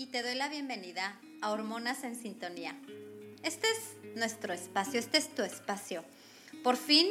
y 0.00 0.06
te 0.06 0.22
doy 0.22 0.34
la 0.34 0.48
bienvenida 0.48 1.20
a 1.42 1.50
Hormonas 1.50 2.04
en 2.04 2.16
Sintonía. 2.16 2.74
Este 3.42 3.66
es 3.70 4.16
nuestro 4.16 4.54
espacio, 4.54 4.98
este 4.98 5.18
es 5.18 5.28
tu 5.34 5.42
espacio. 5.42 6.06
Por 6.64 6.78
fin, 6.78 7.06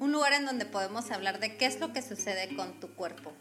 un 0.00 0.12
lugar 0.12 0.32
en 0.32 0.46
donde 0.46 0.64
podemos 0.64 1.10
hablar 1.10 1.40
de 1.40 1.58
qué 1.58 1.66
es 1.66 1.78
lo 1.78 1.92
que 1.92 2.00
sucede 2.00 2.56
con 2.56 2.80
tu 2.80 2.88
cuerpo. 2.94 3.34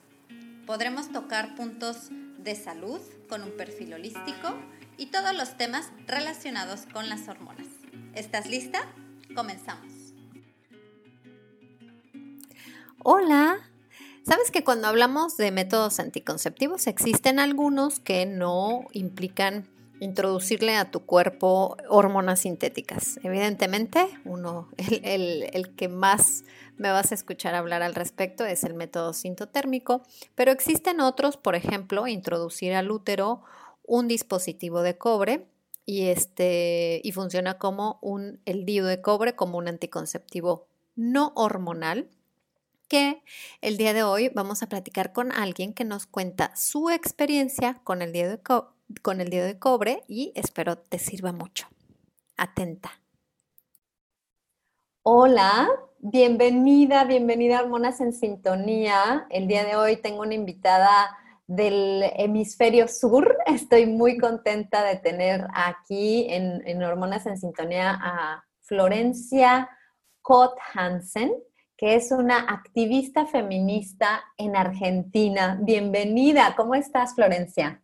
Podremos 0.66 1.10
tocar 1.10 1.56
puntos 1.56 2.10
de 2.38 2.54
salud 2.54 3.00
con 3.30 3.44
un 3.44 3.56
perfil 3.56 3.94
holístico 3.94 4.60
y 4.98 5.06
todos 5.06 5.34
los 5.34 5.56
temas 5.56 5.90
relacionados 6.06 6.82
con 6.92 7.08
las 7.08 7.30
hormonas. 7.30 7.68
¿Estás 8.14 8.46
lista? 8.48 8.82
Comenzamos. 9.34 9.94
Hola, 13.06 13.71
Sabes 14.24 14.52
que 14.52 14.64
cuando 14.64 14.88
hablamos 14.88 15.36
de 15.38 15.52
métodos 15.52 16.00
anticonceptivos 16.00 16.86
existen 16.86 17.40
algunos 17.40 18.00
que 18.00 18.28
no 18.28 18.86
implican 18.94 19.68
introducirle 20.00 20.76
a 20.78 20.92
tu 20.92 21.06
cuerpo 21.06 21.76
hormonas 21.90 22.42
sintéticas. 22.42 23.20
Evidentemente, 23.24 24.08
uno, 24.26 24.70
el, 24.78 25.76
que 25.76 25.88
más 25.88 26.44
me 26.78 26.92
vas 26.92 27.12
a 27.12 27.16
escuchar 27.16 27.56
hablar 27.56 27.82
al 27.82 27.96
respecto 27.96 28.46
es 28.46 28.64
el 28.64 28.76
método 28.76 29.14
sintotérmico, 29.14 30.04
pero 30.36 30.52
existen 30.52 31.02
otros, 31.02 31.38
por 31.38 31.56
ejemplo, 31.56 32.08
introducir 32.08 32.74
al 32.74 32.92
útero 32.92 33.42
un 33.84 34.08
dispositivo 34.08 34.84
de 34.84 34.98
cobre 34.98 35.48
y, 35.86 36.08
este, 36.08 37.02
y 37.04 37.12
funciona 37.12 37.58
como 37.58 37.98
un, 38.02 38.40
el 38.46 38.66
de 38.66 39.02
cobre 39.02 39.36
como 39.36 39.58
un 39.58 39.68
anticonceptivo 39.68 40.68
no 40.96 41.32
hormonal 41.36 42.10
el 43.62 43.78
día 43.78 43.94
de 43.94 44.04
hoy 44.04 44.30
vamos 44.36 44.64
a 44.64 44.68
platicar 44.68 45.14
con 45.14 45.32
alguien 45.32 45.74
que 45.74 45.86
nos 45.86 46.08
cuenta 46.08 46.54
su 46.58 46.90
experiencia 46.90 47.80
con 47.86 48.02
el 48.02 48.12
dedo 48.12 48.32
de, 48.32 48.40
con 49.02 49.22
el 49.22 49.30
de 49.30 49.58
cobre 49.60 50.04
y 50.10 50.34
espero 50.36 50.78
te 50.78 51.00
sirva 51.00 51.32
mucho. 51.32 51.68
Atenta. 52.36 52.92
Hola, 55.04 55.70
bienvenida, 56.00 57.06
bienvenida 57.06 57.60
a 57.60 57.62
Hormonas 57.64 58.02
en 58.02 58.12
Sintonía. 58.12 59.26
El 59.30 59.48
día 59.48 59.64
de 59.64 59.78
hoy 59.78 59.96
tengo 59.96 60.22
una 60.22 60.34
invitada 60.34 61.18
del 61.48 62.04
hemisferio 62.18 62.90
sur. 62.90 63.38
Estoy 63.46 63.86
muy 63.86 64.18
contenta 64.18 64.84
de 64.84 64.98
tener 64.98 65.48
aquí 65.54 66.28
en, 66.30 66.62
en 66.68 66.84
Hormonas 66.84 67.26
en 67.26 67.38
Sintonía 67.38 67.98
a 68.02 68.44
Florencia 68.60 69.70
Cott 70.22 70.58
Hansen 70.74 71.32
que 71.82 71.96
es 71.96 72.12
una 72.12 72.38
activista 72.38 73.26
feminista 73.26 74.24
en 74.38 74.56
Argentina. 74.56 75.58
Bienvenida, 75.60 76.54
¿cómo 76.56 76.76
estás, 76.76 77.16
Florencia? 77.16 77.82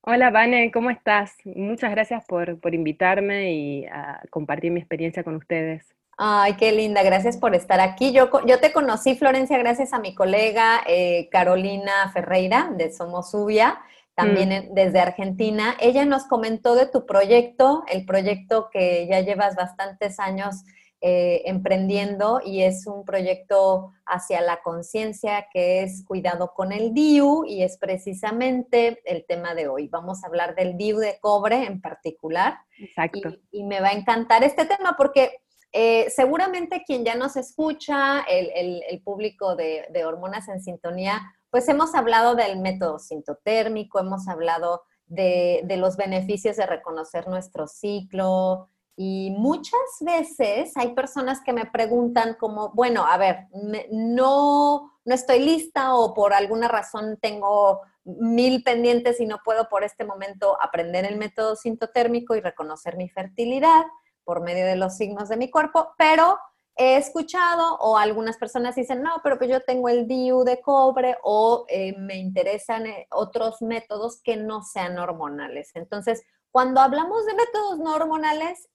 Hola, 0.00 0.30
Vane, 0.30 0.72
¿cómo 0.72 0.90
estás? 0.90 1.36
Muchas 1.44 1.92
gracias 1.92 2.24
por, 2.26 2.58
invitarme 2.74 3.52
y 3.52 3.84
a 3.84 4.20
compartir 4.30 4.72
mi 4.72 4.80
experiencia 4.80 5.22
con 5.22 5.36
ustedes. 5.36 5.94
Ay, 6.18 6.54
qué 6.54 6.72
linda, 6.72 7.04
gracias 7.04 7.36
por 7.36 7.54
estar 7.54 7.78
aquí. 7.78 8.12
Yo, 8.12 8.30
yo 8.46 8.58
te 8.58 8.72
conocí, 8.72 9.14
Florencia, 9.14 9.58
gracias 9.58 9.92
a 9.92 10.00
mi 10.00 10.12
colega 10.12 10.80
eh, 10.84 11.28
Carolina 11.30 12.10
Ferreira 12.12 12.72
de 12.76 12.92
Somos 12.92 13.32
Ubia, 13.32 13.78
también 14.16 14.48
mm. 14.48 14.74
desde 14.74 14.98
Argentina. 14.98 15.76
Ella 15.78 16.04
nos 16.04 16.24
comentó 16.24 16.74
de 16.74 16.86
tu 16.86 17.06
proyecto, 17.06 17.84
el 17.92 18.06
proyecto 18.06 18.70
que 18.72 19.06
ya 19.06 19.20
llevas 19.20 19.54
bastantes 19.54 20.18
años 20.18 20.64
eh, 21.08 21.48
emprendiendo 21.48 22.40
y 22.44 22.62
es 22.62 22.84
un 22.88 23.04
proyecto 23.04 23.92
hacia 24.06 24.40
la 24.40 24.60
conciencia 24.60 25.46
que 25.52 25.84
es 25.84 26.04
cuidado 26.04 26.52
con 26.52 26.72
el 26.72 26.94
DIU 26.94 27.44
y 27.46 27.62
es 27.62 27.78
precisamente 27.78 29.00
el 29.04 29.24
tema 29.24 29.54
de 29.54 29.68
hoy. 29.68 29.86
Vamos 29.86 30.24
a 30.24 30.26
hablar 30.26 30.56
del 30.56 30.76
DIU 30.76 30.98
de 30.98 31.20
cobre 31.20 31.64
en 31.64 31.80
particular. 31.80 32.58
Exacto. 32.76 33.36
Y, 33.52 33.62
me 33.62 33.80
va 33.80 33.90
a 33.90 33.92
encantar 33.92 34.42
este 34.42 34.64
tema 34.64 34.96
porque 34.98 35.30
eh, 35.70 36.10
seguramente 36.10 36.82
quien 36.84 37.04
ya 37.04 37.14
nos 37.14 37.36
escucha, 37.36 38.22
el, 38.22 39.00
público 39.04 39.54
de, 39.54 39.86
hormonas 40.04 40.48
en 40.48 40.60
sintonía, 40.60 41.22
pues 41.50 41.68
hemos 41.68 41.94
hablado 41.94 42.34
del 42.34 42.58
método 42.58 42.98
sintotérmico, 42.98 44.00
hemos 44.00 44.26
hablado 44.26 44.82
de, 45.06 45.60
de 45.66 45.76
los 45.76 45.96
beneficios 45.96 46.56
de 46.56 46.66
reconocer 46.66 47.28
nuestro 47.28 47.68
ciclo, 47.68 48.70
y 48.96 49.30
muchas 49.36 49.78
veces 50.00 50.74
hay 50.76 50.94
personas 50.94 51.42
que 51.44 51.52
me 51.52 51.66
preguntan 51.66 52.34
como, 52.34 52.70
bueno, 52.70 53.06
a 53.06 53.18
ver, 53.18 53.46
no, 53.90 54.90
no 55.04 55.14
estoy 55.14 55.40
lista 55.40 55.94
o 55.94 56.14
por 56.14 56.32
alguna 56.32 56.66
razón 56.66 57.18
tengo 57.20 57.82
mil 58.04 58.62
pendientes 58.62 59.20
y 59.20 59.26
no 59.26 59.40
puedo 59.44 59.68
por 59.68 59.84
este 59.84 60.04
momento 60.04 60.56
aprender 60.62 61.04
el 61.04 61.18
método 61.18 61.56
sintotérmico 61.56 62.34
y 62.36 62.40
reconocer 62.40 62.96
mi 62.96 63.10
fertilidad 63.10 63.84
por 64.24 64.40
medio 64.40 64.64
de 64.64 64.76
los 64.76 64.96
signos 64.96 65.28
de 65.28 65.36
mi 65.36 65.50
cuerpo, 65.50 65.94
pero 65.98 66.38
he 66.76 66.96
escuchado 66.96 67.76
o 67.76 67.98
algunas 67.98 68.38
personas 68.38 68.76
dicen, 68.76 69.02
no, 69.02 69.20
pero 69.22 69.38
que 69.38 69.48
yo 69.48 69.60
tengo 69.62 69.88
el 69.88 70.06
DIU 70.06 70.44
de 70.44 70.60
cobre 70.60 71.16
o 71.22 71.64
eh, 71.68 71.94
me 71.98 72.16
interesan 72.16 72.86
eh, 72.86 73.06
otros 73.10 73.60
métodos 73.62 74.20
que 74.22 74.36
no 74.36 74.62
sean 74.62 74.98
hormonales. 74.98 75.70
Entonces, 75.74 76.22
cuando 76.56 76.80
hablamos 76.80 77.26
de 77.26 77.34
métodos 77.34 77.78
no 77.80 77.94
hormonales, 77.94 78.70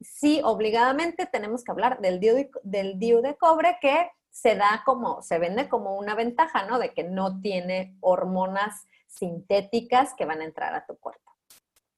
sí, 0.00 0.40
obligadamente 0.44 1.26
tenemos 1.26 1.64
que 1.64 1.72
hablar 1.72 1.98
del 2.00 2.20
DIU, 2.20 3.20
de 3.20 3.36
cobre 3.36 3.78
que 3.80 4.12
se 4.30 4.54
da 4.54 4.84
como, 4.86 5.22
se 5.22 5.40
vende 5.40 5.68
como 5.68 5.96
una 5.96 6.14
ventaja, 6.14 6.66
¿no? 6.66 6.78
De 6.78 6.94
que 6.94 7.02
no 7.02 7.40
tiene 7.40 7.96
hormonas 7.98 8.86
sintéticas 9.08 10.14
que 10.14 10.24
van 10.24 10.40
a 10.40 10.44
entrar 10.44 10.72
a 10.72 10.86
tu 10.86 10.96
cuerpo. 10.98 11.32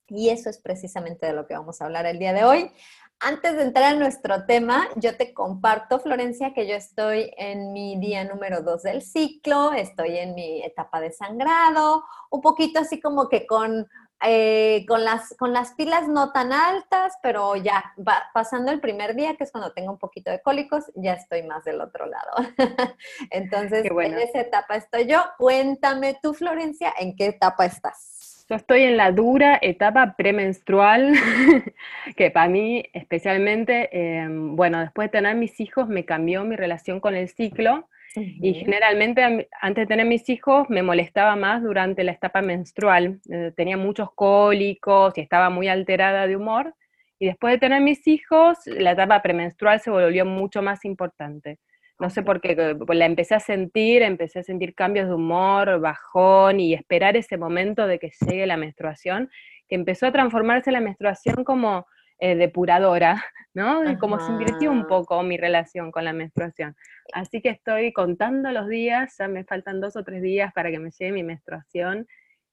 Y 0.07 0.29
eso 0.29 0.49
es 0.49 0.57
precisamente 0.57 1.27
de 1.27 1.33
lo 1.33 1.45
que 1.45 1.53
vamos 1.53 1.79
a 1.79 1.85
hablar 1.85 2.07
el 2.07 2.17
día 2.17 2.33
de 2.33 2.43
hoy. 2.43 2.71
Antes 3.19 3.55
de 3.55 3.61
entrar 3.61 3.93
a 3.93 3.99
nuestro 3.99 4.47
tema, 4.47 4.87
yo 4.95 5.15
te 5.15 5.35
comparto, 5.35 5.99
Florencia, 5.99 6.55
que 6.55 6.65
yo 6.65 6.73
estoy 6.73 7.31
en 7.37 7.71
mi 7.71 7.99
día 7.99 8.23
número 8.23 8.63
dos 8.63 8.81
del 8.81 9.03
ciclo, 9.03 9.73
estoy 9.73 10.17
en 10.17 10.33
mi 10.33 10.63
etapa 10.63 10.99
de 10.99 11.11
sangrado, 11.11 12.03
un 12.31 12.41
poquito 12.41 12.79
así 12.79 12.99
como 12.99 13.29
que 13.29 13.45
con 13.45 13.87
eh, 14.21 14.85
con, 14.87 15.03
las, 15.05 15.35
con 15.37 15.53
las 15.53 15.73
pilas 15.73 16.07
no 16.07 16.31
tan 16.31 16.51
altas, 16.51 17.17
pero 17.23 17.55
ya 17.55 17.93
va 17.97 18.23
pasando 18.33 18.71
el 18.71 18.81
primer 18.81 19.15
día, 19.15 19.35
que 19.35 19.45
es 19.45 19.51
cuando 19.51 19.71
tengo 19.71 19.91
un 19.91 19.97
poquito 19.97 20.29
de 20.29 20.41
cólicos, 20.41 20.91
ya 20.95 21.13
estoy 21.13 21.43
más 21.43 21.63
del 21.63 21.79
otro 21.79 22.05
lado. 22.05 22.49
Entonces, 23.31 23.85
en 23.85 24.19
esa 24.19 24.41
etapa 24.41 24.75
estoy 24.75 25.07
yo. 25.07 25.23
Cuéntame 25.37 26.17
tú, 26.21 26.33
Florencia, 26.33 26.93
¿en 26.99 27.15
qué 27.15 27.27
etapa 27.27 27.65
estás? 27.65 28.45
Yo 28.49 28.55
estoy 28.55 28.81
en 28.81 28.97
la 28.97 29.11
dura 29.11 29.59
etapa 29.61 30.15
premenstrual, 30.17 31.13
que 32.17 32.31
para 32.31 32.49
mí 32.49 32.83
especialmente, 32.93 33.89
em, 33.91 34.55
bueno, 34.55 34.79
después 34.79 35.07
de 35.07 35.19
tener 35.19 35.35
mis 35.35 35.59
hijos 35.59 35.87
me 35.87 36.03
cambió 36.03 36.43
mi 36.43 36.55
relación 36.55 36.99
con 36.99 37.15
el 37.15 37.29
ciclo 37.29 37.87
y 38.15 38.53
generalmente 38.55 39.47
antes 39.61 39.83
de 39.83 39.87
tener 39.87 40.05
mis 40.05 40.27
hijos 40.29 40.69
me 40.69 40.83
molestaba 40.83 41.35
más 41.35 41.61
durante 41.61 42.03
la 42.03 42.11
etapa 42.11 42.41
menstrual. 42.41 43.19
Eh, 43.29 43.51
tenía 43.55 43.77
muchos 43.77 44.09
cólicos 44.13 45.17
y 45.17 45.21
estaba 45.21 45.49
muy 45.49 45.67
alterada 45.67 46.27
de 46.27 46.35
humor. 46.35 46.73
Y 47.19 47.27
después 47.27 47.53
de 47.53 47.59
tener 47.59 47.81
mis 47.81 48.07
hijos, 48.07 48.57
la 48.65 48.91
etapa 48.91 49.21
premenstrual 49.21 49.79
se 49.79 49.91
volvió 49.91 50.25
mucho 50.25 50.61
más 50.61 50.85
importante. 50.85 51.59
No 51.99 52.09
sé 52.09 52.23
por 52.23 52.39
qué, 52.39 52.75
pues 52.75 52.97
la 52.97 53.05
empecé 53.05 53.35
a 53.35 53.41
sentir, 53.41 54.01
empecé 54.03 54.39
a 54.39 54.43
sentir 54.43 54.73
cambios 54.73 55.09
de 55.09 55.15
humor, 55.15 55.81
bajón 55.81 56.61
y 56.61 56.73
esperar 56.73 57.17
ese 57.17 57.37
momento 57.37 57.87
de 57.87 57.99
que 57.99 58.11
llegue 58.25 58.47
la 58.47 58.55
menstruación, 58.55 59.29
que 59.67 59.75
empezó 59.75 60.07
a 60.07 60.11
transformarse 60.13 60.71
la 60.71 60.79
menstruación 60.79 61.43
como 61.43 61.85
eh, 62.19 62.35
depuradora, 62.35 63.23
¿no? 63.53 63.81
Como 63.99 64.19
se 64.19 64.31
invirtió 64.31 64.71
un 64.71 64.87
poco 64.87 65.23
mi 65.23 65.37
relación 65.37 65.91
con 65.91 66.03
la 66.03 66.13
menstruación. 66.13 66.75
Así 67.13 67.41
que 67.41 67.49
estoy 67.49 67.93
contando 67.93 68.51
los 68.51 68.67
días, 68.67 69.15
ya 69.17 69.27
me 69.27 69.43
faltan 69.43 69.79
dos 69.79 69.95
o 69.95 70.03
tres 70.03 70.21
días 70.21 70.51
para 70.53 70.69
que 70.69 70.79
me 70.79 70.91
llegue 70.91 71.11
mi 71.11 71.23
menstruación 71.23 72.07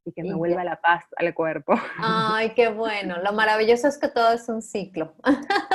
y 0.05 0.13
que 0.13 0.23
me 0.23 0.35
vuelva 0.35 0.63
la 0.63 0.81
paz 0.81 1.05
al 1.17 1.35
cuerpo. 1.35 1.75
Ay, 1.99 2.51
qué 2.51 2.69
bueno. 2.69 3.17
Lo 3.23 3.33
maravilloso 3.33 3.89
es 3.89 3.99
que 3.99 4.09
todo 4.09 4.33
es 4.33 4.49
un 4.49 4.63
ciclo. 4.63 5.15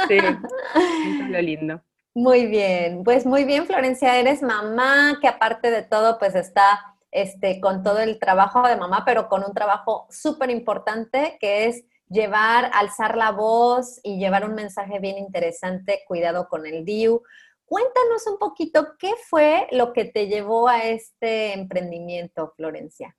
Sí, 0.08 0.16
eso 0.18 1.24
es 1.24 1.30
lo 1.30 1.42
lindo. 1.42 1.82
Muy 2.14 2.46
bien, 2.46 3.04
pues 3.04 3.26
muy 3.26 3.46
bien, 3.46 3.66
Florencia, 3.66 4.18
eres 4.20 4.42
mamá 4.42 5.18
que 5.22 5.30
aparte 5.30 5.72
de 5.72 5.82
todo, 5.82 6.20
pues 6.20 6.36
está 6.36 6.96
este, 7.10 7.62
con 7.62 7.84
todo 7.84 8.00
el 8.00 8.20
trabajo 8.20 8.68
de 8.68 8.76
mamá, 8.76 9.04
pero 9.06 9.30
con 9.30 9.46
un 9.46 9.54
trabajo 9.54 10.08
súper 10.10 10.50
importante 10.50 11.38
que 11.40 11.68
es 11.68 11.86
llevar, 12.12 12.70
alzar 12.74 13.18
la 13.18 13.32
voz 13.32 14.00
y 14.04 14.20
llevar 14.20 14.46
un 14.48 14.56
mensaje 14.56 15.00
bien 15.00 15.18
interesante, 15.18 16.02
cuidado 16.08 16.48
con 16.50 16.66
el 16.66 16.84
DIU. 16.84 17.22
Cuéntanos 17.66 18.28
un 18.28 18.38
poquito 18.38 18.96
qué 19.00 19.12
fue 19.30 19.68
lo 19.72 19.94
que 19.94 20.06
te 20.06 20.28
llevó 20.28 20.68
a 20.68 20.84
este 20.84 21.54
emprendimiento, 21.54 22.54
Florencia. 22.58 23.16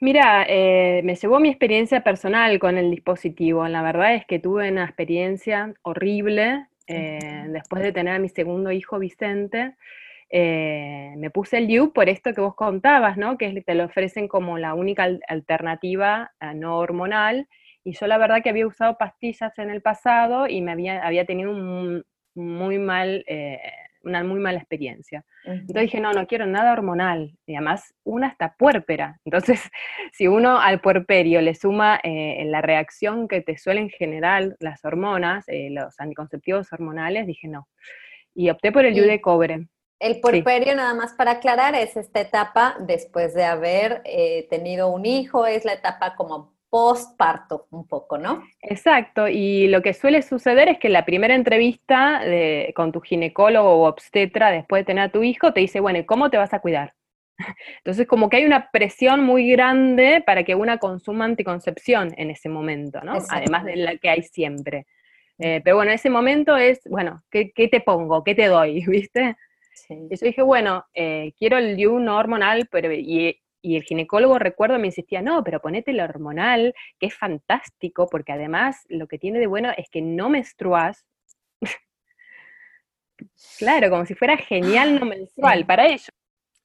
Mira, 0.00 0.46
eh, 0.48 1.00
me 1.02 1.16
llevó 1.16 1.40
mi 1.40 1.48
experiencia 1.48 2.04
personal 2.04 2.56
con 2.60 2.78
el 2.78 2.88
dispositivo. 2.92 3.66
La 3.66 3.82
verdad 3.82 4.14
es 4.14 4.24
que 4.26 4.38
tuve 4.38 4.70
una 4.70 4.84
experiencia 4.84 5.74
horrible 5.82 6.68
eh, 6.86 7.46
después 7.48 7.82
de 7.82 7.92
tener 7.92 8.14
a 8.14 8.18
mi 8.20 8.28
segundo 8.28 8.70
hijo 8.70 9.00
Vicente. 9.00 9.74
Eh, 10.30 11.14
me 11.16 11.30
puse 11.30 11.58
el 11.58 11.66
DIU 11.66 11.92
por 11.92 12.08
esto 12.08 12.32
que 12.32 12.40
vos 12.40 12.54
contabas, 12.54 13.16
¿no? 13.16 13.36
Que 13.36 13.60
te 13.62 13.74
lo 13.74 13.86
ofrecen 13.86 14.28
como 14.28 14.56
la 14.56 14.74
única 14.74 15.08
alternativa 15.26 16.30
no 16.54 16.78
hormonal. 16.78 17.48
Y 17.88 17.92
yo 17.92 18.06
la 18.06 18.18
verdad 18.18 18.42
que 18.42 18.50
había 18.50 18.66
usado 18.66 18.98
pastillas 18.98 19.58
en 19.58 19.70
el 19.70 19.80
pasado 19.80 20.46
y 20.46 20.60
me 20.60 20.72
había, 20.72 21.06
había 21.06 21.24
tenido 21.24 21.50
un 21.50 22.04
muy 22.34 22.78
mal 22.78 23.24
una 24.02 24.24
muy 24.24 24.40
mala 24.40 24.58
experiencia. 24.58 25.24
Entonces 25.44 25.82
dije, 25.82 26.00
no, 26.00 26.12
no 26.12 26.26
quiero 26.26 26.46
nada 26.46 26.72
hormonal. 26.72 27.36
Y 27.46 27.54
además, 27.54 27.94
una 28.04 28.28
está 28.28 28.54
puérpera. 28.58 29.20
Entonces, 29.24 29.60
si 30.12 30.26
uno 30.26 30.60
al 30.60 30.80
puerperio 30.80 31.40
le 31.40 31.54
suma 31.54 32.00
eh, 32.02 32.44
la 32.46 32.60
reacción 32.62 33.28
que 33.28 33.40
te 33.40 33.56
suelen 33.58 33.90
generar 33.90 34.56
las 34.60 34.84
hormonas, 34.84 35.44
eh, 35.48 35.68
los 35.70 35.98
anticonceptivos 35.98 36.72
hormonales, 36.72 37.26
dije 37.26 37.48
no. 37.48 37.68
Y 38.34 38.50
opté 38.50 38.72
por 38.72 38.84
el 38.84 38.94
sí. 38.94 39.00
de 39.00 39.20
cobre. 39.20 39.68
El 40.00 40.20
puerperio, 40.20 40.76
nada 40.76 40.94
más 40.94 41.14
para 41.14 41.32
aclarar, 41.32 41.74
es 41.74 41.96
esta 41.96 42.20
etapa 42.20 42.76
después 42.78 43.34
de 43.34 43.44
haber 43.44 44.00
eh, 44.04 44.46
tenido 44.48 44.90
un 44.90 45.06
hijo, 45.06 45.44
es 45.44 45.64
la 45.64 45.72
etapa 45.72 46.14
como 46.14 46.56
postparto 46.70 47.66
un 47.70 47.86
poco, 47.86 48.18
¿no? 48.18 48.42
Exacto, 48.60 49.28
y 49.28 49.68
lo 49.68 49.82
que 49.82 49.94
suele 49.94 50.22
suceder 50.22 50.68
es 50.68 50.78
que 50.78 50.88
la 50.88 51.04
primera 51.04 51.34
entrevista 51.34 52.22
con 52.74 52.92
tu 52.92 53.00
ginecólogo 53.00 53.70
o 53.70 53.88
obstetra 53.88 54.50
después 54.50 54.80
de 54.80 54.84
tener 54.84 55.04
a 55.04 55.12
tu 55.12 55.22
hijo 55.22 55.52
te 55.52 55.60
dice, 55.60 55.80
bueno, 55.80 55.98
¿y 55.98 56.04
cómo 56.04 56.30
te 56.30 56.36
vas 56.36 56.52
a 56.52 56.60
cuidar? 56.60 56.94
Entonces, 57.78 58.06
como 58.06 58.28
que 58.28 58.38
hay 58.38 58.44
una 58.44 58.70
presión 58.70 59.24
muy 59.24 59.50
grande 59.50 60.22
para 60.24 60.44
que 60.44 60.54
una 60.54 60.78
consuma 60.78 61.24
anticoncepción 61.24 62.12
en 62.16 62.30
ese 62.30 62.48
momento, 62.48 63.00
¿no? 63.02 63.18
Además 63.30 63.64
de 63.64 63.76
la 63.76 63.96
que 63.96 64.10
hay 64.10 64.22
siempre. 64.22 64.86
Eh, 65.38 65.60
pero 65.62 65.76
bueno, 65.76 65.92
ese 65.92 66.10
momento 66.10 66.56
es, 66.56 66.80
bueno, 66.84 67.22
¿qué, 67.30 67.52
te 67.54 67.80
pongo? 67.80 68.24
¿Qué 68.24 68.34
te 68.34 68.46
doy? 68.46 68.84
¿Viste? 68.86 69.36
Y 69.88 70.16
yo 70.16 70.26
dije, 70.26 70.42
bueno, 70.42 70.84
eh, 70.92 71.32
quiero 71.38 71.56
el 71.56 71.76
DIU 71.76 72.00
no 72.00 72.16
hormonal, 72.16 72.68
pero 72.70 72.92
y, 72.92 73.40
y 73.60 73.76
el 73.76 73.82
ginecólogo, 73.82 74.38
recuerdo, 74.38 74.78
me 74.78 74.86
insistía, 74.86 75.22
no, 75.22 75.42
pero 75.42 75.60
ponete 75.60 75.90
el 75.90 76.00
hormonal, 76.00 76.74
que 76.98 77.06
es 77.06 77.14
fantástico, 77.14 78.08
porque 78.08 78.32
además 78.32 78.84
lo 78.88 79.08
que 79.08 79.18
tiene 79.18 79.38
de 79.38 79.46
bueno 79.46 79.70
es 79.76 79.88
que 79.90 80.02
no 80.02 80.28
menstruas. 80.28 81.04
claro, 83.58 83.90
como 83.90 84.06
si 84.06 84.14
fuera 84.14 84.36
genial 84.36 84.98
no 84.98 85.06
menstrual 85.06 85.66
para 85.66 85.86
ellos. 85.86 86.10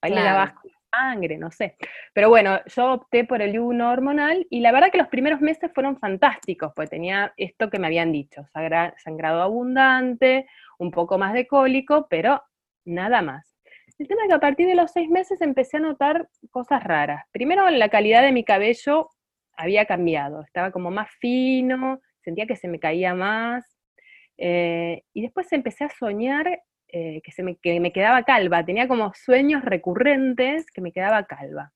Ahí 0.01 0.11
claro. 0.11 0.37
la 0.37 0.55
sangre, 0.91 1.37
no 1.37 1.49
sé. 1.49 1.75
Pero 2.13 2.29
bueno, 2.29 2.59
yo 2.65 2.93
opté 2.93 3.23
por 3.23 3.41
el 3.41 3.53
no 3.53 3.89
hormonal 3.89 4.45
y 4.49 4.59
la 4.59 4.71
verdad 4.71 4.91
que 4.91 4.97
los 4.97 5.07
primeros 5.07 5.41
meses 5.41 5.71
fueron 5.73 5.97
fantásticos, 5.97 6.71
pues 6.75 6.89
tenía 6.89 7.33
esto 7.37 7.69
que 7.69 7.79
me 7.79 7.87
habían 7.87 8.11
dicho, 8.11 8.45
sangrado 8.97 9.41
abundante, 9.41 10.45
un 10.77 10.91
poco 10.91 11.17
más 11.17 11.33
de 11.33 11.47
cólico, 11.47 12.07
pero 12.09 12.43
nada 12.85 13.21
más. 13.21 13.52
El 13.99 14.07
tema 14.07 14.23
es 14.23 14.29
que 14.29 14.35
a 14.35 14.39
partir 14.39 14.67
de 14.67 14.75
los 14.75 14.91
seis 14.91 15.09
meses 15.09 15.41
empecé 15.41 15.77
a 15.77 15.81
notar 15.81 16.27
cosas 16.51 16.83
raras. 16.83 17.25
Primero, 17.31 17.69
la 17.69 17.89
calidad 17.89 18.21
de 18.21 18.31
mi 18.31 18.43
cabello 18.43 19.09
había 19.55 19.85
cambiado, 19.85 20.41
estaba 20.41 20.71
como 20.71 20.91
más 20.91 21.09
fino, 21.19 22.01
sentía 22.23 22.47
que 22.47 22.55
se 22.55 22.67
me 22.67 22.79
caía 22.79 23.13
más. 23.13 23.65
Eh, 24.37 25.03
y 25.13 25.21
después 25.21 25.51
empecé 25.53 25.83
a 25.83 25.89
soñar 25.89 26.63
eh, 26.87 27.21
que, 27.23 27.31
se 27.31 27.43
me, 27.43 27.57
quedaba 27.57 28.23
calva, 28.23 28.65
tenía 28.65 28.87
como 28.87 29.13
sueños 29.13 29.63
recurrentes 29.63 30.69
que 30.71 30.81
me 30.81 30.91
quedaba 30.91 31.23
calva. 31.25 31.71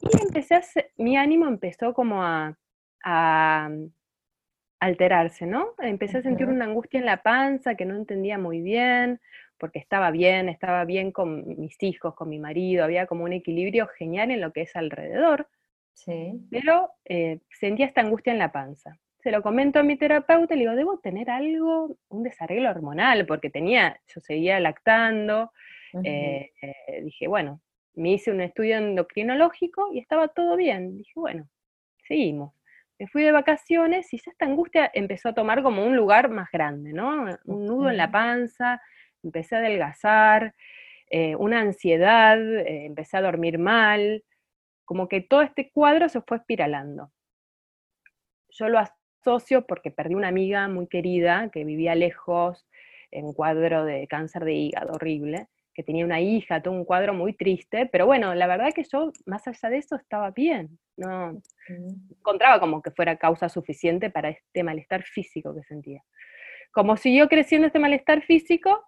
Y 0.00 0.22
empecé 0.22 0.56
a, 0.56 0.62
mi 0.96 1.16
ánimo 1.16 1.46
empezó 1.46 1.94
como 1.94 2.22
a, 2.22 2.56
a 3.02 3.70
alterarse, 4.80 5.46
¿no? 5.46 5.74
Empecé 5.78 6.18
a 6.18 6.22
sentir 6.22 6.46
una 6.46 6.64
angustia 6.64 7.00
en 7.00 7.06
la 7.06 7.22
panza 7.22 7.74
que 7.74 7.86
no 7.86 7.96
entendía 7.96 8.38
muy 8.38 8.60
bien, 8.60 9.20
porque 9.64 9.78
estaba 9.78 10.10
bien, 10.10 10.50
estaba 10.50 10.84
bien 10.84 11.10
con 11.10 11.58
mis 11.58 11.82
hijos, 11.82 12.14
con 12.14 12.28
mi 12.28 12.38
marido, 12.38 12.84
había 12.84 13.06
como 13.06 13.24
un 13.24 13.32
equilibrio 13.32 13.86
genial 13.86 14.30
en 14.30 14.42
lo 14.42 14.52
que 14.52 14.60
es 14.60 14.76
alrededor, 14.76 15.48
sí. 15.94 16.38
pero 16.50 16.90
eh, 17.06 17.38
sentía 17.48 17.86
esta 17.86 18.02
angustia 18.02 18.34
en 18.34 18.40
la 18.40 18.52
panza. 18.52 18.98
Se 19.22 19.30
lo 19.30 19.40
comento 19.40 19.78
a 19.78 19.82
mi 19.82 19.96
terapeuta 19.96 20.52
y 20.52 20.58
le 20.58 20.64
digo, 20.64 20.74
debo 20.74 20.98
tener 20.98 21.30
algo, 21.30 21.96
un 22.10 22.22
desarreglo 22.22 22.68
hormonal, 22.68 23.24
porque 23.24 23.48
tenía, 23.48 23.98
yo 24.06 24.20
seguía 24.20 24.60
lactando, 24.60 25.50
eh, 26.04 26.50
eh, 26.60 27.02
dije, 27.02 27.26
bueno, 27.26 27.62
me 27.94 28.10
hice 28.10 28.32
un 28.32 28.42
estudio 28.42 28.76
endocrinológico 28.76 29.94
y 29.94 29.98
estaba 29.98 30.28
todo 30.28 30.56
bien. 30.56 30.98
Dije, 30.98 31.12
bueno, 31.14 31.48
seguimos. 32.06 32.52
Me 32.98 33.06
fui 33.06 33.22
de 33.22 33.32
vacaciones 33.32 34.12
y 34.12 34.16
esta 34.16 34.44
angustia 34.44 34.90
empezó 34.92 35.30
a 35.30 35.34
tomar 35.34 35.62
como 35.62 35.86
un 35.86 35.96
lugar 35.96 36.28
más 36.28 36.50
grande, 36.52 36.92
¿no? 36.92 37.24
Un 37.46 37.64
nudo 37.64 37.88
en 37.88 37.96
la 37.96 38.10
panza, 38.10 38.82
empecé 39.24 39.56
a 39.56 39.58
adelgazar, 39.58 40.54
eh, 41.10 41.36
una 41.36 41.60
ansiedad, 41.60 42.38
eh, 42.38 42.86
empecé 42.86 43.16
a 43.16 43.22
dormir 43.22 43.58
mal, 43.58 44.24
como 44.84 45.08
que 45.08 45.20
todo 45.20 45.42
este 45.42 45.70
cuadro 45.70 46.08
se 46.08 46.20
fue 46.22 46.38
espiralando. 46.38 47.10
Yo 48.50 48.68
lo 48.68 48.78
asocio 48.78 49.66
porque 49.66 49.90
perdí 49.90 50.14
una 50.14 50.28
amiga 50.28 50.68
muy 50.68 50.86
querida 50.86 51.50
que 51.52 51.64
vivía 51.64 51.94
lejos, 51.94 52.66
en 53.10 53.32
cuadro 53.32 53.84
de 53.84 54.06
cáncer 54.08 54.44
de 54.44 54.54
hígado 54.54 54.94
horrible, 54.94 55.48
que 55.72 55.82
tenía 55.82 56.04
una 56.04 56.20
hija, 56.20 56.62
todo 56.62 56.74
un 56.74 56.84
cuadro 56.84 57.14
muy 57.14 57.32
triste, 57.32 57.86
pero 57.86 58.06
bueno, 58.06 58.34
la 58.34 58.46
verdad 58.46 58.72
que 58.74 58.84
yo, 58.84 59.12
más 59.26 59.46
allá 59.46 59.70
de 59.70 59.78
eso, 59.78 59.96
estaba 59.96 60.30
bien, 60.30 60.78
no 60.96 61.40
encontraba 61.68 62.60
como 62.60 62.82
que 62.82 62.90
fuera 62.90 63.16
causa 63.16 63.48
suficiente 63.48 64.10
para 64.10 64.30
este 64.30 64.62
malestar 64.62 65.02
físico 65.02 65.54
que 65.54 65.62
sentía. 65.62 66.02
Como 66.72 66.96
siguió 66.96 67.28
creciendo 67.28 67.66
este 67.66 67.78
malestar 67.78 68.22
físico, 68.22 68.84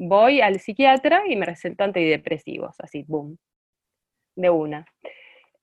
voy 0.00 0.40
al 0.40 0.60
psiquiatra 0.60 1.22
y 1.28 1.36
me 1.36 1.46
recetó 1.46 1.84
antidepresivos, 1.84 2.74
así, 2.80 3.04
boom, 3.06 3.36
de 4.34 4.50
una. 4.50 4.86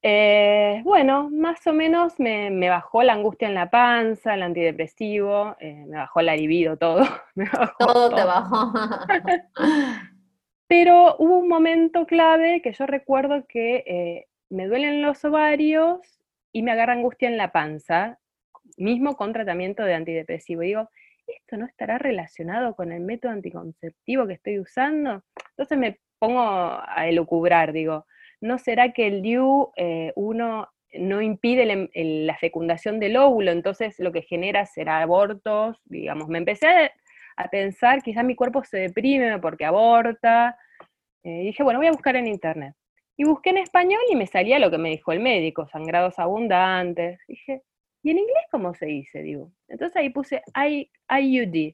Eh, 0.04 0.81
bueno, 0.84 1.30
más 1.31 1.66
o 1.66 1.74
menos 1.74 2.19
me, 2.19 2.69
bajó 2.69 3.01
la 3.01 3.13
angustia 3.13 3.48
en 3.48 3.56
la 3.56 3.69
panza, 3.72 4.36
el 4.36 4.44
antidepresivo, 4.44 5.56
eh, 5.59 5.85
me 5.88 5.97
bajó 5.97 6.21
la 6.21 6.35
libido, 6.35 6.78
todo. 6.78 7.04
todo, 7.80 8.16
te 8.16 8.23
bajó. 8.23 8.73
Pero 10.68 11.16
hubo 11.18 11.40
un 11.40 11.47
momento 11.47 12.06
clave 12.06 12.61
que 12.61 12.73
yo 12.73 12.85
recuerdo 12.85 13.45
que 13.47 13.83
eh, 13.88 14.28
me 14.50 14.68
duelen 14.68 15.02
los 15.02 15.26
ovarios 15.26 16.00
y 16.52 16.61
me 16.61 16.71
agarra 16.71 16.94
angustia 16.94 17.28
en 17.28 17.38
la 17.38 17.52
panza, 17.52 18.19
mismo 18.78 19.16
con 19.18 19.33
tratamiento 19.33 19.83
de 19.83 19.95
antidepresivo. 19.95 20.61
digo, 20.61 20.90
¿esto 21.28 21.57
no 21.57 21.66
estará 21.66 21.98
relacionado 21.98 22.76
con 22.76 22.92
el 22.92 23.02
método 23.02 23.31
anticonceptivo 23.31 24.28
que 24.28 24.34
estoy 24.34 24.60
usando? 24.60 25.24
Entonces 25.52 25.78
me 25.78 26.00
pongo 26.19 26.42
a 26.42 27.07
elucubrar, 27.07 27.74
digo, 27.74 28.06
¿no 28.42 28.57
será 28.57 28.92
que 28.94 29.07
el 29.07 29.22
DIU 29.22 29.72
eh, 29.76 30.14
uno 30.16 30.69
no 30.94 31.22
impide 31.22 31.90
la 32.26 32.38
fecundación 32.38 33.00
del 33.00 33.18
óvulo, 33.18 33.52
entonces 33.52 34.00
lo 34.00 34.12
que 34.12 34.22
genera 34.22 34.66
será 34.66 35.02
abortos, 35.02 35.81
digamos, 35.86 36.28
me 36.28 36.38
empecé 36.38 36.68
a, 37.36 37.50
pensar, 37.50 38.02
quizás 38.02 38.24
mi 38.24 38.36
cuerpo 38.36 38.64
se 38.64 38.78
deprime 38.78 39.38
porque 39.40 39.66
aborta, 39.66 40.57
eh, 41.24 41.42
dije, 41.44 41.62
bueno, 41.62 41.80
voy 41.80 41.88
a 41.88 41.92
buscar 41.92 42.16
en 42.16 42.28
internet. 42.28 42.74
Y 43.16 43.26
busqué 43.26 43.50
en 43.50 43.57
español 43.57 44.02
y 44.10 44.16
me 44.16 44.28
salía 44.28 44.60
lo 44.60 44.72
que 44.72 44.78
me 44.78 44.90
dijo 44.90 45.12
el 45.12 45.19
médico, 45.19 45.68
sangrados 45.68 46.19
abundantes. 46.19 47.19
Dije, 47.28 47.64
¿y 48.07 48.11
en 48.11 48.19
inglés 48.19 48.45
cómo 48.49 48.73
se 48.73 48.85
dice? 48.85 49.21
Digo. 49.21 49.52
Entonces 49.68 49.97
ahí 49.97 50.09
puse 50.09 50.42
IUD. 50.56 51.73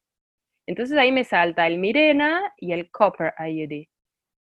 Entonces 0.65 0.97
ahí 0.97 1.11
me 1.11 1.23
salta 1.23 1.67
el 1.67 1.77
Mirena 1.77 2.51
y 2.57 2.71
el 2.71 2.89
Copper 2.89 3.35
IUD. 3.37 3.71
Y 3.71 3.87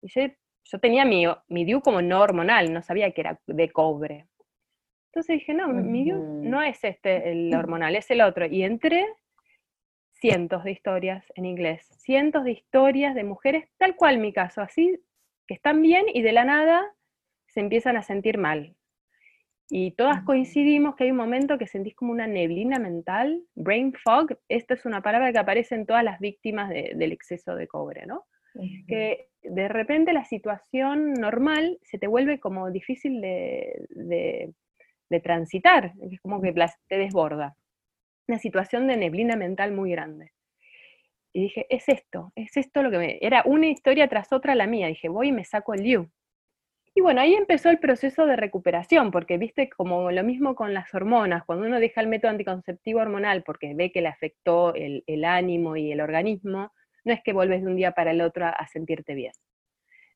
yo, 0.02 0.80
tenía 0.80 1.06
mi, 1.06 1.26
mi 1.48 1.64
DIU 1.64 1.82
como 1.82 2.02
no 2.02 2.22
hormonal, 2.22 2.74
no 2.74 2.82
sabía 2.82 3.12
que 3.12 3.22
era 3.22 3.40
de 3.46 3.72
cobre. 3.72 4.26
Entonces 5.12 5.40
dije, 5.40 5.54
no, 5.54 5.68
mi 5.68 6.06
DIU 6.06 6.18
no 6.42 6.64
es 6.64 6.84
este 6.84 7.32
el 7.32 7.54
hormonal, 7.54 7.96
es 7.96 8.10
el 8.10 8.22
otro. 8.22 8.48
Y 8.48 8.64
entré 8.64 9.06
cientos 10.14 10.64
de 10.64 10.72
historias 10.72 11.24
en 11.36 11.46
inglés, 11.46 11.86
cientos 12.00 12.46
de 12.46 12.54
historias 12.54 13.14
de 13.14 13.24
mujeres, 13.24 13.70
tal 13.78 13.96
cual 13.96 14.18
mi 14.18 14.34
caso, 14.34 14.62
así, 14.62 15.00
que 15.48 15.54
están 15.54 15.84
bien 15.84 16.06
y 16.12 16.24
de 16.24 16.32
la 16.32 16.46
nada 16.46 16.84
se 17.46 17.60
empiezan 17.60 17.96
a 17.96 18.02
sentir 18.02 18.40
mal. 18.40 18.76
Y 19.70 19.92
todas 19.92 20.22
coincidimos 20.24 20.96
que 20.96 21.06
hay 21.06 21.12
un 21.12 21.18
momento 21.18 21.58
que 21.58 21.66
sentís 21.66 21.96
como 21.96 22.12
una 22.12 22.28
neblina 22.28 22.78
mental, 22.78 23.44
brain 23.56 23.94
fog, 23.94 24.38
esta 24.48 24.76
es 24.76 24.86
una 24.86 25.02
palabra 25.02 25.32
que 25.32 25.40
aparece 25.40 25.74
en 25.76 25.88
todas 25.88 26.04
las 26.04 26.20
víctimas 26.20 26.70
del 26.70 27.12
exceso 27.12 27.56
de 27.56 27.68
cobre, 27.68 28.06
¿no? 28.06 28.26
Que 28.88 29.28
de 29.42 29.68
repente 29.68 30.14
la 30.14 30.24
situación 30.24 31.14
normal 31.14 31.78
se 31.82 31.98
te 31.98 32.08
vuelve 32.08 32.40
como 32.40 32.72
difícil 32.72 33.20
de, 33.22 34.54
de 35.10 35.20
transitar, 35.20 35.94
es 36.02 36.22
como 36.22 36.42
que 36.42 36.54
te 36.88 36.98
desborda. 36.98 37.56
Una 38.28 38.40
situación 38.40 38.88
de 38.88 38.98
neblina 38.98 39.36
mental 39.36 39.72
muy 39.72 39.92
grande. 39.92 40.32
Y 41.34 41.44
dije, 41.44 41.66
es 41.70 41.90
esto, 41.90 42.32
es 42.36 42.56
esto 42.56 42.82
lo 42.82 42.90
que 42.90 42.98
me... 42.98 43.18
Era 43.22 43.44
una 43.46 43.68
historia 43.68 44.08
tras 44.08 44.32
otra 44.32 44.56
la 44.56 44.68
mía. 44.68 44.88
Dije, 44.88 45.10
voy 45.10 45.28
y 45.28 45.32
me 45.34 45.44
saco 45.44 45.74
el 45.74 45.84
Liu. 45.84 46.10
Y 46.98 47.02
bueno, 47.02 47.20
ahí 47.20 47.34
empezó 47.34 47.70
el 47.70 47.78
proceso 47.78 48.26
de 48.26 48.38
recuperación, 48.38 49.12
porque 49.12 49.38
viste 49.38 49.70
como 49.70 50.12
lo 50.12 50.24
mismo 50.24 50.56
con 50.56 50.74
las 50.74 50.94
hormonas, 50.94 51.44
cuando 51.44 51.68
uno 51.68 51.82
deja 51.82 52.00
el 52.00 52.08
método 52.08 52.32
anticonceptivo 52.32 53.02
hormonal 53.02 53.44
porque 53.44 53.74
ve 53.76 53.92
que 53.92 54.02
le 54.02 54.08
afectó 54.08 54.74
el, 54.74 55.04
ánimo 55.26 55.76
y 55.76 55.92
el 55.92 56.00
organismo, 56.00 56.72
no 57.04 57.14
es 57.14 57.22
que 57.22 57.34
vuelves 57.34 57.62
de 57.64 57.68
un 57.68 57.76
día 57.76 57.92
para 57.92 58.12
el 58.12 58.22
otro 58.22 58.46
a, 58.46 58.68
sentirte 58.68 59.14
bien. 59.14 59.34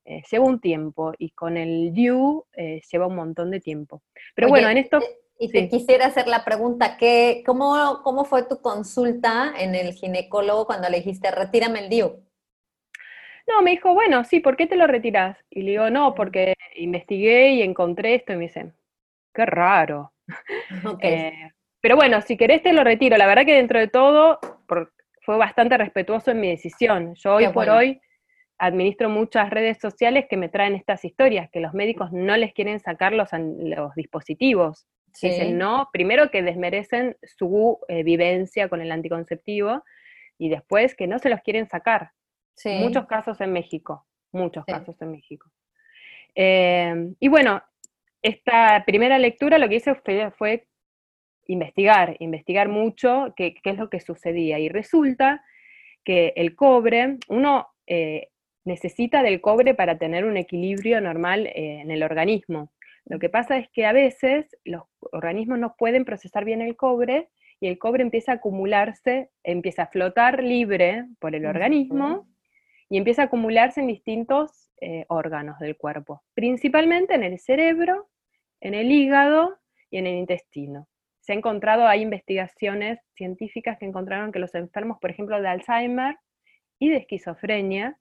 Eh, 0.05 0.23
lleva 0.31 0.45
un 0.45 0.61
tiempo 0.61 1.11
y 1.19 1.31
con 1.31 1.57
el 1.57 1.93
DIU 1.93 2.45
eh, 2.53 2.81
lleva 2.89 3.07
un 3.07 3.15
montón 3.17 3.51
de 3.51 3.59
tiempo. 3.59 4.01
Pero 4.33 4.47
bueno, 4.47 4.69
en 4.69 4.77
esto... 4.77 4.99
Y 5.37 5.49
te 5.51 5.69
quisiera 5.69 6.05
hacer 6.05 6.27
la 6.27 6.43
pregunta, 6.43 6.97
¿qué, 6.97 7.43
cómo, 7.45 8.01
¿cómo 8.03 8.25
fue 8.25 8.43
tu 8.43 8.61
consulta 8.61 9.53
en 9.57 9.73
el 9.73 9.93
ginecólogo 9.93 10.65
cuando 10.65 10.89
le 10.89 10.97
dijiste, 10.97 11.31
retírame 11.31 11.79
el 11.79 11.89
DIU? 11.89 12.28
No, 13.49 13.63
me 13.63 13.71
dijo, 13.71 13.93
bueno, 13.93 14.23
sí, 14.23 14.39
¿por 14.39 14.55
qué 14.55 14.67
te 14.67 14.75
lo 14.75 14.85
retiras? 14.85 15.37
Y 15.49 15.63
le 15.63 15.71
digo, 15.71 15.89
no, 15.89 16.13
porque 16.13 16.53
investigué 16.75 17.53
y 17.53 17.63
encontré 17.63 18.15
esto 18.15 18.33
y 18.33 18.35
me 18.35 18.43
dice, 18.43 18.71
qué 19.33 19.45
raro. 19.45 20.13
Eh, 21.01 21.49
pero 21.81 21.95
bueno, 21.95 22.21
si 22.21 22.37
querés 22.37 22.61
te 22.61 22.73
lo 22.73 22.83
retiro. 22.83 23.17
La 23.17 23.25
verdad 23.25 23.45
que 23.45 23.55
dentro 23.55 23.79
de 23.79 23.87
todo 23.87 24.39
fue 25.21 25.37
bastante 25.37 25.77
respetuoso 25.77 26.31
en 26.31 26.41
mi 26.41 26.49
decisión. 26.49 27.15
Yo 27.15 27.35
hoy 27.35 27.47
por 27.47 27.69
hoy 27.69 27.99
administro 28.57 29.09
muchas 29.09 29.49
redes 29.49 29.77
sociales 29.79 30.25
que 30.29 30.37
me 30.37 30.49
traen 30.49 30.75
estas 30.75 31.05
historias, 31.05 31.49
que 31.49 31.61
los 31.61 31.73
médicos 31.73 32.11
no 32.11 32.35
les 32.37 32.53
quieren 32.53 32.79
sacar 32.79 33.13
los, 33.13 33.29
los 33.33 33.95
dispositivos. 33.95 34.87
Dicen 35.21 35.57
no, 35.57 35.89
primero 35.91 36.29
que 36.29 36.43
desmerecen 36.43 37.17
su 37.23 37.79
eh, 37.87 38.03
vivencia 38.03 38.69
con 38.69 38.81
el 38.81 38.91
anticonceptivo 38.91 39.83
y 40.37 40.49
después 40.49 40.95
que 40.95 41.07
no 41.07 41.17
se 41.17 41.29
los 41.29 41.41
quieren 41.41 41.67
sacar. 41.67 42.11
Muchos 42.65 43.05
casos 43.07 43.39
en 43.41 43.53
México, 43.53 44.05
muchos 44.31 44.65
casos 44.65 45.01
en 45.01 45.11
México. 45.11 45.49
Eh, 46.35 47.13
y 47.19 47.27
bueno, 47.27 47.61
esta 48.21 48.83
primera 48.85 49.17
lectura 49.17 49.57
lo 49.57 49.69
que 49.69 49.75
hice 49.75 49.95
fue, 50.37 50.67
investigar, 51.47 52.15
investigar 52.19 52.69
mucho 52.69 53.33
qué, 53.35 53.55
es 53.63 53.77
lo 53.77 53.89
que 53.89 53.99
sucedía. 53.99 54.59
Y 54.59 54.69
resulta 54.69 55.43
que 56.03 56.33
el 56.35 56.55
cobre, 56.55 57.17
uno 57.27 57.67
eh, 57.87 58.29
necesita 58.65 59.23
del 59.23 59.41
cobre 59.41 59.73
para 59.73 59.97
tener 59.97 60.25
un 60.25 60.37
equilibrio 60.37 61.01
normal 61.01 61.47
eh, 61.47 61.81
en 61.81 61.91
el 61.91 62.03
organismo. 62.03 62.71
Lo 63.05 63.17
que 63.19 63.29
pasa 63.29 63.57
es 63.57 63.69
que 63.69 63.85
a 63.85 63.93
veces 63.93 64.57
los 64.63 64.83
organismos 64.99 65.57
no 65.57 65.75
pueden 65.75 66.05
procesar 66.05 66.45
bien 66.45 66.61
el 66.61 66.75
cobre 66.75 67.29
y 67.59 67.67
el 67.67 67.79
cobre 67.79 68.03
empieza 68.03 68.33
a 68.33 68.35
acumularse, 68.35 69.31
empieza 69.43 69.83
a 69.83 69.87
flotar 69.87 70.43
libre 70.43 71.05
por 71.19 71.35
el 71.35 71.45
organismo 71.45 72.27
y 72.89 72.97
empieza 72.97 73.21
a 73.21 73.25
acumularse 73.25 73.81
en 73.81 73.87
distintos 73.87 74.71
eh, 74.81 75.05
órganos 75.09 75.59
del 75.59 75.77
cuerpo, 75.77 76.23
principalmente 76.33 77.13
en 77.13 77.23
el 77.23 77.39
cerebro, 77.39 78.09
en 78.59 78.73
el 78.73 78.91
hígado 78.91 79.57
y 79.91 79.97
en 79.97 80.07
el 80.07 80.17
intestino. 80.17 80.87
Se 81.21 81.33
ha 81.33 81.35
encontrado, 81.35 81.87
hay 81.87 82.01
investigaciones 82.01 82.99
científicas 83.15 83.77
que 83.77 83.85
encontraron 83.85 84.31
que 84.31 84.39
los 84.39 84.55
enfermos, 84.55 84.97
por 84.99 85.11
ejemplo, 85.11 85.39
de 85.39 85.47
Alzheimer 85.47 86.17
y 86.79 86.89
de 86.89 86.97
esquizofrenia, 86.97 87.97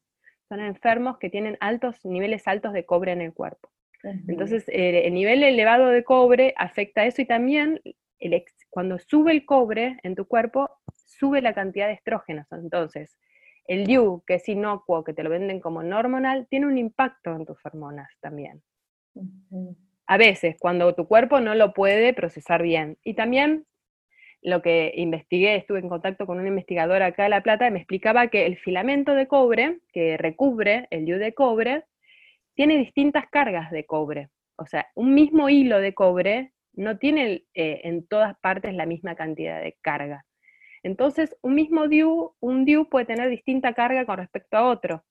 son 0.48 0.60
enfermos 0.60 1.18
que 1.18 1.28
tienen 1.28 1.58
altos 1.60 2.04
niveles 2.04 2.48
altos 2.48 2.72
de 2.72 2.86
cobre 2.86 3.12
en 3.12 3.20
el 3.20 3.34
cuerpo. 3.34 3.70
Entonces, 4.02 4.66
eh, 4.68 5.06
el 5.06 5.12
nivel 5.12 5.42
elevado 5.42 5.88
de 5.88 6.04
cobre 6.04 6.54
afecta 6.56 7.02
a 7.02 7.06
eso 7.06 7.20
y 7.20 7.26
también 7.26 7.80
cuando 8.70 8.98
sube 8.98 9.32
el 9.32 9.44
cobre 9.44 9.98
en 10.02 10.14
tu 10.14 10.26
cuerpo, 10.26 10.70
sube 10.94 11.42
la 11.42 11.52
cantidad 11.52 11.88
de 11.88 11.94
estrógenos. 11.94 12.46
Entonces, 12.52 13.18
el 13.68 13.86
DIU, 13.86 14.24
que 14.26 14.34
es 14.34 14.48
inocuo, 14.48 15.04
que 15.04 15.12
te 15.12 15.22
lo 15.22 15.30
venden 15.30 15.60
como 15.60 15.82
normal, 15.82 16.46
tiene 16.50 16.66
un 16.66 16.78
impacto 16.78 17.36
en 17.36 17.44
tus 17.44 17.58
hormonas 17.64 18.08
también. 18.20 18.62
A 20.06 20.16
veces, 20.16 20.56
cuando 20.58 20.94
tu 20.94 21.06
cuerpo 21.06 21.40
no 21.40 21.54
lo 21.54 21.74
puede 21.74 22.14
procesar 22.14 22.62
bien. 22.62 22.96
Y 23.04 23.14
también 23.14 23.66
lo 24.40 24.62
que 24.62 24.92
investigué, 24.96 25.56
estuve 25.56 25.80
en 25.80 25.88
contacto 25.90 26.26
con 26.26 26.38
una 26.38 26.48
investigadora 26.48 27.06
acá 27.06 27.24
de 27.24 27.28
La 27.28 27.42
Plata, 27.42 27.68
y 27.68 27.70
me 27.70 27.78
explicaba 27.78 28.28
que 28.28 28.46
el 28.46 28.56
filamento 28.56 29.14
de 29.14 29.28
cobre, 29.28 29.80
que 29.92 30.16
recubre 30.16 30.86
el 30.90 31.04
DIU 31.04 31.18
de 31.18 31.34
cobre, 31.34 31.84
tiene 32.54 32.78
distintas 32.78 33.28
cargas 33.30 33.70
de 33.70 33.84
cobre. 33.84 34.30
O 34.56 34.66
sea, 34.66 34.88
un 34.94 35.12
mismo 35.12 35.50
hilo 35.50 35.78
de 35.78 35.92
cobre 35.92 36.52
no 36.72 36.96
tiene 36.98 37.44
eh, 37.54 37.80
en 37.84 38.06
todas 38.06 38.38
partes 38.38 38.74
la 38.74 38.86
misma 38.86 39.14
cantidad 39.14 39.60
de 39.60 39.76
carga. 39.82 40.24
Entonces, 40.82 41.36
un 41.42 41.54
mismo 41.54 41.88
DIU, 41.88 42.34
un 42.40 42.64
DIU 42.64 42.88
puede 42.88 43.06
tener 43.06 43.28
distinta 43.30 43.74
carga 43.74 44.06
con 44.06 44.18
respecto 44.18 44.56
a 44.56 44.68
otro. 44.68 45.04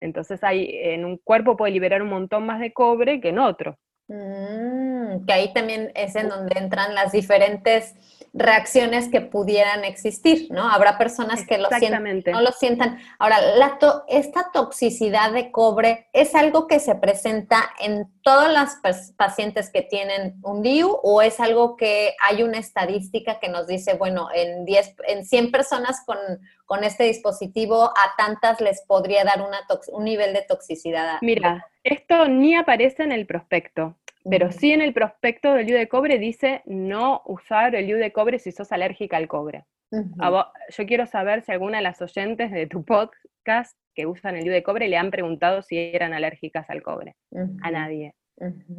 Entonces, 0.00 0.42
hay, 0.44 0.68
en 0.72 1.04
un 1.04 1.18
cuerpo 1.18 1.56
puede 1.56 1.72
liberar 1.72 2.02
un 2.02 2.10
montón 2.10 2.46
más 2.46 2.60
de 2.60 2.72
cobre 2.72 3.20
que 3.20 3.30
en 3.30 3.38
otro. 3.38 3.78
Mm, 4.08 5.26
que 5.26 5.32
ahí 5.32 5.52
también 5.52 5.90
es 5.96 6.14
en 6.14 6.28
donde 6.28 6.56
entran 6.58 6.94
las 6.94 7.10
diferentes 7.10 7.94
reacciones 8.32 9.08
que 9.08 9.20
pudieran 9.20 9.84
existir, 9.84 10.48
¿no? 10.50 10.68
Habrá 10.70 10.98
personas 10.98 11.44
que 11.46 11.58
lo 11.58 11.68
sientan, 11.70 12.22
no 12.26 12.40
lo 12.40 12.52
sientan. 12.52 12.98
Ahora, 13.18 13.40
la 13.40 13.78
esta 14.08 14.50
toxicidad 14.52 15.32
de 15.32 15.50
cobre 15.50 16.08
es 16.12 16.34
algo 16.34 16.66
que 16.66 16.78
se 16.78 16.94
presenta 16.94 17.70
en 17.80 18.12
todas 18.22 18.52
las 18.52 18.76
pacientes 19.16 19.70
que 19.70 19.82
tienen 19.82 20.38
un 20.42 20.62
DIU 20.62 20.98
o 21.02 21.22
es 21.22 21.40
algo 21.40 21.76
que 21.76 22.14
hay 22.22 22.42
una 22.42 22.58
estadística 22.58 23.40
que 23.40 23.48
nos 23.48 23.66
dice, 23.66 23.94
bueno, 23.94 24.28
en 24.34 24.64
10, 24.64 24.96
en 25.08 25.24
100 25.24 25.50
personas 25.50 26.02
con, 26.04 26.18
con 26.66 26.84
este 26.84 27.04
dispositivo, 27.04 27.84
a 27.84 28.14
tantas 28.18 28.60
les 28.60 28.82
podría 28.82 29.24
dar 29.24 29.40
una 29.40 29.58
un 29.92 30.04
nivel 30.04 30.34
de 30.34 30.42
toxicidad. 30.42 31.18
Mira, 31.22 31.66
esto 31.84 32.28
ni 32.28 32.54
aparece 32.54 33.04
en 33.04 33.12
el 33.12 33.26
prospecto. 33.26 33.96
Pero 34.28 34.50
sí 34.50 34.72
en 34.72 34.82
el 34.82 34.92
prospecto 34.92 35.54
del 35.54 35.68
IU 35.68 35.76
de 35.76 35.88
cobre 35.88 36.18
dice 36.18 36.62
no 36.66 37.22
usar 37.26 37.76
el 37.76 37.88
IU 37.88 37.96
de 37.96 38.12
cobre 38.12 38.40
si 38.40 38.50
sos 38.50 38.72
alérgica 38.72 39.16
al 39.16 39.28
cobre. 39.28 39.64
yo 39.90 40.86
quiero 40.86 41.06
saber 41.06 41.42
si 41.42 41.52
alguna 41.52 41.78
de 41.78 41.84
las 41.84 42.02
oyentes 42.02 42.50
de 42.50 42.66
tu 42.66 42.84
podcast 42.84 43.78
que 43.94 44.06
usan 44.06 44.36
el 44.36 44.46
IU 44.46 44.52
de 44.52 44.64
cobre 44.64 44.88
le 44.88 44.96
han 44.96 45.12
preguntado 45.12 45.62
si 45.62 45.78
eran 45.78 46.12
alérgicas 46.12 46.68
al 46.70 46.82
cobre. 46.82 47.14
A 47.62 47.70
nadie. 47.70 48.14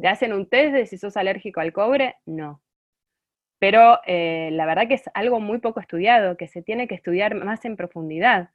¿Le 0.00 0.08
hacen 0.08 0.32
un 0.32 0.46
test 0.46 0.74
de 0.74 0.86
si 0.86 0.98
sos 0.98 1.16
alérgico 1.16 1.60
al 1.60 1.72
cobre? 1.72 2.16
No. 2.26 2.60
Pero 3.58 3.98
eh, 4.06 4.50
la 4.52 4.66
verdad 4.66 4.86
que 4.88 4.94
es 4.94 5.04
algo 5.14 5.40
muy 5.40 5.58
poco 5.58 5.80
estudiado, 5.80 6.36
que 6.36 6.46
se 6.46 6.62
tiene 6.62 6.86
que 6.86 6.94
estudiar 6.94 7.34
más 7.34 7.64
en 7.64 7.76
profundidad. 7.76 8.50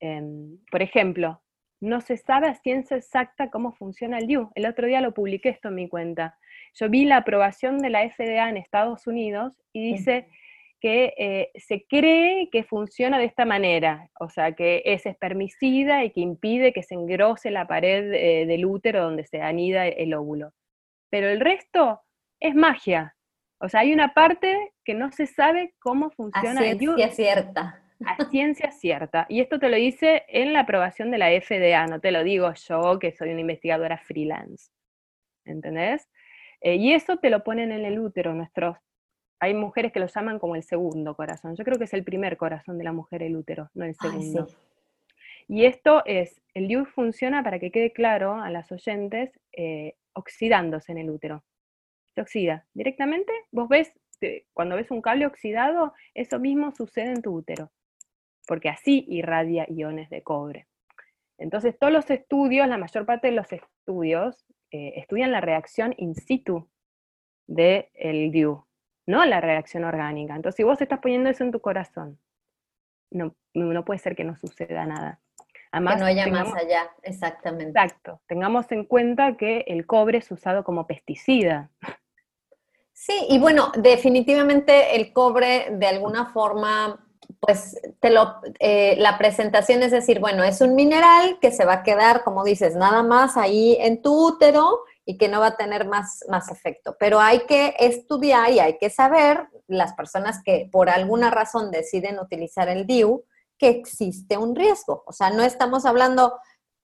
Em, 0.00 0.58
por 0.70 0.82
ejemplo, 0.82 1.42
no 1.80 2.00
se 2.00 2.16
sabe 2.16 2.48
a 2.48 2.54
ciencia 2.54 2.96
exacta 2.96 3.50
cómo 3.50 3.72
funciona 3.72 4.18
el 4.18 4.26
DIU. 4.26 4.50
El 4.54 4.66
otro 4.66 4.86
día 4.86 5.00
lo 5.00 5.12
publiqué 5.12 5.50
esto 5.50 5.68
en 5.68 5.74
mi 5.74 5.88
cuenta. 5.88 6.38
Yo 6.74 6.88
vi 6.88 7.04
la 7.04 7.18
aprobación 7.18 7.78
de 7.78 7.90
la 7.90 8.08
FDA 8.08 8.48
en 8.48 8.56
Estados 8.56 9.06
Unidos 9.06 9.52
y 9.72 9.92
dice 9.92 10.28
que 10.80 11.14
eh, 11.16 11.50
se 11.54 11.86
cree 11.88 12.50
que 12.50 12.62
funciona 12.62 13.18
de 13.18 13.24
esta 13.24 13.44
manera, 13.44 14.10
o 14.20 14.28
sea, 14.28 14.52
que 14.52 14.82
es 14.84 15.06
espermicida 15.06 16.04
y 16.04 16.10
que 16.10 16.20
impide 16.20 16.72
que 16.72 16.82
se 16.82 16.94
engrose 16.94 17.50
la 17.50 17.66
pared 17.66 18.12
eh, 18.12 18.46
del 18.46 18.66
útero 18.66 19.02
donde 19.02 19.24
se 19.24 19.40
anida 19.40 19.86
el 19.86 20.12
óvulo. 20.14 20.52
Pero 21.10 21.28
el 21.28 21.40
resto 21.40 22.02
es 22.40 22.54
magia. 22.54 23.16
O 23.58 23.68
sea, 23.68 23.80
hay 23.80 23.92
una 23.92 24.14
parte 24.14 24.72
que 24.84 24.94
no 24.94 25.10
se 25.12 25.26
sabe 25.26 25.74
cómo 25.78 26.10
funciona 26.10 26.60
DIU. 26.60 26.96
es 26.98 27.16
cierta 27.16 27.80
a 28.04 28.28
ciencia 28.30 28.70
cierta. 28.70 29.26
Y 29.28 29.40
esto 29.40 29.58
te 29.58 29.68
lo 29.68 29.76
dice 29.76 30.24
en 30.28 30.52
la 30.52 30.60
aprobación 30.60 31.10
de 31.10 31.18
la 31.18 31.28
FDA, 31.28 31.86
no 31.86 32.00
te 32.00 32.12
lo 32.12 32.24
digo 32.24 32.52
yo, 32.52 32.98
que 32.98 33.12
soy 33.12 33.30
una 33.30 33.40
investigadora 33.40 33.98
freelance. 33.98 34.70
¿Entendés? 35.44 36.08
Eh, 36.60 36.76
y 36.76 36.92
eso 36.92 37.18
te 37.18 37.30
lo 37.30 37.44
ponen 37.44 37.72
en 37.72 37.84
el 37.84 37.98
útero. 37.98 38.34
Nuestros, 38.34 38.76
hay 39.40 39.54
mujeres 39.54 39.92
que 39.92 40.00
lo 40.00 40.06
llaman 40.06 40.38
como 40.38 40.56
el 40.56 40.62
segundo 40.62 41.14
corazón. 41.14 41.54
Yo 41.56 41.64
creo 41.64 41.78
que 41.78 41.84
es 41.84 41.94
el 41.94 42.04
primer 42.04 42.36
corazón 42.36 42.78
de 42.78 42.84
la 42.84 42.92
mujer 42.92 43.22
el 43.22 43.36
útero, 43.36 43.70
no 43.74 43.84
el 43.84 43.94
segundo. 43.94 44.48
Y 45.46 45.66
esto 45.66 46.02
es, 46.06 46.40
el 46.54 46.68
DIU 46.68 46.86
funciona 46.86 47.42
para 47.42 47.58
que 47.58 47.70
quede 47.70 47.92
claro 47.92 48.40
a 48.40 48.50
las 48.50 48.72
oyentes, 48.72 49.38
eh, 49.52 49.94
oxidándose 50.14 50.92
en 50.92 50.98
el 50.98 51.10
útero. 51.10 51.44
Se 52.14 52.20
oxida. 52.20 52.66
Directamente, 52.74 53.32
vos 53.50 53.68
ves, 53.68 53.92
cuando 54.52 54.76
ves 54.76 54.90
un 54.90 55.02
cable 55.02 55.26
oxidado, 55.26 55.92
eso 56.14 56.38
mismo 56.38 56.72
sucede 56.72 57.12
en 57.12 57.22
tu 57.22 57.34
útero 57.34 57.70
porque 58.46 58.68
así 58.68 59.04
irradia 59.08 59.66
iones 59.68 60.10
de 60.10 60.22
cobre. 60.22 60.66
Entonces, 61.38 61.76
todos 61.78 61.92
los 61.92 62.10
estudios, 62.10 62.68
la 62.68 62.78
mayor 62.78 63.06
parte 63.06 63.28
de 63.28 63.34
los 63.34 63.52
estudios, 63.52 64.46
eh, 64.70 64.94
estudian 64.96 65.32
la 65.32 65.40
reacción 65.40 65.94
in 65.96 66.14
situ 66.14 66.68
del 67.46 67.88
el 67.94 68.30
DIU, 68.30 68.64
no 69.06 69.24
la 69.24 69.40
reacción 69.40 69.84
orgánica. 69.84 70.36
Entonces, 70.36 70.56
si 70.56 70.62
vos 70.62 70.80
estás 70.80 71.00
poniendo 71.00 71.30
eso 71.30 71.44
en 71.44 71.52
tu 71.52 71.60
corazón, 71.60 72.18
no, 73.10 73.34
no 73.52 73.84
puede 73.84 73.98
ser 73.98 74.16
que 74.16 74.24
no 74.24 74.36
suceda 74.36 74.86
nada. 74.86 75.20
Además, 75.72 75.94
que 75.94 76.00
no 76.00 76.06
haya 76.06 76.26
más 76.28 76.54
allá, 76.54 76.90
exactamente. 77.02 77.80
Exacto. 77.80 78.20
Tengamos 78.26 78.70
en 78.70 78.84
cuenta 78.84 79.36
que 79.36 79.64
el 79.66 79.86
cobre 79.86 80.18
es 80.18 80.30
usado 80.30 80.62
como 80.62 80.86
pesticida. 80.86 81.70
Sí, 82.96 83.26
y 83.28 83.38
bueno, 83.40 83.72
definitivamente 83.76 84.94
el 84.94 85.12
cobre 85.12 85.66
de 85.72 85.86
alguna 85.86 86.32
forma, 86.32 87.04
pues 87.40 87.76
te 88.00 88.08
lo, 88.10 88.36
eh, 88.60 88.94
la 88.98 89.18
presentación 89.18 89.82
es 89.82 89.90
decir, 89.90 90.20
bueno, 90.20 90.44
es 90.44 90.60
un 90.60 90.76
mineral 90.76 91.38
que 91.40 91.50
se 91.50 91.64
va 91.64 91.74
a 91.74 91.82
quedar, 91.82 92.22
como 92.22 92.44
dices, 92.44 92.76
nada 92.76 93.02
más 93.02 93.36
ahí 93.36 93.76
en 93.80 94.00
tu 94.00 94.28
útero 94.28 94.84
y 95.04 95.18
que 95.18 95.28
no 95.28 95.40
va 95.40 95.48
a 95.48 95.56
tener 95.56 95.88
más, 95.88 96.24
más 96.28 96.50
efecto. 96.52 96.96
Pero 96.98 97.18
hay 97.18 97.40
que 97.46 97.74
estudiar 97.80 98.52
y 98.52 98.60
hay 98.60 98.78
que 98.78 98.90
saber, 98.90 99.48
las 99.66 99.94
personas 99.94 100.40
que 100.44 100.68
por 100.70 100.88
alguna 100.88 101.30
razón 101.30 101.72
deciden 101.72 102.20
utilizar 102.20 102.68
el 102.68 102.86
DIU, 102.86 103.24
que 103.58 103.68
existe 103.70 104.38
un 104.38 104.54
riesgo. 104.54 105.02
O 105.06 105.12
sea, 105.12 105.30
no 105.30 105.42
estamos 105.42 105.84
hablando, 105.84 106.38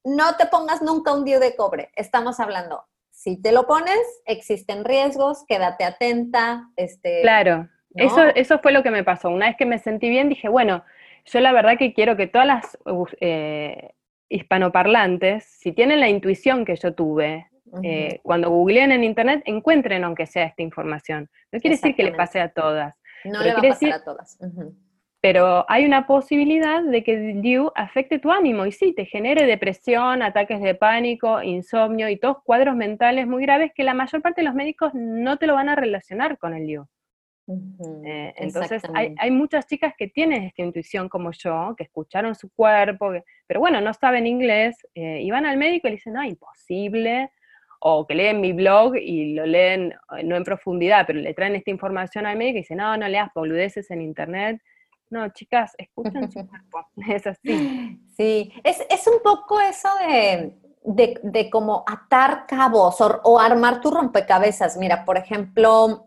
no 0.04 0.34
te 0.36 0.46
pongas 0.46 0.82
nunca 0.82 1.12
un 1.12 1.24
DIU 1.24 1.38
de 1.38 1.54
cobre, 1.54 1.92
estamos 1.94 2.40
hablando, 2.40 2.84
si 3.20 3.36
te 3.36 3.52
lo 3.52 3.66
pones, 3.66 3.98
existen 4.24 4.82
riesgos, 4.82 5.44
quédate 5.46 5.84
atenta. 5.84 6.70
Este, 6.76 7.20
claro, 7.20 7.68
eso, 7.94 8.24
eso 8.34 8.60
fue 8.60 8.72
lo 8.72 8.82
que 8.82 8.90
me 8.90 9.04
pasó. 9.04 9.28
Una 9.28 9.48
vez 9.48 9.56
que 9.58 9.66
me 9.66 9.78
sentí 9.78 10.08
bien, 10.08 10.30
dije, 10.30 10.48
bueno, 10.48 10.82
yo 11.26 11.40
la 11.40 11.52
verdad 11.52 11.76
que 11.76 11.92
quiero 11.92 12.16
que 12.16 12.28
todas 12.28 12.46
las 12.46 12.78
eh, 13.20 13.90
hispanoparlantes, 14.30 15.44
si 15.44 15.72
tienen 15.72 16.00
la 16.00 16.08
intuición 16.08 16.64
que 16.64 16.76
yo 16.76 16.94
tuve, 16.94 17.46
eh, 17.82 18.20
cuando 18.22 18.48
googleen 18.48 18.90
en 18.90 19.04
internet, 19.04 19.42
encuentren 19.44 20.02
aunque 20.02 20.24
sea 20.24 20.44
esta 20.44 20.62
información. 20.62 21.28
No 21.52 21.60
quiere 21.60 21.76
decir 21.76 21.94
que 21.94 22.04
le 22.04 22.12
pase 22.12 22.40
a 22.40 22.48
todas. 22.48 22.94
No 23.26 23.42
le 23.42 23.52
va 23.52 23.58
a 23.58 23.62
pasar 23.62 23.92
a 23.92 24.02
todas. 24.02 24.38
Pero 25.22 25.66
hay 25.68 25.84
una 25.84 26.06
posibilidad 26.06 26.82
de 26.82 27.04
que 27.04 27.12
el 27.12 27.42
DIU 27.42 27.70
afecte 27.74 28.18
tu 28.18 28.30
ánimo 28.30 28.64
y 28.64 28.72
sí, 28.72 28.94
te 28.94 29.04
genere 29.04 29.46
depresión, 29.46 30.22
ataques 30.22 30.62
de 30.62 30.74
pánico, 30.74 31.42
insomnio 31.42 32.08
y 32.08 32.16
todos 32.16 32.38
cuadros 32.42 32.74
mentales 32.74 33.26
muy 33.26 33.42
graves 33.42 33.72
que 33.74 33.84
la 33.84 33.92
mayor 33.92 34.22
parte 34.22 34.40
de 34.40 34.46
los 34.46 34.54
médicos 34.54 34.92
no 34.94 35.36
te 35.36 35.46
lo 35.46 35.54
van 35.54 35.68
a 35.68 35.76
relacionar 35.76 36.38
con 36.38 36.54
el 36.54 36.66
DIU. 36.66 36.86
Eh, 38.06 38.32
entonces 38.36 38.82
hay, 38.94 39.30
muchas 39.30 39.66
chicas 39.66 39.94
que 39.96 40.08
tienen 40.08 40.44
esta 40.44 40.62
intuición 40.62 41.08
como 41.08 41.32
yo, 41.32 41.74
que 41.76 41.84
escucharon 41.84 42.34
su 42.34 42.50
cuerpo, 42.50 43.12
pero 43.46 43.60
bueno, 43.60 43.80
no 43.80 43.92
saben 43.92 44.26
inglés 44.26 44.76
eh, 44.94 45.20
y 45.20 45.30
van 45.30 45.46
al 45.46 45.56
médico 45.56 45.88
y 45.88 45.90
le 45.90 45.96
dicen, 45.96 46.12
no, 46.12 46.22
imposible, 46.22 47.30
o 47.80 48.06
que 48.06 48.14
leen 48.14 48.40
mi 48.40 48.52
blog 48.52 48.96
y 48.96 49.34
lo 49.34 49.46
leen 49.46 49.94
eh, 50.16 50.22
no 50.22 50.36
en 50.36 50.44
profundidad, 50.44 51.06
pero 51.06 51.18
le 51.18 51.34
traen 51.34 51.56
esta 51.56 51.70
información 51.70 52.26
al 52.26 52.36
médico 52.36 52.58
y 52.58 52.60
dicen, 52.60 52.78
no, 52.78 52.96
no 52.96 53.08
leas 53.08 53.30
boludeces 53.34 53.90
en 53.90 54.02
internet, 54.02 54.60
no, 55.10 55.28
chicas, 55.30 55.72
escuchen 55.76 56.30
su 56.30 56.46
cuerpo. 56.46 56.86
Es 57.08 57.26
así. 57.26 58.00
Sí, 58.16 58.52
es, 58.62 59.06
un 59.08 59.20
poco 59.22 59.60
eso 59.60 59.88
de, 60.84 61.18
de, 61.22 61.50
como 61.50 61.84
atar 61.86 62.46
cabos 62.46 63.00
o, 63.00 63.38
armar 63.38 63.80
tu 63.80 63.90
rompecabezas. 63.90 64.76
Mira, 64.76 65.04
por 65.04 65.18
ejemplo, 65.18 66.06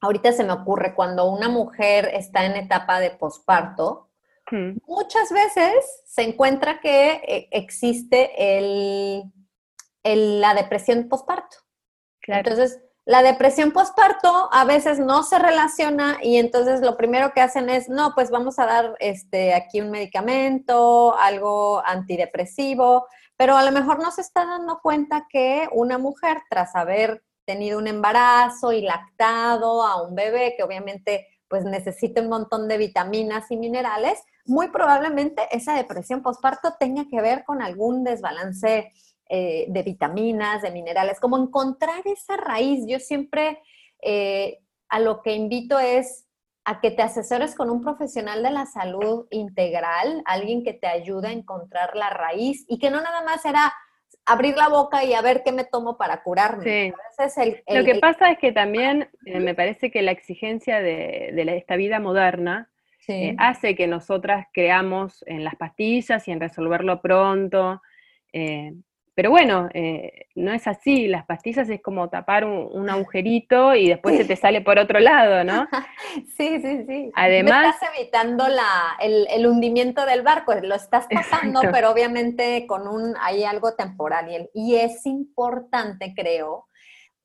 ahorita 0.00 0.32
se 0.32 0.44
me 0.44 0.52
ocurre 0.52 0.94
cuando 0.94 1.30
una 1.30 1.48
mujer 1.48 2.10
está 2.12 2.44
en 2.44 2.56
etapa 2.56 2.98
de 2.98 3.10
posparto, 3.10 4.10
hmm. 4.50 4.78
muchas 4.86 5.30
veces 5.30 6.02
se 6.04 6.22
encuentra 6.22 6.80
que 6.80 7.12
eh, 7.26 7.48
existe 7.52 8.58
el, 8.58 9.30
la 10.40 10.54
depresión 10.54 11.08
posparto. 11.08 11.58
Entonces, 12.26 12.80
la 13.06 13.22
depresión 13.22 13.70
postparto 13.70 14.48
a 14.50 14.64
veces 14.64 14.98
no 14.98 15.22
se 15.24 15.38
relaciona 15.38 16.18
y 16.22 16.38
entonces 16.38 16.80
lo 16.80 16.96
primero 16.96 17.32
que 17.34 17.42
hacen 17.42 17.68
es, 17.68 17.88
no, 17.88 18.14
pues 18.14 18.30
vamos 18.30 18.58
a 18.58 18.64
dar 18.64 18.96
este, 18.98 19.52
aquí 19.52 19.82
un 19.82 19.90
medicamento, 19.90 21.14
algo 21.18 21.82
antidepresivo, 21.84 23.06
pero 23.36 23.56
a 23.56 23.64
lo 23.64 23.72
mejor 23.72 24.00
no 24.00 24.10
se 24.10 24.22
está 24.22 24.46
dando 24.46 24.80
cuenta 24.82 25.26
que 25.28 25.68
una 25.72 25.98
mujer 25.98 26.38
tras 26.48 26.74
haber 26.74 27.22
tenido 27.44 27.78
un 27.78 27.88
embarazo 27.88 28.72
y 28.72 28.80
lactado 28.80 29.82
a 29.86 30.02
un 30.02 30.14
bebé 30.14 30.54
que 30.56 30.62
obviamente 30.62 31.26
pues 31.46 31.64
necesita 31.64 32.22
un 32.22 32.30
montón 32.30 32.68
de 32.68 32.78
vitaminas 32.78 33.50
y 33.50 33.58
minerales, 33.58 34.18
muy 34.46 34.68
probablemente 34.70 35.42
esa 35.50 35.74
depresión 35.74 36.22
postparto 36.22 36.74
tenga 36.80 37.04
que 37.10 37.20
ver 37.20 37.44
con 37.44 37.60
algún 37.60 38.02
desbalance 38.02 38.90
eh, 39.30 39.64
de 39.68 39.82
vitaminas, 39.82 40.60
de 40.60 40.70
minerales, 40.70 41.18
como 41.18 41.38
encontrar 41.38 42.02
esa 42.04 42.36
raíz. 42.36 42.84
Yo 42.86 42.98
siempre 42.98 43.58
eh, 44.02 44.58
a 44.90 45.00
lo 45.00 45.22
que 45.22 45.32
invito 45.32 45.78
es 45.78 46.26
a 46.66 46.80
que 46.80 46.90
te 46.90 47.00
asesores 47.00 47.54
con 47.54 47.70
un 47.70 47.82
profesional 47.82 48.42
de 48.42 48.50
la 48.50 48.66
salud 48.66 49.26
integral, 49.30 50.22
alguien 50.26 50.62
que 50.62 50.74
te 50.74 50.86
ayude 50.86 51.28
a 51.28 51.32
encontrar 51.32 51.96
la 51.96 52.10
raíz 52.10 52.66
y 52.68 52.78
que 52.78 52.90
no 52.90 53.00
nada 53.00 53.22
más 53.22 53.46
era 53.46 53.72
abrir 54.26 54.56
la 54.56 54.68
boca 54.68 55.02
y 55.04 55.14
a 55.14 55.22
ver 55.22 55.42
qué 55.42 55.52
me 55.52 55.64
tomo 55.64 55.96
para 55.96 56.22
curarme. 56.22 56.92
lo 57.68 57.84
que 57.84 57.94
pasa 57.96 58.30
es 58.30 58.38
que 58.38 58.52
también 58.52 59.08
eh, 59.24 59.40
me 59.40 59.54
parece 59.54 59.90
que 59.90 60.02
la 60.02 60.10
exigencia 60.10 60.80
de, 60.82 61.32
esta 61.56 61.76
vida 61.76 61.98
moderna 61.98 62.70
hace 63.38 63.74
que 63.74 63.86
nosotras 63.86 64.46
creamos 64.52 65.24
en 65.26 65.44
las 65.44 65.56
pastillas 65.56 66.28
y 66.28 66.32
en 66.32 66.40
resolverlo 66.40 67.00
pronto. 67.00 67.80
Pero 69.14 69.30
bueno, 69.30 69.68
eh, 69.74 70.26
no 70.34 70.52
es 70.52 70.66
así, 70.66 71.06
las 71.06 71.24
pastillas 71.24 71.68
es 71.68 71.80
como 71.80 72.08
tapar 72.08 72.44
un, 72.44 72.90
agujerito 72.90 73.74
y 73.74 73.88
después 73.88 74.16
se 74.16 74.24
te 74.24 74.36
sale 74.36 74.60
por 74.60 74.78
otro 74.78 74.98
lado, 74.98 75.44
¿no? 75.44 75.68
Sí, 76.36 76.60
sí, 76.60 76.84
sí. 76.86 77.10
Además... 77.14 77.74
estás 77.74 77.90
evitando 77.96 78.48
la, 78.48 78.96
el, 79.00 79.46
hundimiento 79.46 80.04
del 80.04 80.22
barco, 80.22 80.54
lo 80.54 80.74
estás 80.74 81.08
tapando, 81.08 81.60
pero 81.72 81.90
obviamente 81.90 82.66
con 82.66 82.88
un, 82.88 83.14
hay 83.20 83.44
algo 83.44 83.74
temporal 83.74 84.28
y, 84.30 84.72
y 84.72 84.76
es 84.76 85.06
importante, 85.06 86.12
creo, 86.16 86.66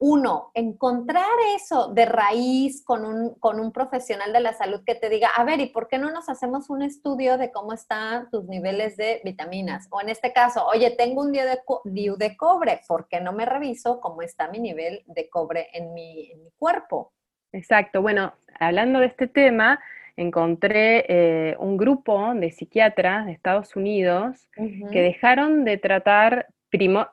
uno, 0.02 0.52
encontrar 0.54 1.26
eso 1.58 1.94
de 1.94 2.06
raíz 2.06 2.84
con 2.86 3.04
un, 3.04 3.36
con 3.36 3.60
un 3.60 3.74
profesional 3.74 4.32
de 4.32 4.40
la 4.40 4.54
salud 4.54 4.82
que 4.86 4.96
te 4.96 5.10
diga, 5.10 5.28
a 5.36 5.44
ver, 5.44 5.60
¿y 5.60 5.68
por 5.68 5.90
qué 5.90 5.98
no 5.98 6.10
nos 6.10 6.30
hacemos 6.30 6.70
un 6.70 6.82
estudio 6.82 7.38
de 7.38 7.52
cómo 7.52 7.74
están 7.74 8.30
tus 8.30 8.46
niveles 8.46 8.96
de 8.96 9.20
vitaminas? 9.26 9.88
O 9.92 10.00
en 10.00 10.08
este 10.08 10.32
caso, 10.32 10.66
oye, 10.66 10.92
tengo 10.92 11.22
un 11.22 11.34
DIU 11.34 12.16
de, 12.16 12.38
cobre, 12.38 12.80
¿por 12.88 13.10
qué 13.10 13.20
no 13.20 13.34
me 13.34 13.46
reviso 13.46 14.00
cómo 14.00 14.22
está 14.22 14.50
mi 14.50 14.60
nivel 14.60 15.04
de 15.06 15.30
cobre 15.30 15.68
en 15.74 15.94
mi, 15.94 16.32
cuerpo? 16.58 17.12
Exacto, 17.52 18.02
bueno, 18.02 18.34
hablando 18.58 19.00
de 19.00 19.08
este 19.08 19.28
tema, 19.28 19.82
encontré 20.16 21.06
eh, 21.10 21.58
un 21.60 21.76
grupo 21.76 22.34
de 22.36 22.52
psiquiatras 22.52 23.26
de 23.26 23.34
Estados 23.34 23.76
Unidos 23.76 24.48
que 24.56 25.02
dejaron 25.02 25.66
de 25.66 25.78
tratar 25.78 26.48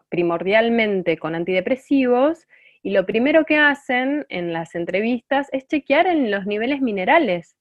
primordialmente 0.09 1.17
con 1.17 1.35
antidepresivos 1.35 2.47
y 2.87 2.91
lo 2.91 3.05
primero 3.05 3.45
que 3.45 3.57
hacen 3.57 4.27
en 4.29 4.53
las 4.53 4.77
entrevistas 4.77 5.49
es 5.51 5.67
chequear 5.67 6.07
en 6.07 6.31
los 6.31 6.47
niveles 6.47 6.81
minerales, 6.81 7.57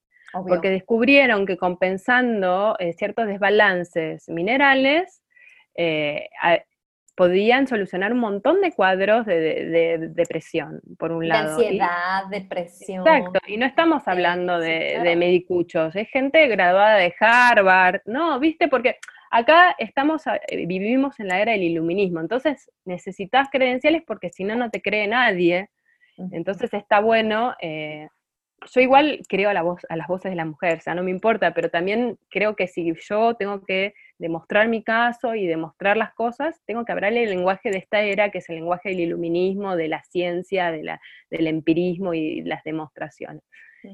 porque 0.48 0.70
descubrieron 0.70 1.48
que 1.48 1.58
compensando 1.58 2.76
eh, 2.78 2.94
ciertos 2.94 3.26
desbalances 3.26 4.30
minerales, 4.30 5.24
eh, 5.74 6.30
podían 7.16 7.66
solucionar 7.66 8.14
un 8.14 8.20
montón 8.20 8.62
de 8.62 8.72
cuadros 8.72 9.26
de, 9.26 10.12
depresión, 10.12 10.80
por 11.00 11.12
un 11.12 11.28
lado. 11.28 11.56
Ansiedad, 11.58 12.26
depresión. 12.30 13.00
Exacto, 13.00 13.40
y 13.48 13.58
no 13.58 13.66
estamos 13.66 14.08
hablando 14.08 14.60
de, 14.60 15.16
medicuchos, 15.18 15.96
es 15.96 16.08
gente 16.10 16.46
graduada 16.50 16.98
de 16.98 17.16
Harvard, 17.20 18.02
¿no? 18.06 18.40
¿Viste? 18.40 18.68
Porque 18.68 19.00
Acá 19.36 19.76
estamos, 19.80 20.24
eh, 20.28 20.66
vivimos 20.66 21.20
en 21.20 21.28
la 21.28 21.42
era 21.42 21.52
del 21.52 21.64
iluminismo, 21.64 22.22
entonces 22.22 22.72
necesitas 22.86 23.50
credenciales 23.52 24.02
porque 24.08 24.30
si 24.30 24.46
no, 24.46 24.56
no 24.56 24.70
te 24.70 24.82
cree 24.82 25.08
nadie. 25.08 25.70
Entonces 26.32 26.74
está 26.74 27.02
bueno, 27.02 27.54
eh, 27.60 28.08
yo 28.74 28.80
igual 28.80 29.20
creo 29.28 29.50
a, 29.50 29.54
la 29.54 29.62
voz, 29.62 29.82
a 29.90 29.98
las 29.98 30.08
voces 30.08 30.32
de 30.32 30.38
la 30.38 30.46
mujer, 30.46 30.78
o 30.78 30.80
sea, 30.80 30.96
no 30.96 31.04
me 31.04 31.12
importa, 31.12 31.54
pero 31.54 31.70
también 31.70 32.18
creo 32.30 32.56
que 32.56 32.68
si 32.68 32.94
yo 33.10 33.36
tengo 33.36 33.62
que 33.66 33.94
demostrar 34.20 34.70
mi 34.70 34.82
caso 34.86 35.36
y 35.36 35.46
demostrar 35.48 35.98
las 35.98 36.14
cosas, 36.14 36.62
tengo 36.66 36.86
que 36.86 36.94
hablarle 36.94 37.24
el 37.24 37.32
lenguaje 37.32 37.72
de 37.72 37.80
esta 37.80 38.00
era, 38.04 38.32
que 38.32 38.38
es 38.38 38.48
el 38.48 38.56
lenguaje 38.56 38.88
del 38.88 39.02
iluminismo, 39.02 39.76
de 39.76 39.90
la 39.90 40.02
ciencia, 40.04 40.72
de 40.72 40.84
la, 40.84 41.02
del 41.30 41.48
empirismo 41.48 42.14
y 42.14 42.42
las 42.44 42.64
demostraciones. 42.64 43.44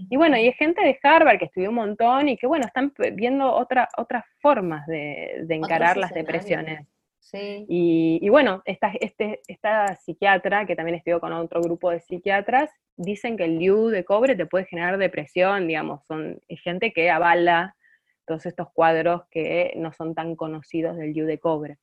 Y 0.10 0.18
bueno, 0.18 0.38
y 0.38 0.42
hay 0.42 0.54
gente 0.54 0.82
de 0.84 0.98
Harvard 1.02 1.40
que 1.40 1.46
estudió 1.46 1.70
un 1.70 1.76
montón 1.76 2.30
y 2.30 2.38
que, 2.38 2.48
bueno, 2.48 2.66
están 2.66 2.94
viendo 3.14 3.54
otra, 3.54 3.90
otras 3.98 4.26
formas 4.40 4.86
de, 4.88 5.46
encarar 5.50 5.98
las 5.98 6.14
depresiones. 6.14 6.88
Sí. 7.20 7.66
Y, 7.70 8.30
bueno, 8.30 8.62
esta, 8.66 8.92
este, 9.00 9.42
esta 9.48 9.96
psiquiatra, 9.96 10.66
que 10.66 10.76
también 10.76 10.96
estudió 10.96 11.20
con 11.20 11.34
otro 11.34 11.62
grupo 11.62 11.92
de 11.92 12.02
psiquiatras, 12.02 12.70
dicen 12.98 13.38
que 13.38 13.46
el 13.46 13.60
DIU 13.60 13.88
de 13.88 14.04
cobre 14.04 14.36
te 14.36 14.46
puede 14.46 14.66
generar 14.66 14.98
depresión, 14.98 15.68
digamos, 15.68 16.06
son 16.06 16.42
gente 16.50 16.92
que 16.92 17.10
avala 17.10 17.76
todos 18.26 18.46
estos 18.46 18.72
cuadros 18.72 19.24
que 19.30 19.74
no 19.78 19.94
son 19.94 20.14
tan 20.16 20.36
conocidos 20.36 20.98
del 20.98 21.14
DIU 21.14 21.26
de 21.26 21.40
cobre. 21.40 21.78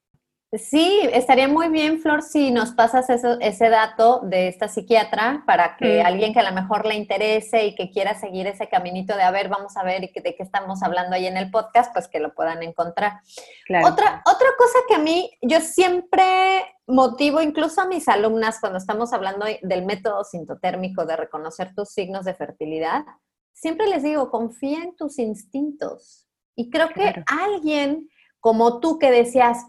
Sí, 0.53 1.01
estaría 1.13 1.47
muy 1.47 1.69
bien, 1.69 2.01
Flor, 2.01 2.23
si 2.23 2.51
nos 2.51 2.73
pasas 2.73 3.11
eso, 3.11 3.39
ese 3.41 3.69
dato 3.69 4.21
de 4.21 4.49
esta 4.49 4.67
psiquiatra 4.67 5.43
para 5.47 5.77
que 5.77 6.03
Mm. 6.03 6.07
alguien 6.07 6.33
que 6.33 6.41
a 6.41 6.51
lo 6.51 6.55
mejor 6.55 6.87
le 6.87 6.95
interese 6.95 7.67
y 7.67 7.75
que 7.75 7.91
quiera 7.91 8.19
seguir 8.19 8.47
ese 8.47 8.67
caminito 8.67 9.15
de 9.15 9.25
a 9.25 9.31
ver, 9.31 9.51
vamos 9.51 9.77
a 9.77 9.83
ver 9.83 10.01
de 10.01 10.11
qué 10.11 10.43
estamos 10.43 10.83
hablando 10.83 11.17
ahí 11.17 11.27
en 11.27 11.37
el 11.37 11.51
podcast, 11.51 11.93
pues 11.93 12.09
que 12.09 12.19
lo 12.19 12.35
puedan 12.35 12.63
encontrar. 12.63 13.21
Claro. 13.67 13.89
Otra, 13.89 14.23
otra 14.25 14.49
cosa 14.57 14.79
que 14.89 14.95
a 14.95 14.99
mí, 14.99 15.31
yo 15.43 15.61
siempre 15.61 16.65
motivo 16.87 17.43
incluso 17.43 17.83
a 17.83 17.87
mis 17.87 18.09
alumnas 18.09 18.59
cuando 18.59 18.79
estamos 18.79 19.13
hablando 19.13 19.45
del 19.61 19.85
método 19.85 20.25
sintotérmico 20.25 21.05
de 21.05 21.17
reconocer 21.17 21.75
tus 21.75 21.91
signos 21.91 22.25
de 22.25 22.33
fertilidad, 22.33 23.05
siempre 23.53 23.87
les 23.87 24.03
digo, 24.03 24.31
confía 24.31 24.83
en 24.83 24.97
tus 24.97 25.19
instintos. 25.19 26.27
Y 26.57 26.71
creo 26.71 26.89
que 26.89 27.23
alguien 27.27 28.09
como 28.41 28.81
tú 28.81 28.99
que 28.99 29.11
decías, 29.11 29.67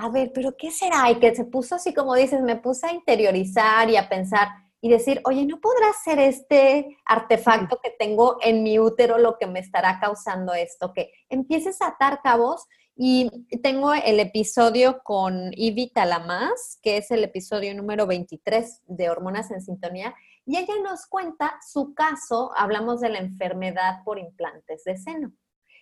a 0.00 0.08
ver, 0.10 0.30
pero 0.32 0.56
¿qué 0.56 0.70
será? 0.70 1.10
Y 1.10 1.18
que 1.18 1.34
se 1.34 1.44
puso 1.44 1.74
así 1.74 1.92
como 1.92 2.14
dices, 2.14 2.40
me 2.40 2.54
puse 2.56 2.86
a 2.86 2.92
interiorizar 2.92 3.90
y 3.90 3.96
a 3.96 4.08
pensar 4.08 4.48
y 4.80 4.88
decir, 4.88 5.20
oye, 5.24 5.44
¿no 5.44 5.60
podrá 5.60 5.92
ser 6.04 6.20
este 6.20 6.96
artefacto 7.04 7.80
que 7.82 7.90
tengo 7.98 8.36
en 8.40 8.62
mi 8.62 8.78
útero 8.78 9.18
lo 9.18 9.36
que 9.38 9.48
me 9.48 9.58
estará 9.58 9.98
causando 9.98 10.54
esto? 10.54 10.92
Que 10.92 11.10
empieces 11.28 11.82
a 11.82 11.88
atar 11.88 12.20
cabos 12.22 12.64
y 12.94 13.28
tengo 13.60 13.92
el 13.92 14.20
episodio 14.20 15.00
con 15.02 15.50
Ivy 15.52 15.90
Talamas, 15.92 16.78
que 16.80 16.98
es 16.98 17.10
el 17.10 17.24
episodio 17.24 17.74
número 17.74 18.06
23 18.06 18.82
de 18.86 19.10
Hormonas 19.10 19.50
en 19.50 19.62
Sintonía, 19.62 20.14
y 20.46 20.58
ella 20.58 20.74
nos 20.80 21.06
cuenta 21.06 21.58
su 21.68 21.92
caso, 21.94 22.52
hablamos 22.56 23.00
de 23.00 23.08
la 23.08 23.18
enfermedad 23.18 24.04
por 24.04 24.20
implantes 24.20 24.84
de 24.84 24.96
seno. 24.96 25.32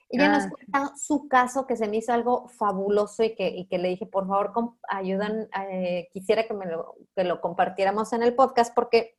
Ella 0.08 0.28
nos 0.28 0.44
Ah. 0.44 0.50
cuenta 0.50 0.96
su 0.96 1.26
caso 1.28 1.66
que 1.66 1.76
se 1.76 1.88
me 1.88 1.96
hizo 1.96 2.12
algo 2.12 2.48
fabuloso 2.48 3.22
y 3.24 3.34
que, 3.34 3.48
y 3.48 3.66
que 3.66 3.78
le 3.78 3.88
dije, 3.88 4.06
por 4.06 4.26
favor, 4.28 4.52
ayudan, 4.88 5.48
eh, 5.70 6.08
quisiera 6.12 6.46
que, 6.46 6.54
me 6.54 6.66
lo, 6.66 6.94
que 7.14 7.24
lo 7.24 7.40
compartiéramos 7.40 8.12
en 8.12 8.22
el 8.22 8.34
podcast 8.34 8.72
porque 8.74 9.16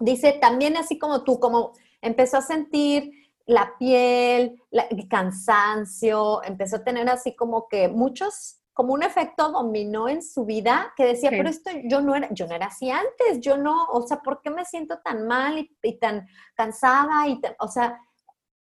dice 0.00 0.32
también 0.32 0.76
así 0.76 0.98
como 0.98 1.22
tú, 1.22 1.38
como 1.38 1.72
empezó 2.02 2.38
a 2.38 2.42
sentir 2.42 3.12
la 3.46 3.74
piel, 3.78 4.60
la- 4.70 4.84
el 4.90 5.06
cansancio, 5.08 6.42
empezó 6.42 6.76
a 6.76 6.84
tener 6.84 7.08
así 7.08 7.36
como 7.36 7.68
que 7.68 7.88
muchos, 7.88 8.60
como 8.72 8.92
un 8.94 9.02
efecto 9.04 9.50
dominó 9.52 10.08
en 10.08 10.20
su 10.22 10.44
vida 10.44 10.92
que 10.96 11.04
decía, 11.06 11.30
Sí. 11.30 11.36
pero 11.36 11.48
esto 11.48 11.70
yo 11.84 12.00
no 12.00 12.16
era, 12.16 12.28
yo 12.32 12.46
no 12.48 12.54
era 12.54 12.66
así 12.66 12.90
antes, 12.90 13.40
yo 13.40 13.56
no, 13.56 13.84
o 13.92 14.02
sea, 14.06 14.20
¿por 14.20 14.40
qué 14.42 14.50
me 14.50 14.64
siento 14.64 14.98
tan 15.04 15.26
mal 15.28 15.58
y, 15.58 15.76
y 15.82 15.98
tan 15.98 16.26
cansada? 16.56 17.28
Y 17.28 17.40
tan- 17.40 17.54
o 17.60 17.68
sea, 17.68 18.00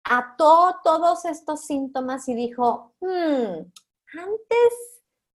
ató 0.05 0.77
todos 0.83 1.25
estos 1.25 1.63
síntomas 1.67 2.29
y 2.29 2.35
dijo, 2.35 2.95
"Hmm, 3.01 3.71
antes 4.19 4.73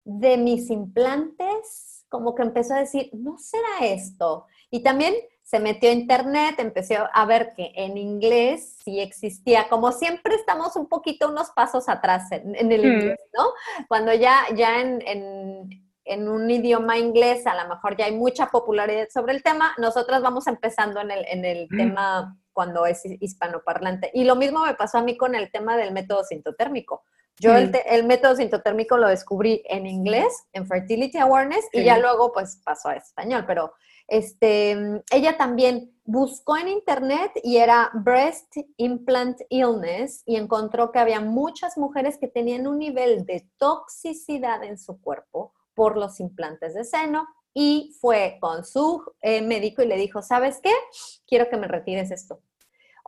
de 0.03 0.37
mis 0.37 0.69
implantes, 0.69 2.05
como 2.09 2.35
que 2.35 2.43
empezó 2.43 2.75
a 2.75 2.79
decir, 2.79 3.09
no 3.13 3.37
será 3.37 3.79
esto. 3.81 4.45
Y 4.69 4.83
también 4.83 5.15
se 5.41 5.59
metió 5.59 5.89
a 5.89 5.93
internet, 5.93 6.55
empezó 6.59 6.95
a 7.13 7.25
ver 7.25 7.53
que 7.55 7.71
en 7.75 7.97
inglés 7.97 8.77
sí 8.83 8.99
existía, 8.99 9.67
como 9.69 9.91
siempre 9.91 10.35
estamos 10.35 10.75
un 10.75 10.87
poquito 10.87 11.29
unos 11.29 11.51
pasos 11.51 11.87
atrás 11.89 12.31
en, 12.31 12.55
en 12.55 12.71
el 12.71 12.81
Mm. 12.81 12.85
inglés, 12.85 13.19
¿no? 13.35 13.45
Cuando 13.87 14.13
ya, 14.13 14.41
ya 14.55 14.81
en, 14.81 15.01
en- 15.07 15.84
en 16.05 16.29
un 16.29 16.49
idioma 16.49 16.97
inglés 16.97 17.45
a 17.47 17.61
lo 17.61 17.67
mejor 17.67 17.97
ya 17.97 18.05
hay 18.05 18.15
mucha 18.15 18.47
popularidad 18.51 19.07
sobre 19.13 19.33
el 19.33 19.43
tema, 19.43 19.73
nosotras 19.77 20.21
vamos 20.21 20.47
empezando 20.47 21.01
en 21.01 21.11
el, 21.11 21.25
en 21.27 21.43
el 21.45 21.67
Mm. 21.69 21.77
tema 21.77 22.37
cuando 22.53 22.85
es 22.85 23.01
hispanoparlante. 23.03 24.11
Y 24.13 24.23
lo 24.23 24.35
mismo 24.35 24.63
me 24.65 24.75
pasó 24.75 24.99
a 24.99 25.03
mí 25.03 25.17
con 25.17 25.35
el 25.35 25.51
tema 25.51 25.75
del 25.75 25.91
método 25.91 26.23
sintotérmico. 26.23 27.03
Yo 27.37 27.53
el, 27.57 27.67
Mm. 27.67 27.71
te- 27.71 27.95
el 27.95 28.05
método 28.05 28.35
sintotérmico 28.37 28.95
lo 28.97 29.09
descubrí 29.09 29.61
en 29.67 29.85
inglés, 29.87 30.45
en 30.53 30.65
Fertility 30.67 31.17
Awareness, 31.17 31.65
y 31.73 31.83
ya 31.83 31.97
luego 31.97 32.31
pues 32.31 32.61
pasó 32.63 32.89
a 32.89 32.95
español, 32.95 33.43
pero 33.45 33.73
este, 34.07 35.01
ella 35.11 35.35
también 35.35 35.91
buscó 36.05 36.55
en 36.57 36.67
internet 36.69 37.31
y 37.43 37.57
era 37.57 37.89
Breast 37.93 38.55
Implant 38.77 39.41
Illness 39.49 40.21
y 40.25 40.35
encontró 40.37 40.91
que 40.91 40.99
había 40.99 41.19
muchas 41.19 41.77
mujeres 41.77 42.17
que 42.19 42.27
tenían 42.27 42.67
un 42.67 42.77
nivel 42.77 43.25
de 43.25 43.49
toxicidad 43.57 44.63
en 44.63 44.77
su 44.77 45.01
cuerpo 45.01 45.53
por 45.75 45.97
los 45.97 46.19
implantes 46.19 46.73
de 46.73 46.83
seno 46.83 47.27
y 47.53 47.95
fue 48.01 48.37
con 48.41 48.65
su 48.65 49.03
eh, 49.21 49.41
médico 49.41 49.81
y 49.81 49.87
le 49.87 49.95
dijo, 49.95 50.21
¿sabes 50.21 50.59
qué? 50.61 50.71
Quiero 51.27 51.49
que 51.49 51.57
me 51.57 51.67
retires 51.67 52.11
esto. 52.11 52.41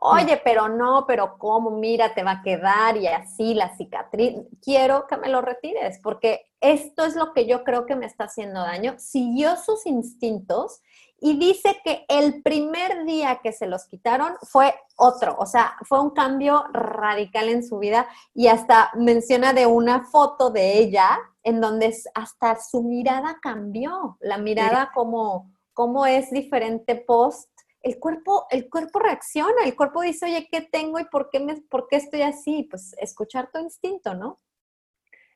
Oye, 0.00 0.40
pero 0.44 0.68
no, 0.68 1.06
pero 1.08 1.38
¿cómo? 1.38 1.70
Mira, 1.70 2.14
te 2.14 2.22
va 2.22 2.30
a 2.30 2.42
quedar 2.42 2.96
y 2.96 3.08
así 3.08 3.52
la 3.52 3.76
cicatriz. 3.76 4.36
Quiero 4.62 5.08
que 5.08 5.16
me 5.16 5.28
lo 5.28 5.42
retires 5.42 5.98
porque 6.00 6.46
esto 6.60 7.04
es 7.04 7.16
lo 7.16 7.32
que 7.32 7.46
yo 7.46 7.64
creo 7.64 7.84
que 7.84 7.96
me 7.96 8.06
está 8.06 8.24
haciendo 8.24 8.60
daño. 8.60 8.94
Siguió 8.98 9.56
sus 9.56 9.86
instintos 9.86 10.82
y 11.20 11.38
dice 11.38 11.80
que 11.84 12.04
el 12.08 12.42
primer 12.42 13.04
día 13.04 13.40
que 13.42 13.52
se 13.52 13.66
los 13.66 13.86
quitaron 13.86 14.34
fue 14.42 14.74
otro, 14.96 15.36
o 15.38 15.46
sea, 15.46 15.76
fue 15.82 16.00
un 16.00 16.10
cambio 16.10 16.64
radical 16.72 17.48
en 17.48 17.64
su 17.64 17.78
vida 17.78 18.08
y 18.34 18.46
hasta 18.46 18.90
menciona 18.94 19.52
de 19.52 19.66
una 19.66 20.04
foto 20.04 20.50
de 20.50 20.78
ella 20.78 21.18
en 21.42 21.60
donde 21.60 21.94
hasta 22.14 22.60
su 22.60 22.82
mirada 22.82 23.38
cambió, 23.42 24.16
la 24.20 24.38
mirada 24.38 24.90
como, 24.94 25.50
como 25.72 26.06
es 26.06 26.30
diferente 26.30 26.94
post 26.94 27.48
el 27.82 27.98
cuerpo, 27.98 28.46
el 28.50 28.68
cuerpo 28.68 28.98
reacciona, 28.98 29.64
el 29.64 29.76
cuerpo 29.76 30.02
dice, 30.02 30.26
oye, 30.26 30.48
¿qué 30.50 30.60
tengo 30.60 30.98
y 30.98 31.04
por 31.04 31.30
qué, 31.30 31.40
me, 31.40 31.56
por 31.62 31.86
qué 31.88 31.96
estoy 31.96 32.22
así? 32.22 32.66
Pues 32.68 32.94
escuchar 32.98 33.50
tu 33.52 33.58
instinto, 33.60 34.14
¿no? 34.14 34.40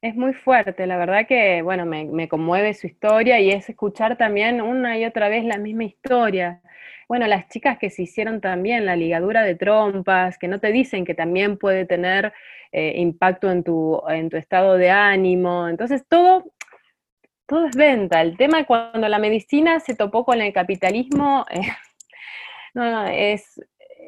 Es 0.03 0.17
muy 0.17 0.35
fuerte, 0.35 0.85
la 0.89 0.97
verdad 0.97 1.29
que, 1.29 1.63
bueno, 1.63 1.87
me, 1.87 2.05
me 2.07 2.29
conmueve 2.29 2.75
su 2.75 2.89
historia 2.89 3.39
y 3.39 3.53
es 3.53 3.69
escuchar 3.69 4.17
también 4.19 4.61
una 4.61 4.99
y 4.99 5.05
otra 5.05 5.29
vez 5.29 5.45
la 5.45 5.59
misma 5.59 5.85
historia. 5.85 6.61
Bueno, 7.09 7.29
las 7.29 7.49
chicas 7.49 7.79
que 7.79 7.89
se 7.89 8.03
hicieron 8.03 8.41
también 8.41 8.85
la 8.85 8.97
ligadura 8.97 9.43
de 9.45 9.55
trompas, 9.55 10.39
que 10.39 10.49
no 10.49 10.59
te 10.59 10.73
dicen 10.73 11.05
que 11.05 11.15
también 11.15 11.57
puede 11.57 11.87
tener 11.87 12.33
eh, 12.73 12.95
impacto 12.97 13.49
en 13.53 13.63
tu, 13.63 14.03
en 14.09 14.29
tu 14.29 14.37
estado 14.37 14.77
de 14.77 14.91
ánimo. 14.91 15.69
Entonces, 15.69 16.05
todo, 16.09 16.53
todo 17.47 17.67
es 17.67 17.77
venta. 17.77 18.23
El 18.23 18.37
tema 18.37 18.65
cuando 18.65 19.09
la 19.09 19.21
medicina 19.21 19.79
se 19.79 19.95
topó 19.95 20.25
con 20.25 20.41
el 20.41 20.53
capitalismo, 20.53 21.47
eh, 21.49 21.61
no, 22.75 22.91
no, 22.91 23.07
es, 23.07 23.61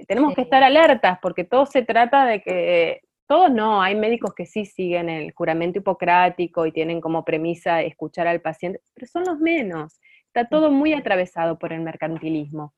tenemos 0.08 0.34
que 0.34 0.42
estar 0.42 0.64
alertas 0.64 1.20
porque 1.22 1.44
todo 1.44 1.66
se 1.66 1.82
trata 1.82 2.26
de 2.26 2.42
que, 2.42 3.02
todos 3.26 3.50
no, 3.50 3.80
hay 3.80 3.94
médicos 3.94 4.34
que 4.34 4.46
sí 4.46 4.66
siguen 4.66 5.08
el 5.08 5.32
juramento 5.32 5.78
hipocrático 5.78 6.66
y 6.66 6.72
tienen 6.72 7.00
como 7.00 7.24
premisa 7.24 7.82
escuchar 7.82 8.26
al 8.26 8.40
paciente, 8.40 8.80
pero 8.94 9.06
son 9.06 9.24
los 9.24 9.38
menos. 9.38 10.00
Está 10.26 10.48
todo 10.48 10.70
muy 10.70 10.92
atravesado 10.92 11.58
por 11.58 11.72
el 11.72 11.80
mercantilismo. 11.80 12.74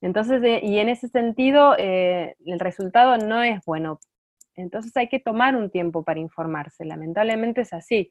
Entonces, 0.00 0.42
eh, 0.42 0.60
y 0.62 0.78
en 0.78 0.88
ese 0.88 1.08
sentido, 1.08 1.74
eh, 1.78 2.34
el 2.46 2.60
resultado 2.60 3.18
no 3.18 3.42
es 3.42 3.60
bueno. 3.66 4.00
Entonces 4.54 4.96
hay 4.96 5.08
que 5.08 5.20
tomar 5.20 5.54
un 5.56 5.70
tiempo 5.70 6.02
para 6.02 6.20
informarse. 6.20 6.84
Lamentablemente 6.84 7.62
es 7.62 7.72
así. 7.72 8.10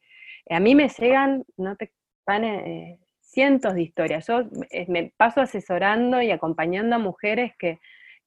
A 0.49 0.59
mí 0.59 0.75
me 0.75 0.89
llegan, 0.89 1.45
no 1.57 1.75
te 1.75 1.91
van 2.25 2.43
eh, 2.43 2.99
cientos 3.19 3.73
de 3.73 3.81
historias. 3.81 4.27
Yo 4.27 4.43
me 4.87 5.13
paso 5.17 5.41
asesorando 5.41 6.21
y 6.21 6.31
acompañando 6.31 6.95
a 6.95 6.99
mujeres 6.99 7.53
que, 7.57 7.79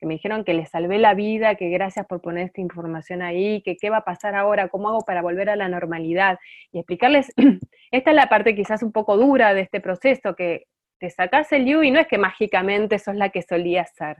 que 0.02 0.06
me 0.08 0.14
dijeron 0.14 0.42
que 0.42 0.52
les 0.52 0.68
salvé 0.68 0.98
la 0.98 1.14
vida, 1.14 1.54
que 1.54 1.70
gracias 1.70 2.06
por 2.06 2.20
poner 2.20 2.46
esta 2.46 2.60
información 2.60 3.22
ahí, 3.22 3.62
que 3.62 3.76
qué 3.76 3.88
va 3.88 3.98
a 3.98 4.04
pasar 4.04 4.34
ahora, 4.34 4.66
cómo 4.68 4.88
hago 4.88 5.02
para 5.02 5.22
volver 5.22 5.48
a 5.48 5.54
la 5.54 5.68
normalidad. 5.68 6.40
Y 6.72 6.80
explicarles, 6.80 7.32
esta 7.92 8.10
es 8.10 8.16
la 8.16 8.28
parte 8.28 8.56
quizás 8.56 8.82
un 8.82 8.90
poco 8.90 9.16
dura 9.16 9.54
de 9.54 9.60
este 9.60 9.80
proceso, 9.80 10.34
que 10.34 10.64
te 10.98 11.08
sacás 11.08 11.52
el 11.52 11.66
you 11.66 11.84
y 11.84 11.92
no 11.92 12.00
es 12.00 12.08
que 12.08 12.18
mágicamente 12.18 12.98
sos 12.98 13.14
la 13.14 13.28
que 13.28 13.42
solías 13.42 13.94
ser. 13.94 14.16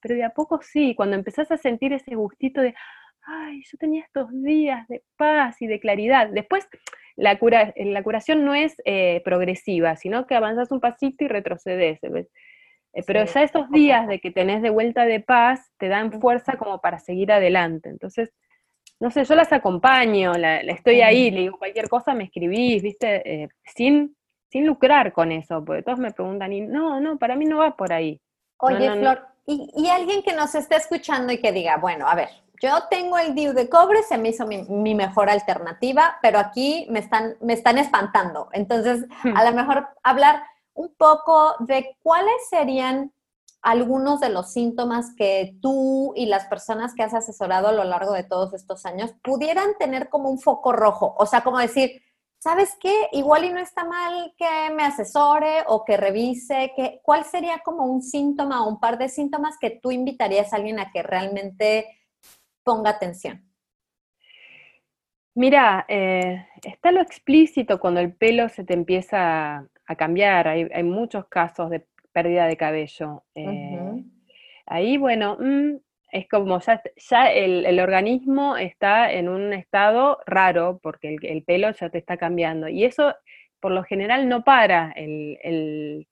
Pero 0.00 0.16
de 0.16 0.24
a 0.24 0.30
poco 0.30 0.58
sí, 0.60 0.96
cuando 0.96 1.14
empezás 1.14 1.52
a 1.52 1.56
sentir 1.56 1.92
ese 1.92 2.16
gustito 2.16 2.60
de, 2.60 2.74
ay, 3.22 3.62
yo 3.70 3.78
tenía 3.78 4.02
estos 4.02 4.28
días 4.32 4.88
de 4.88 5.04
paz 5.16 5.62
y 5.62 5.68
de 5.68 5.78
claridad. 5.78 6.30
Después, 6.32 6.66
la 7.14 7.38
curación 7.38 8.44
no 8.44 8.56
es 8.56 8.74
eh, 8.84 9.22
progresiva, 9.24 9.94
sino 9.94 10.26
que 10.26 10.34
avanzas 10.34 10.72
un 10.72 10.80
pasito 10.80 11.24
y 11.24 11.28
retrocedes. 11.28 12.00
Eh, 12.94 13.02
pero 13.06 13.26
Sí, 13.26 13.32
ya 13.34 13.42
estos 13.42 13.70
días 13.70 14.06
de 14.08 14.20
que 14.20 14.30
tenés 14.30 14.62
de 14.62 14.70
vuelta 14.70 15.04
de 15.04 15.20
paz 15.20 15.70
te 15.78 15.88
dan 15.88 16.12
fuerza 16.20 16.56
como 16.58 16.80
para 16.80 16.98
seguir 16.98 17.32
adelante. 17.32 17.88
Entonces, 17.88 18.32
no 19.00 19.10
sé, 19.10 19.24
yo 19.24 19.34
las 19.34 19.52
acompaño, 19.52 20.34
la, 20.34 20.62
la 20.62 20.72
estoy 20.72 21.00
ahí, 21.02 21.30
le 21.30 21.40
digo 21.40 21.58
cualquier 21.58 21.88
cosa, 21.88 22.14
me 22.14 22.24
escribís, 22.24 22.82
¿viste? 22.82 23.42
Eh, 23.44 23.48
sin, 23.64 24.16
sin 24.48 24.66
lucrar 24.66 25.12
con 25.12 25.32
eso, 25.32 25.64
porque 25.64 25.82
todos 25.82 25.98
me 25.98 26.12
preguntan, 26.12 26.52
y 26.52 26.60
no, 26.62 27.00
no, 27.00 27.18
para 27.18 27.36
mí 27.36 27.44
no 27.46 27.58
va 27.58 27.76
por 27.76 27.92
ahí. 27.92 28.20
Oye, 28.58 28.88
no, 28.88 28.94
no. 28.94 29.00
Flor, 29.00 29.26
Y, 29.46 29.70
y 29.76 29.88
alguien 29.88 30.22
que 30.22 30.32
nos 30.34 30.54
esté 30.54 30.76
escuchando 30.76 31.32
y 31.32 31.38
que 31.38 31.50
diga, 31.52 31.78
bueno, 31.78 32.08
a 32.08 32.14
ver, 32.14 32.28
yo 32.62 32.70
tengo 32.88 33.18
el 33.18 33.34
DIU 33.34 33.54
de 33.54 33.68
cobre, 33.68 34.02
se 34.04 34.18
me 34.18 34.28
hizo 34.28 34.46
mi, 34.46 34.62
mi 34.68 34.94
mejor 34.94 35.28
alternativa, 35.30 36.18
pero 36.22 36.38
aquí 36.38 36.86
me 36.90 37.00
están, 37.00 37.34
me 37.40 37.54
están 37.54 37.76
espantando. 37.78 38.48
Entonces, 38.52 39.04
Hmm. 39.24 39.36
a 39.36 39.44
lo 39.44 39.52
mejor 39.52 39.88
hablar 40.04 40.44
un 40.74 40.94
poco 40.94 41.54
de 41.60 41.96
cuáles 42.02 42.48
serían 42.48 43.12
algunos 43.62 44.20
de 44.20 44.28
los 44.28 44.52
síntomas 44.52 45.14
que 45.16 45.56
tú 45.62 46.12
y 46.16 46.26
las 46.26 46.46
personas 46.46 46.94
que 46.94 47.04
has 47.04 47.14
asesorado 47.14 47.68
a 47.68 47.72
lo 47.72 47.84
largo 47.84 48.12
de 48.12 48.24
todos 48.24 48.52
estos 48.54 48.84
años 48.84 49.14
pudieran 49.22 49.78
tener 49.78 50.08
como 50.08 50.28
un 50.30 50.40
foco 50.40 50.72
rojo. 50.72 51.14
O 51.16 51.26
sea, 51.26 51.42
como 51.42 51.58
decir, 51.58 52.02
¿sabes 52.38 52.76
qué? 52.80 52.92
Igual 53.12 53.44
y 53.44 53.52
no 53.52 53.60
está 53.60 53.84
mal 53.84 54.34
que 54.36 54.70
me 54.74 54.82
asesore 54.82 55.62
o 55.68 55.84
que 55.84 55.96
revise, 55.96 56.72
que, 56.74 57.00
¿cuál 57.04 57.24
sería 57.24 57.60
como 57.64 57.84
un 57.86 58.02
síntoma 58.02 58.64
o 58.64 58.68
un 58.68 58.80
par 58.80 58.98
de 58.98 59.08
síntomas 59.08 59.56
que 59.60 59.70
tú 59.70 59.92
invitarías 59.92 60.52
a 60.52 60.56
alguien 60.56 60.80
a 60.80 60.90
que 60.90 61.04
realmente 61.04 61.86
ponga 62.64 62.90
atención? 62.90 63.48
Mira, 65.34 65.86
eh, 65.88 66.46
está 66.62 66.90
lo 66.90 67.00
explícito 67.00 67.78
cuando 67.78 68.00
el 68.00 68.12
pelo 68.14 68.48
se 68.48 68.64
te 68.64 68.74
empieza 68.74 69.66
a 69.92 69.96
cambiar. 69.96 70.48
Hay, 70.48 70.82
muchos 70.82 71.26
casos 71.28 71.70
de 71.70 71.86
pérdida 72.12 72.46
de 72.46 72.56
cabello. 72.56 73.24
Eh, 73.34 74.04
ahí, 74.66 74.96
bueno, 74.96 75.36
mm, 75.40 75.76
es 76.12 76.28
como 76.28 76.60
ya, 76.60 76.82
ya 76.96 77.30
el, 77.32 77.80
organismo 77.80 78.56
está 78.56 79.10
en 79.10 79.28
un 79.28 79.52
estado 79.54 80.18
raro 80.26 80.78
porque 80.82 81.16
el, 81.20 81.42
pelo 81.42 81.70
ya 81.72 81.88
te 81.88 81.98
está 81.98 82.18
cambiando. 82.18 82.68
Y 82.68 82.84
eso, 82.84 83.14
por 83.60 83.72
lo 83.72 83.82
general, 83.82 84.28
no 84.28 84.44
para 84.44 84.92
el, 84.94 86.06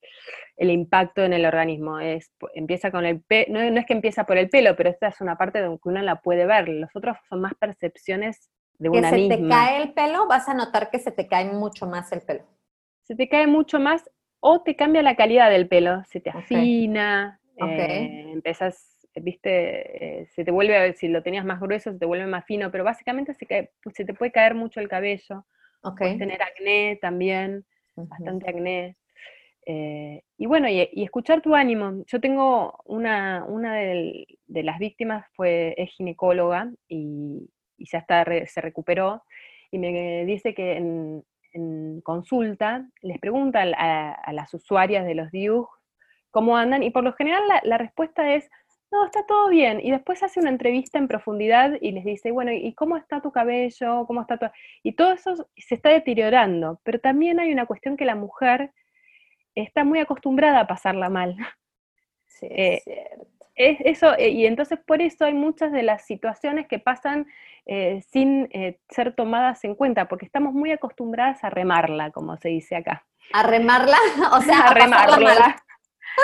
impacto 0.56 1.22
en 1.22 1.34
el 1.34 1.44
organismo. 1.44 2.00
Es, 2.00 2.32
empieza 2.54 2.90
con 2.90 3.04
el 3.04 3.22
no, 3.48 3.70
no, 3.70 3.80
es 3.80 3.86
que 3.86 3.92
empieza 3.92 4.24
por 4.24 4.38
el 4.38 4.48
pelo, 4.48 4.74
pero 4.74 4.88
esta 4.88 5.08
es 5.08 5.20
una 5.20 5.36
parte 5.36 5.60
donde 5.60 5.80
uno 5.84 6.00
la 6.00 6.16
puede 6.22 6.46
ver. 6.46 6.68
Los 6.68 6.94
otros 6.96 7.18
son 7.28 7.42
más 7.42 7.54
percepciones 7.54 8.50
de 8.80 8.88
una 8.88 9.10
que 9.10 9.28
se 9.28 9.36
te 9.36 9.48
cae 9.48 9.82
el 9.82 9.92
pelo, 9.92 10.26
vas 10.26 10.48
a 10.48 10.54
notar 10.54 10.90
que 10.90 10.98
se 10.98 11.12
te 11.12 11.28
cae 11.28 11.44
mucho 11.44 11.86
más 11.86 12.10
el 12.12 12.22
pelo. 12.22 12.44
Se 13.10 13.16
te 13.16 13.28
cae 13.28 13.48
mucho 13.48 13.80
más 13.80 14.08
o 14.38 14.62
te 14.62 14.76
cambia 14.76 15.02
la 15.02 15.16
calidad 15.16 15.50
del 15.50 15.66
pelo, 15.66 16.04
se 16.04 16.20
te 16.20 16.30
afina, 16.30 17.40
eh, 17.56 18.30
empezás, 18.32 19.04
viste, 19.16 20.20
eh, 20.20 20.26
se 20.26 20.44
te 20.44 20.52
vuelve, 20.52 20.76
a 20.76 20.82
ver 20.82 20.94
si 20.94 21.08
lo 21.08 21.20
tenías 21.20 21.44
más 21.44 21.58
grueso, 21.58 21.90
se 21.90 21.98
te 21.98 22.06
vuelve 22.06 22.26
más 22.26 22.44
fino, 22.44 22.70
pero 22.70 22.84
básicamente 22.84 23.34
se, 23.34 23.46
cae, 23.46 23.72
pues, 23.82 23.96
se 23.96 24.04
te 24.04 24.14
puede 24.14 24.30
caer 24.30 24.54
mucho 24.54 24.78
el 24.78 24.86
cabello. 24.86 25.44
Puedes 25.98 26.18
tener 26.18 26.40
acné 26.40 27.00
también, 27.02 27.64
bastante 27.96 28.48
acné. 28.48 28.96
Eh, 29.66 30.22
y 30.38 30.46
bueno, 30.46 30.68
y, 30.68 30.88
escuchar 31.02 31.42
tu 31.42 31.56
ánimo. 31.56 32.04
Yo 32.06 32.20
tengo 32.20 32.78
una, 32.84 33.44
una 33.44 33.74
de, 33.74 34.24
de 34.46 34.62
las 34.62 34.78
víctimas, 34.78 35.26
fue, 35.32 35.74
es 35.76 35.90
ginecóloga 35.96 36.70
y, 36.86 37.50
y 37.76 37.90
ya 37.90 37.98
está, 37.98 38.24
se 38.46 38.60
recuperó, 38.60 39.24
y 39.72 39.78
me 39.78 40.24
dice 40.26 40.54
que 40.54 40.76
en, 40.76 41.24
consulta 42.02 42.86
les 43.02 43.18
pregunta 43.18 43.62
a, 43.62 44.32
las 44.32 44.52
usuarias 44.54 45.04
de 45.04 45.14
los 45.14 45.30
DIUG 45.30 45.68
cómo 46.30 46.56
andan, 46.56 46.82
y 46.82 46.90
por 46.90 47.02
lo 47.02 47.12
general 47.12 47.42
la, 47.64 47.78
respuesta 47.78 48.34
es, 48.34 48.48
no, 48.92 49.04
está 49.04 49.26
todo 49.26 49.48
bien, 49.48 49.80
y 49.82 49.90
después 49.90 50.22
hace 50.22 50.40
una 50.40 50.50
entrevista 50.50 50.98
en 50.98 51.08
profundidad 51.08 51.72
y 51.80 51.92
les 51.92 52.04
dice, 52.04 52.30
bueno, 52.30 52.52
¿y 52.52 52.72
cómo 52.74 52.96
está 52.96 53.20
tu 53.20 53.32
cabello? 53.32 54.06
¿Cómo 54.06 54.20
está 54.20 54.36
tu...? 54.36 54.46
Y 54.82 54.92
todo 54.92 55.12
eso 55.12 55.48
se 55.56 55.74
está 55.74 55.90
deteriorando, 55.90 56.80
pero 56.84 57.00
también 57.00 57.40
hay 57.40 57.52
una 57.52 57.66
cuestión 57.66 57.96
que 57.96 58.04
la 58.04 58.14
mujer 58.14 58.72
está 59.54 59.84
muy 59.84 59.98
acostumbrada 59.98 60.60
a 60.60 60.66
pasarla 60.66 61.08
mal. 61.08 61.36
Sí, 62.26 62.46
es 62.50 62.86
eh, 62.86 63.78
eso, 63.84 64.16
eh, 64.16 64.30
y 64.30 64.46
entonces 64.46 64.78
por 64.86 65.02
eso 65.02 65.24
hay 65.24 65.34
muchas 65.34 65.72
de 65.72 65.82
las 65.82 66.06
situaciones 66.06 66.66
que 66.66 66.78
pasan 66.78 67.26
eh, 67.66 68.02
sin 68.10 68.48
eh, 68.52 68.78
ser 68.88 69.14
tomadas 69.14 69.64
en 69.64 69.74
cuenta, 69.74 70.08
porque 70.08 70.26
estamos 70.26 70.52
muy 70.54 70.72
acostumbradas 70.72 71.42
a 71.44 71.50
remarla, 71.50 72.10
como 72.10 72.36
se 72.36 72.48
dice 72.48 72.76
acá. 72.76 73.04
¿A 73.32 73.42
remarla? 73.42 73.96
O 74.32 74.40
sea, 74.40 74.60
a, 74.68 74.74
remarla. 74.74 75.56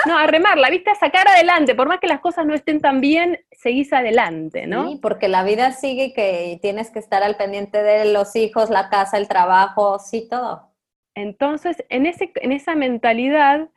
No, 0.05 0.17
a 0.17 0.27
remarla, 0.27 0.69
¿viste? 0.69 0.91
A 0.91 0.95
sacar 0.95 1.27
adelante, 1.27 1.75
por 1.75 1.87
más 1.87 1.99
que 1.99 2.07
las 2.07 2.19
cosas 2.19 2.45
no 2.45 2.53
estén 2.53 2.81
tan 2.81 3.01
bien, 3.01 3.39
seguís 3.51 3.91
adelante, 3.93 4.67
¿no? 4.67 4.89
Sí, 4.89 4.99
porque 5.01 5.27
la 5.27 5.43
vida 5.43 5.71
sigue 5.71 6.13
que 6.13 6.59
tienes 6.61 6.91
que 6.91 6.99
estar 6.99 7.23
al 7.23 7.37
pendiente 7.37 7.81
de 7.81 8.11
los 8.11 8.35
hijos, 8.35 8.69
la 8.69 8.89
casa, 8.89 9.17
el 9.17 9.27
trabajo, 9.27 9.99
sí, 9.99 10.27
todo. 10.29 10.71
Entonces, 11.15 11.83
en, 11.89 12.05
ese, 12.05 12.31
en 12.35 12.51
esa 12.51 12.75
mentalidad, 12.75 13.69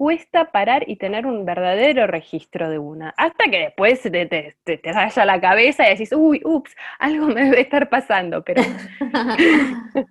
cuesta 0.00 0.50
parar 0.50 0.88
y 0.88 0.96
tener 0.96 1.26
un 1.26 1.44
verdadero 1.44 2.06
registro 2.06 2.70
de 2.70 2.78
una. 2.78 3.12
Hasta 3.18 3.50
que 3.50 3.58
después 3.58 4.00
te, 4.00 4.24
te, 4.24 4.56
te, 4.64 4.92
raya 4.94 5.26
la 5.26 5.38
cabeza 5.38 5.86
y 5.86 5.90
decís, 5.90 6.10
uy, 6.16 6.40
ups, 6.42 6.74
algo 6.98 7.26
me 7.26 7.44
debe 7.44 7.60
estar 7.60 7.86
pasando, 7.90 8.42
pero 8.42 8.62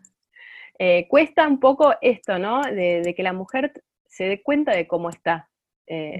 eh, 0.77 1.07
cuesta 1.07 1.47
un 1.47 1.59
poco 1.59 1.95
esto, 2.01 2.37
¿no? 2.37 2.61
De, 2.61 3.15
que 3.17 3.23
la 3.23 3.33
mujer 3.33 3.83
se 4.05 4.25
dé 4.25 4.43
cuenta 4.43 4.73
de 4.73 4.85
cómo 4.85 5.09
está. 5.09 5.49
Eh, 5.87 6.19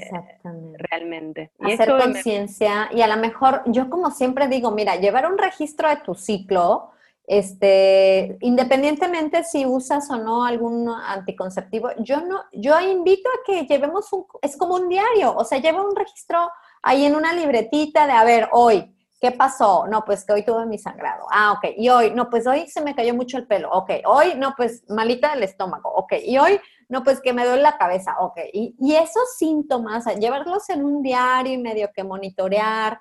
realmente. 0.89 1.51
Y 1.59 1.73
Hacer 1.73 1.89
conciencia 1.89 2.89
y 2.91 3.03
a 3.03 3.07
lo 3.07 3.17
mejor, 3.17 3.61
yo 3.67 3.87
como 3.91 4.09
siempre 4.09 4.47
digo, 4.47 4.71
mira, 4.71 4.95
llevar 4.95 5.31
un 5.31 5.37
registro 5.37 5.89
de 5.89 5.97
tu 5.97 6.15
ciclo, 6.15 6.89
este, 7.29 8.39
independientemente 8.41 9.43
si 9.43 9.63
usas 9.63 10.09
o 10.09 10.17
no 10.17 10.45
algún 10.45 10.89
anticonceptivo, 10.89 11.89
yo 11.99 12.21
no, 12.21 12.41
yo 12.51 12.79
invito 12.79 13.29
a 13.29 13.45
que 13.45 13.67
llevemos 13.67 14.11
un, 14.11 14.25
es 14.41 14.57
como 14.57 14.73
un 14.73 14.89
diario, 14.89 15.35
o 15.35 15.43
sea, 15.43 15.59
lleva 15.59 15.87
un 15.87 15.95
registro 15.95 16.49
ahí 16.81 17.05
en 17.05 17.15
una 17.15 17.31
libretita 17.33 18.07
de, 18.07 18.13
a 18.13 18.23
ver, 18.23 18.49
hoy, 18.51 18.95
¿qué 19.21 19.31
pasó? 19.31 19.85
No, 19.87 20.03
pues 20.05 20.25
que 20.25 20.33
hoy 20.33 20.43
tuve 20.43 20.65
mi 20.65 20.79
sangrado. 20.79 21.27
Ah, 21.31 21.51
ok. 21.51 21.73
Y 21.77 21.89
hoy, 21.89 22.09
no, 22.15 22.31
pues 22.31 22.47
hoy 22.47 22.67
se 22.67 22.81
me 22.81 22.95
cayó 22.95 23.13
mucho 23.13 23.37
el 23.37 23.45
pelo. 23.45 23.69
Ok. 23.73 23.91
Hoy, 24.05 24.33
no, 24.35 24.55
pues 24.57 24.83
malita 24.89 25.35
del 25.35 25.43
estómago. 25.43 25.91
Ok. 25.91 26.13
Y 26.25 26.37
hoy, 26.39 26.59
no, 26.87 27.03
pues 27.03 27.19
que 27.21 27.33
me 27.33 27.45
duele 27.45 27.61
la 27.61 27.77
cabeza. 27.77 28.15
Ok. 28.21 28.39
Y, 28.53 28.75
y 28.79 28.95
esos 28.95 29.35
síntomas, 29.37 30.05
llevarlos 30.15 30.69
en 30.69 30.83
un 30.83 31.03
diario 31.03 31.53
y 31.53 31.57
medio 31.57 31.91
que 31.93 32.03
monitorear, 32.03 32.97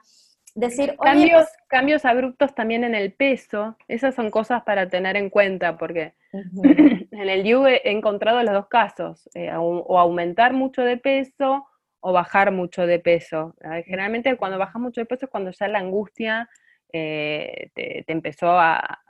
decir, 0.61 0.97
cambios, 0.97 1.45
pues 1.45 1.57
cambios 1.69 2.05
abruptos 2.05 2.55
también 2.55 2.85
en 2.85 2.95
el 2.95 3.13
peso, 3.13 3.77
esas 3.89 4.15
son 4.15 4.31
cosas 4.31 4.63
para 4.63 4.89
tener 4.89 5.17
en 5.17 5.31
cuenta, 5.31 5.77
porque 5.79 6.15
en 6.33 7.29
el 7.29 7.45
YU 7.45 7.67
he 7.67 7.91
encontrado 7.91 8.43
los 8.43 8.53
dos 8.53 8.69
casos, 8.69 9.29
eh, 9.35 9.51
o 9.55 9.99
aumentar 9.99 10.53
mucho 10.53 10.83
de 10.83 10.97
peso 10.97 11.67
o 12.01 12.13
bajar 12.13 12.53
mucho 12.53 12.87
de 12.87 12.99
peso. 13.01 13.55
Generalmente 13.85 14.37
cuando 14.37 14.59
bajas 14.59 14.81
mucho 14.81 15.01
de 15.01 15.07
peso 15.07 15.27
es 15.27 15.31
cuando 15.31 15.51
ya 15.51 15.69
la 15.69 15.81
angustia 15.81 16.49
eh, 16.93 17.71
te, 17.75 18.05
empezó 18.07 18.51
a, 18.51 19.01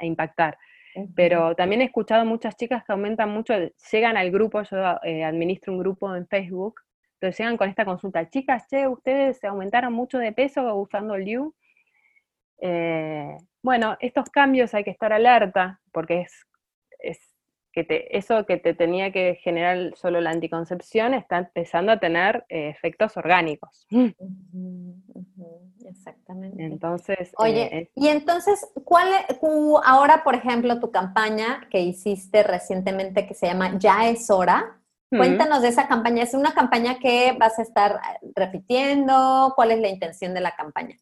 impactar. 0.00 0.56
Pero 1.14 1.54
también 1.54 1.82
he 1.82 1.84
escuchado 1.84 2.24
muchas 2.24 2.56
chicas 2.56 2.82
que 2.84 2.92
aumentan 2.92 3.30
mucho, 3.30 3.54
llegan 3.92 4.16
al 4.16 4.30
grupo, 4.30 4.62
yo 4.62 4.78
eh, 5.02 5.22
administro 5.22 5.74
un 5.74 5.78
grupo 5.78 6.16
en 6.16 6.26
Facebook, 6.26 6.80
entonces 7.20 7.38
llegan 7.38 7.56
con 7.56 7.68
esta 7.68 7.84
consulta, 7.84 8.30
chicas, 8.30 8.68
che, 8.68 8.86
ustedes 8.86 9.38
se 9.38 9.48
aumentaron 9.48 9.92
mucho 9.92 10.18
de 10.18 10.32
peso 10.32 10.72
usando 10.76 11.16
el 11.16 11.24
DIU. 11.24 11.52
Eh, 12.60 13.36
bueno, 13.60 13.96
estos 13.98 14.30
cambios 14.30 14.72
hay 14.72 14.84
que 14.84 14.90
estar 14.90 15.12
alerta, 15.12 15.80
porque 15.92 16.20
es, 16.20 16.46
es 17.00 17.18
que 17.72 17.82
te, 17.82 18.16
eso 18.16 18.46
que 18.46 18.56
te 18.56 18.72
tenía 18.72 19.10
que 19.10 19.34
generar 19.42 19.96
solo 19.96 20.20
la 20.20 20.30
anticoncepción 20.30 21.12
está 21.12 21.38
empezando 21.38 21.90
a 21.90 21.98
tener 21.98 22.44
eh, 22.48 22.68
efectos 22.68 23.16
orgánicos. 23.16 23.88
Exactamente. 25.84 26.62
Entonces. 26.62 27.32
Oye, 27.36 27.76
eh, 27.76 27.90
y 27.96 28.08
entonces, 28.08 28.64
¿cuál 28.84 29.08
ahora, 29.84 30.22
por 30.22 30.36
ejemplo, 30.36 30.78
tu 30.78 30.92
campaña 30.92 31.66
que 31.68 31.80
hiciste 31.80 32.44
recientemente 32.44 33.26
que 33.26 33.34
se 33.34 33.46
llama 33.46 33.76
Ya 33.76 34.08
es 34.08 34.30
hora? 34.30 34.77
Cuéntanos 35.10 35.62
de 35.62 35.68
esa 35.68 35.88
campaña. 35.88 36.22
¿Es 36.22 36.34
una 36.34 36.52
campaña 36.52 36.98
que 36.98 37.32
vas 37.38 37.58
a 37.58 37.62
estar 37.62 37.92
eh, 37.92 38.30
repitiendo? 38.36 39.52
¿Cuál 39.56 39.70
es 39.70 39.80
la 39.80 39.88
intención 39.88 40.34
de 40.34 40.40
la 40.40 40.54
campaña? 40.54 40.96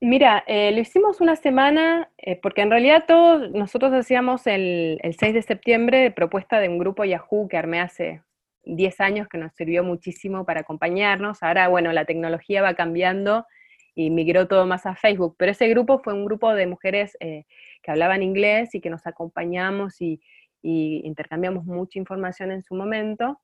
Mira, 0.00 0.42
eh, 0.46 0.72
lo 0.72 0.80
hicimos 0.80 1.20
una 1.20 1.36
semana, 1.36 2.10
eh, 2.18 2.38
porque 2.42 2.62
en 2.62 2.70
realidad 2.70 3.04
todos 3.06 3.50
nosotros 3.52 3.92
hacíamos 3.92 4.46
el, 4.46 5.00
6 5.02 5.34
de 5.34 5.42
septiembre 5.42 6.10
propuesta 6.10 6.58
de 6.58 6.68
un 6.68 6.78
grupo 6.78 7.04
Yahoo 7.04 7.48
que 7.48 7.56
armé 7.56 7.80
hace 7.80 8.22
10 8.64 9.00
años 9.00 9.28
que 9.28 9.38
nos 9.38 9.54
sirvió 9.54 9.84
muchísimo 9.84 10.44
para 10.44 10.60
acompañarnos. 10.60 11.42
Ahora, 11.42 11.68
bueno, 11.68 11.92
la 11.92 12.04
tecnología 12.04 12.60
va 12.60 12.74
cambiando 12.74 13.46
y 13.94 14.10
migró 14.10 14.48
todo 14.48 14.66
más 14.66 14.84
a 14.84 14.96
Facebook, 14.96 15.36
pero 15.38 15.52
ese 15.52 15.68
grupo 15.68 16.00
fue 16.00 16.12
un 16.12 16.24
grupo 16.24 16.52
de 16.52 16.66
mujeres 16.66 17.16
que 17.20 17.90
hablaban 17.90 18.24
inglés 18.24 18.74
y 18.74 18.80
que 18.80 18.90
nos 18.90 19.06
acompañamos 19.06 20.00
y, 20.00 20.20
y 20.64 21.02
intercambiamos 21.04 21.66
mucha 21.66 21.98
información 21.98 22.50
en 22.50 22.62
su 22.62 22.74
momento, 22.74 23.38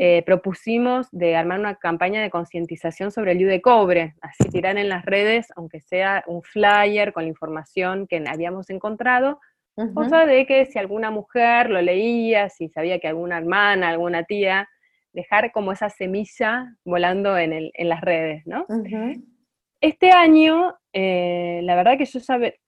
eh, 0.00 0.24
propusimos 0.26 1.06
de 1.12 1.36
armar 1.36 1.60
una 1.60 1.76
campaña 1.76 2.20
de 2.20 2.30
concientización 2.30 3.12
sobre 3.12 3.32
el 3.32 3.40
IU 3.40 3.48
de 3.48 3.62
cobre, 3.62 4.16
así 4.20 4.50
tirar 4.50 4.76
en 4.76 4.88
las 4.88 5.04
redes, 5.04 5.46
aunque 5.54 5.80
sea 5.80 6.24
un 6.26 6.42
flyer 6.42 7.12
con 7.12 7.22
la 7.22 7.28
información 7.28 8.08
que 8.08 8.24
habíamos 8.26 8.70
encontrado, 8.70 9.38
cosa 9.94 10.26
de 10.26 10.46
que 10.46 10.66
si 10.66 10.80
alguna 10.80 11.12
mujer 11.12 11.70
lo 11.70 11.80
leía, 11.80 12.48
si 12.48 12.68
sabía 12.68 12.98
que 12.98 13.06
alguna 13.06 13.38
hermana, 13.38 13.90
alguna 13.90 14.24
tía, 14.24 14.68
dejar 15.12 15.52
como 15.52 15.70
esa 15.70 15.90
semilla 15.90 16.74
volando 16.84 17.38
en, 17.38 17.52
el, 17.52 17.70
en 17.74 17.88
las 17.88 18.00
redes, 18.00 18.44
¿no? 18.46 18.66
Este 19.80 20.10
año, 20.10 20.74
eh, 20.92 21.60
la 21.62 21.76
verdad 21.76 21.96
que 21.96 22.04
yo 22.04 22.18
sabe, 22.18 22.58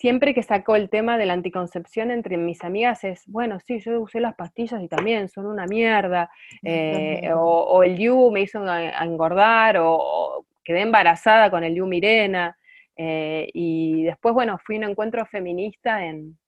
siempre 0.00 0.32
que 0.32 0.42
sacó 0.42 0.76
el 0.76 0.88
tema 0.88 1.18
de 1.18 1.26
la 1.26 1.34
anticoncepción 1.34 2.10
entre 2.10 2.38
mis 2.38 2.64
amigas 2.64 3.04
es, 3.04 3.22
bueno, 3.26 3.60
sí, 3.60 3.80
yo 3.80 4.00
usé 4.00 4.18
las 4.18 4.34
pastillas 4.34 4.82
y 4.82 4.88
también 4.88 5.28
son 5.28 5.44
una 5.44 5.66
mierda, 5.66 6.30
eh, 6.62 7.30
o, 7.36 7.82
el 7.82 7.98
Yu 7.98 8.30
me 8.30 8.40
hizo 8.40 8.64
engordar, 8.66 9.76
o, 9.78 10.46
quedé 10.64 10.80
embarazada 10.80 11.50
con 11.50 11.64
el 11.64 11.74
Yu 11.74 11.86
Mirena, 11.86 12.56
eh, 12.96 13.50
y 13.52 14.04
después, 14.04 14.32
bueno, 14.32 14.58
fui 14.64 14.76
a 14.76 14.78
un 14.78 14.84
encuentro 14.84 15.26
feminista 15.26 16.06
en, 16.06 16.38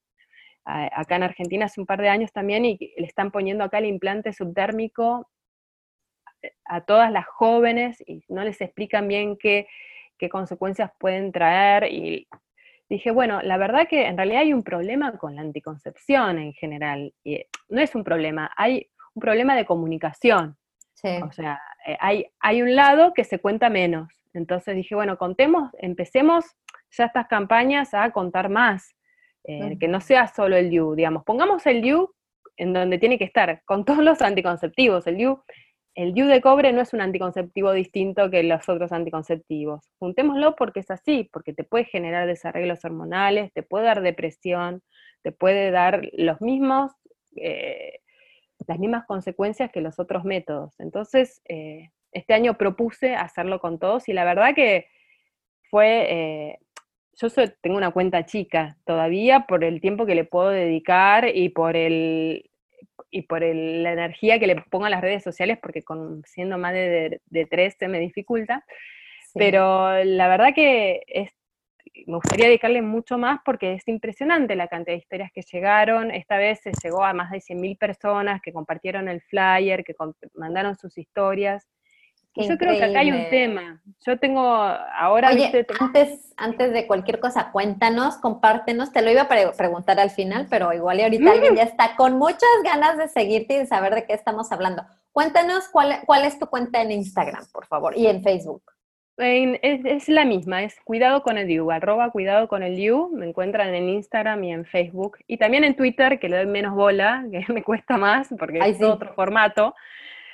acá 0.65 1.17
en 1.17 1.23
Argentina 1.23 1.65
hace 1.65 1.79
un 1.79 1.85
par 1.85 2.01
de 2.01 2.09
años 2.09 2.31
también 2.31 2.65
y 2.65 2.77
le 2.97 3.05
están 3.05 3.29
poniendo 3.29 3.63
acá 3.63 3.77
el 3.77 3.85
implante 3.85 4.33
subdérmico 4.33 5.29
a 6.65 6.81
todas 6.81 7.11
las 7.11 7.27
jóvenes 7.27 8.03
y 8.07 8.23
no 8.29 8.43
les 8.43 8.61
explican 8.61 9.07
bien 9.07 9.37
qué, 9.37 9.67
qué 10.17 10.27
consecuencias 10.29 10.91
pueden 10.97 11.31
traer 11.31 11.91
y 11.91 12.27
dije, 12.95 13.11
bueno, 13.11 13.41
la 13.41 13.57
verdad 13.57 13.87
que 13.87 14.05
en 14.05 14.17
realidad 14.17 14.41
hay 14.41 14.53
un 14.53 14.63
problema 14.63 15.17
con 15.17 15.35
la 15.35 15.41
anticoncepción 15.41 16.37
en 16.37 16.53
general. 16.53 17.13
Y 17.23 17.43
no 17.69 17.81
es 17.81 17.95
un 17.95 18.03
problema, 18.03 18.51
hay 18.55 18.87
un 19.15 19.21
problema 19.21 19.55
de 19.55 19.65
comunicación. 19.65 20.57
O 21.23 21.31
sea, 21.31 21.59
eh, 21.85 21.97
hay, 21.99 22.27
hay 22.39 22.61
un 22.61 22.75
lado 22.75 23.13
que 23.13 23.23
se 23.23 23.39
cuenta 23.39 23.69
menos. 23.69 24.07
Entonces 24.33 24.75
dije, 24.75 24.95
bueno, 24.95 25.17
contemos, 25.17 25.71
empecemos 25.79 26.45
ya 26.91 27.05
estas 27.05 27.27
campañas 27.27 27.93
a 27.93 28.11
contar 28.11 28.49
más, 28.49 28.95
eh, 29.43 29.75
que 29.79 29.87
no 29.87 29.99
sea 29.99 30.27
solo 30.27 30.55
el 30.55 30.69
DIU, 30.69 30.95
digamos, 30.95 31.23
pongamos 31.25 31.65
el 31.65 31.81
DIU 31.81 32.13
en 32.55 32.71
donde 32.71 32.99
tiene 32.99 33.17
que 33.17 33.25
estar, 33.25 33.61
con 33.65 33.83
todos 33.83 34.03
los 34.03 34.21
anticonceptivos. 34.21 35.05
El 35.07 35.17
DIU 35.17 35.43
el 35.95 36.13
DIU 36.13 36.25
de 36.25 36.41
cobre 36.41 36.73
no 36.73 36.81
es 36.81 36.93
un 36.93 37.01
anticonceptivo 37.01 37.71
distinto 37.71 38.29
que 38.31 38.41
los 38.43 38.67
otros 38.67 38.91
anticonceptivos. 38.91 39.89
Juntémoslo 39.99 40.55
porque 40.55 40.79
es 40.79 40.89
así, 40.89 41.29
porque 41.31 41.53
te 41.53 41.63
puede 41.63 41.85
generar 41.85 42.27
desarreglos 42.27 42.83
hormonales, 42.83 43.53
te 43.53 43.61
puede 43.61 43.85
dar 43.85 44.01
depresión, 44.01 44.81
te 45.21 45.31
puede 45.31 45.71
dar 45.71 46.09
los 46.13 46.41
mismos, 46.41 46.91
eh, 47.35 47.99
las 48.67 48.79
mismas 48.79 49.05
consecuencias 49.05 49.71
que 49.71 49.81
los 49.81 49.99
otros 49.99 50.23
métodos. 50.23 50.73
Entonces, 50.79 51.41
eh, 51.47 51.89
este 52.11 52.33
año 52.33 52.57
propuse 52.57 53.15
hacerlo 53.15 53.59
con 53.59 53.77
todos 53.77 54.09
y 54.09 54.13
la 54.13 54.25
verdad 54.25 54.55
que 54.55 54.87
fue, 55.69 56.07
eh, 56.09 56.59
yo 57.13 57.27
tengo 57.61 57.77
una 57.77 57.91
cuenta 57.91 58.25
chica 58.25 58.77
todavía 58.85 59.45
por 59.47 59.63
el 59.63 59.79
tiempo 59.79 60.07
que 60.07 60.15
le 60.15 60.23
puedo 60.23 60.49
dedicar 60.49 61.27
y 61.35 61.49
por 61.49 61.75
el, 61.75 62.49
y 63.13 63.21
por 63.21 63.41
la 63.41 63.93
energía 63.93 64.39
que 64.39 64.47
le 64.47 64.55
pongo 64.55 64.85
a 64.85 64.89
las 64.89 65.01
redes 65.01 65.23
sociales, 65.23 65.59
porque 65.61 65.83
con, 65.83 66.23
siendo 66.25 66.57
más 66.57 66.73
de, 66.73 67.21
de, 67.25 67.45
tres 67.45 67.75
se 67.77 67.87
me 67.87 67.99
dificulta. 67.99 68.65
Pero 69.35 70.03
la 70.03 70.27
verdad 70.27 70.53
que 70.53 71.03
es, 71.07 71.31
me 72.07 72.15
gustaría 72.15 72.47
dedicarle 72.47 72.81
mucho 72.81 73.19
más 73.19 73.39
porque 73.45 73.73
es 73.73 73.87
impresionante 73.87 74.55
la 74.55 74.67
cantidad 74.67 74.95
de 74.95 75.01
historias 75.01 75.31
que 75.31 75.43
llegaron. 75.43 76.09
Esta 76.09 76.37
vez 76.37 76.61
se 76.61 76.71
llegó 76.83 77.03
a 77.03 77.13
más 77.13 77.29
de 77.29 77.39
100.000 77.39 77.77
personas 77.77 78.41
que 78.41 78.51
compartieron 78.51 79.07
el 79.07 79.21
flyer, 79.21 79.83
que 79.83 79.93
mandaron 80.33 80.75
sus 80.75 80.97
historias 80.97 81.67
yo 82.35 82.57
creo 82.57 82.77
que 82.77 82.83
acá 82.83 82.99
hay 82.99 83.11
un 83.11 83.29
tema. 83.29 83.81
Yo 84.05 84.17
tengo 84.17 84.41
ahora. 84.41 85.29
Oye, 85.29 85.65
antes, 85.79 86.33
antes 86.35 86.73
de 86.73 86.87
cualquier 86.87 87.19
cosa, 87.19 87.51
cuéntanos, 87.51 88.17
compártenos. 88.17 88.91
Te 88.91 89.01
lo 89.01 89.11
iba 89.11 89.23
a 89.23 89.53
preguntar 89.55 89.99
al 89.99 90.09
final, 90.09 90.47
pero 90.49 90.73
igual 90.73 90.99
y 90.99 91.03
ahorita 91.03 91.31
alguien 91.31 91.55
ya 91.55 91.63
está 91.63 91.95
con 91.95 92.17
muchas 92.17 92.49
ganas 92.63 92.97
de 92.97 93.07
seguirte 93.07 93.55
y 93.55 93.57
de 93.59 93.65
saber 93.67 93.93
de 93.93 94.05
qué 94.05 94.13
estamos 94.13 94.51
hablando. 94.51 94.83
Cuéntanos 95.11 95.69
cuál, 95.69 95.99
cuál 96.05 96.25
es 96.25 96.39
tu 96.39 96.47
cuenta 96.47 96.81
en 96.81 96.91
Instagram, 96.91 97.45
por 97.51 97.67
favor, 97.67 97.95
y 97.95 98.07
en 98.07 98.23
Facebook. 98.23 98.63
es, 99.17 100.09
la 100.09 100.25
misma, 100.25 100.63
es 100.63 100.75
Cuidado 100.83 101.21
con 101.21 101.37
el 101.37 101.47
You, 101.47 101.69
arroba 101.69 102.09
Cuidado 102.09 102.47
con 102.47 102.63
el 102.63 102.77
You, 102.77 103.11
me 103.13 103.27
encuentran 103.27 103.75
en 103.75 103.89
Instagram 103.89 104.43
y 104.43 104.53
en 104.53 104.65
Facebook, 104.65 105.19
y 105.27 105.37
también 105.37 105.65
en 105.65 105.75
Twitter, 105.75 106.19
que 106.19 106.29
le 106.29 106.37
doy 106.37 106.47
menos 106.47 106.73
bola, 106.73 107.23
que 107.31 107.45
me 107.53 107.63
cuesta 107.63 107.97
más, 107.97 108.33
porque 108.39 108.57
es 108.57 108.81
otro 108.81 109.13
formato, 109.13 109.75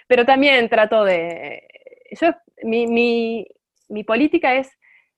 pero 0.07 0.25
también 0.25 0.69
trato 0.69 1.03
de, 1.03 1.67
yo, 2.11 2.33
mi, 2.63 3.45
política 4.05 4.55
es 4.55 4.69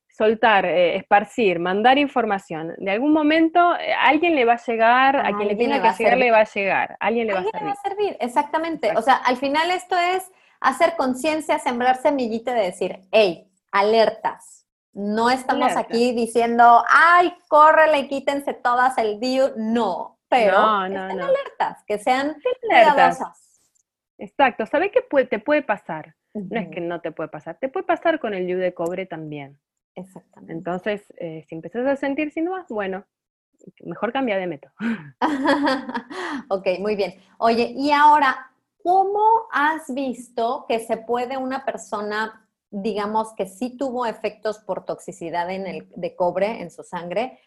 soltar, 0.09 0.65
eh, 0.65 0.97
esparcir, 0.97 1.59
mandar 1.59 1.97
información. 1.97 2.73
De 2.77 2.91
algún 2.91 3.13
momento 3.13 3.75
eh, 3.77 3.93
alguien 3.93 4.35
le 4.35 4.45
va 4.45 4.53
a 4.53 4.63
llegar, 4.65 5.15
a 5.17 5.35
quien 5.35 5.47
le 5.47 5.55
tenga 5.55 5.81
que 5.81 6.03
llegar 6.03 6.17
le 6.17 6.31
va 6.31 6.39
a 6.39 6.43
llegar, 6.45 6.97
alguien 6.99 7.27
le 7.27 7.33
va 7.33 7.39
a 7.39 7.43
servir. 7.43 7.61
Le 7.61 7.67
va 7.67 7.71
a 7.71 7.89
servir, 7.89 8.17
exactamente. 8.19 8.91
O 8.97 9.01
sea, 9.01 9.15
al 9.15 9.37
final 9.37 9.71
esto 9.71 9.97
es 9.97 10.29
hacer 10.59 10.95
conciencia, 10.95 11.59
sembrar 11.59 12.01
semillita 12.01 12.53
de 12.53 12.61
decir, 12.61 12.99
hey, 13.11 13.51
alertas. 13.71 14.67
No 14.93 15.29
estamos 15.29 15.77
aquí 15.77 16.11
diciendo, 16.11 16.83
ay, 16.89 17.33
córrele, 17.47 18.09
quítense 18.09 18.53
todas 18.53 18.97
el 18.97 19.21
día. 19.21 19.53
No, 19.55 20.19
pero 20.27 20.59
no, 20.61 20.85
estén 20.85 21.21
alertas, 21.21 21.83
que 21.87 21.97
sean 21.97 22.35
cuidadosas. 22.61 23.37
Exacto, 24.17 24.65
¿sabe 24.65 24.91
qué 24.91 25.01
te 25.25 25.39
puede 25.39 25.61
pasar? 25.63 26.15
No 26.33 26.59
es 26.59 26.69
que 26.69 26.81
no 26.81 27.01
te 27.01 27.11
puede 27.11 27.29
pasar, 27.29 27.57
te 27.59 27.69
puede 27.69 27.85
pasar 27.85 28.19
con 28.19 28.33
el 28.33 28.47
yu 28.47 28.57
de 28.57 28.73
cobre 28.73 29.05
también. 29.05 29.59
Exactamente. 29.95 30.53
Entonces, 30.53 31.13
eh, 31.17 31.45
si 31.47 31.55
empezás 31.55 31.85
a 31.85 31.95
sentir 31.95 32.31
síntomas, 32.31 32.67
bueno, 32.69 33.05
mejor 33.83 34.13
cambia 34.13 34.37
de 34.37 34.47
método. 34.47 34.71
ok, 36.49 36.67
muy 36.79 36.95
bien. 36.95 37.15
Oye, 37.37 37.73
y 37.75 37.91
ahora, 37.91 38.51
¿cómo 38.83 39.47
has 39.51 39.93
visto 39.93 40.65
que 40.67 40.79
se 40.79 40.97
puede 40.97 41.37
una 41.37 41.65
persona, 41.65 42.47
digamos, 42.69 43.33
que 43.35 43.47
sí 43.47 43.77
tuvo 43.77 44.05
efectos 44.05 44.59
por 44.59 44.85
toxicidad 44.85 45.49
en 45.51 45.67
el, 45.67 45.87
de 45.95 46.15
cobre 46.15 46.61
en 46.61 46.71
su 46.71 46.83
sangre? 46.83 47.39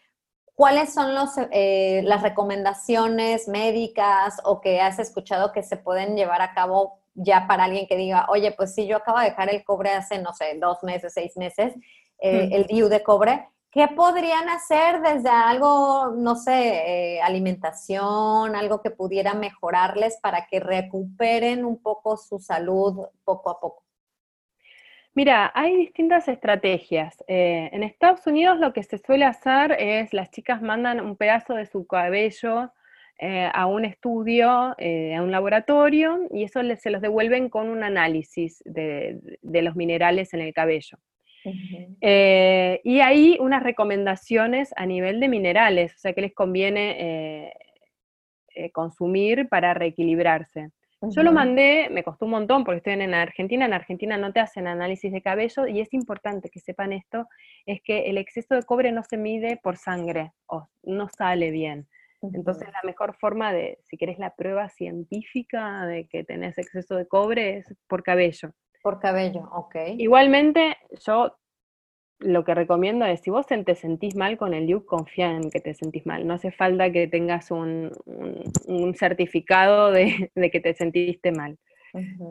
¿Cuáles 0.53 0.93
son 0.93 1.13
los, 1.13 1.31
eh, 1.51 2.01
las 2.05 2.21
recomendaciones 2.21 3.47
médicas 3.47 4.39
o 4.45 4.61
que 4.61 4.79
has 4.79 4.99
escuchado 4.99 5.51
que 5.51 5.63
se 5.63 5.75
pueden 5.75 6.15
llevar 6.15 6.41
a 6.41 6.53
cabo 6.53 6.99
ya 7.15 7.47
para 7.47 7.63
alguien 7.63 7.87
que 7.87 7.95
diga, 7.95 8.27
oye, 8.29 8.51
pues 8.51 8.75
si 8.75 8.85
yo 8.85 8.97
acabo 8.97 9.19
de 9.19 9.25
dejar 9.25 9.49
el 9.49 9.63
cobre 9.63 9.91
hace, 9.91 10.19
no 10.19 10.33
sé, 10.33 10.57
dos 10.59 10.83
meses, 10.83 11.13
seis 11.13 11.35
meses, 11.37 11.73
eh, 12.19 12.49
el 12.51 12.65
DIU 12.65 12.89
de 12.89 13.01
cobre, 13.01 13.47
¿qué 13.71 13.87
podrían 13.87 14.49
hacer 14.49 15.01
desde 15.01 15.29
algo, 15.29 16.13
no 16.15 16.35
sé, 16.35 17.15
eh, 17.15 17.21
alimentación, 17.21 18.55
algo 18.55 18.81
que 18.81 18.91
pudiera 18.91 19.33
mejorarles 19.33 20.17
para 20.21 20.45
que 20.47 20.59
recuperen 20.59 21.65
un 21.65 21.81
poco 21.81 22.17
su 22.17 22.39
salud 22.39 23.07
poco 23.23 23.49
a 23.49 23.59
poco? 23.59 23.83
Mira, 25.13 25.49
hay 25.55 25.77
distintas 25.77 26.27
estrategias. 26.27 27.23
Eh, 27.27 27.69
en 27.71 27.83
Estados 27.83 28.27
Unidos 28.27 28.59
lo 28.59 28.73
que 28.73 28.83
se 28.83 28.97
suele 28.97 29.23
hacer 29.23 29.71
es 29.79 30.13
las 30.13 30.29
chicas 30.29 30.61
mandan 30.61 30.99
un 30.99 31.15
pedazo 31.15 31.53
de 31.53 31.65
su 31.65 31.87
cabello 31.87 32.73
eh, 33.17 33.49
a 33.53 33.65
un 33.65 33.85
estudio, 33.85 34.75
eh, 34.77 35.15
a 35.15 35.23
un 35.23 35.31
laboratorio, 35.31 36.27
y 36.31 36.43
eso 36.43 36.59
se 36.75 36.89
los 36.89 37.01
devuelven 37.01 37.49
con 37.49 37.69
un 37.69 37.81
análisis 37.83 38.61
de, 38.65 39.19
los 39.41 39.75
minerales 39.77 40.33
en 40.33 40.41
el 40.41 40.53
cabello. 40.53 40.97
Eh, 42.01 42.81
y 42.83 42.99
hay 42.99 43.37
unas 43.39 43.63
recomendaciones 43.63 44.73
a 44.75 44.85
nivel 44.85 45.19
de 45.19 45.29
minerales, 45.29 45.93
o 45.95 45.99
sea, 45.99 46.13
que 46.13 46.21
les 46.21 46.33
conviene 46.33 47.53
consumir 48.73 49.47
para 49.47 49.73
reequilibrarse. 49.73 50.71
Yo 51.01 51.23
lo 51.23 51.31
mandé, 51.31 51.87
me 51.91 52.03
costó 52.03 52.25
un 52.25 52.31
montón 52.31 52.63
porque 52.63 52.77
estoy 52.77 52.93
en 52.93 53.13
Argentina, 53.13 53.65
en 53.65 53.73
Argentina 53.73 54.17
no 54.17 54.33
te 54.33 54.39
hacen 54.39 54.65
análisis 54.65 55.11
de 55.11 55.21
cabello 55.21 55.67
y 55.67 55.81
es 55.81 55.93
importante 55.93 56.49
que 56.49 56.59
sepan 56.59 56.93
esto, 56.93 57.27
es 57.65 57.81
que 57.81 58.09
el 58.09 58.17
exceso 58.17 58.55
de 58.55 58.63
cobre 58.63 58.91
no 58.91 59.03
se 59.03 59.17
mide 59.17 59.57
por 59.61 59.77
sangre 59.77 60.31
o 60.47 60.67
no 60.83 61.07
sale 61.09 61.51
bien. 61.51 61.87
Entonces 62.33 62.67
la 62.71 62.81
mejor 62.83 63.15
forma 63.15 63.53
de, 63.53 63.79
si 63.83 63.97
querés 63.97 64.19
la 64.19 64.35
prueba 64.35 64.69
científica 64.69 65.85
de 65.85 66.07
que 66.07 66.23
tenés 66.23 66.57
exceso 66.57 66.95
de 66.95 67.07
cobre 67.07 67.57
es 67.57 67.75
por 67.87 68.03
cabello. 68.03 68.51
Por 68.81 68.99
cabello, 68.99 69.49
ok. 69.51 69.75
Igualmente, 69.97 70.77
yo 71.05 71.35
lo 72.19 72.43
que 72.43 72.55
recomiendo 72.55 73.05
es, 73.05 73.21
si 73.21 73.29
vos 73.29 73.45
te 73.47 73.75
sentís 73.75 74.15
mal 74.15 74.37
con 74.37 74.53
el 74.53 74.67
DIU, 74.67 74.85
confía 74.85 75.31
en 75.31 75.49
que 75.49 75.59
te 75.59 75.73
sentís 75.73 76.05
mal. 76.05 76.25
No 76.25 76.33
hace 76.33 76.51
falta 76.51 76.91
que 76.91 77.07
tengas 77.07 77.51
un, 77.51 77.91
certificado 78.97 79.91
de, 79.91 80.31
que 80.51 80.59
te 80.59 80.73
sentiste 80.73 81.31
mal. 81.31 81.57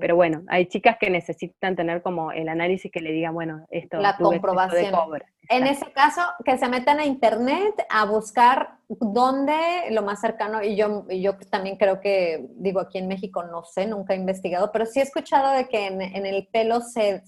Pero 0.01 0.17
bueno, 0.17 0.43
hay 0.49 0.67
chicas 0.67 0.97
que 1.01 1.11
necesitan 1.11 1.77
tener 1.77 2.03
como 2.03 2.33
el 2.33 2.49
análisis 2.49 2.91
que 2.91 3.01
le 3.01 3.13
diga, 3.13 3.31
bueno, 3.31 3.67
esto 3.71 3.99
la 3.99 4.17
comprobación. 4.17 4.93
De. 5.11 5.23
En 5.49 5.67
ese 5.67 5.93
caso, 5.93 6.23
que 6.45 6.57
se 6.57 6.69
metan 6.69 7.01
a 7.01 7.05
internet 7.05 7.75
a 7.91 8.07
buscar 8.07 8.79
dónde 8.89 9.55
lo 9.91 10.03
más 10.03 10.21
cercano, 10.21 10.63
y 10.63 10.77
yo, 10.77 11.07
yo 11.09 11.37
también 11.51 11.77
creo 11.77 12.01
que, 12.01 12.47
digo, 12.57 12.81
aquí 12.81 12.99
en 12.99 13.09
México 13.09 13.43
no 13.43 13.65
sé, 13.65 13.87
nunca 13.87 14.15
he 14.15 14.17
investigado, 14.17 14.73
pero 14.73 14.87
sí 14.87 15.01
he 15.01 15.03
escuchado 15.03 15.53
de 15.53 15.69
que 15.69 15.87
en, 15.87 16.01
el 16.01 16.49
pelo 16.49 16.81
se, 16.81 17.23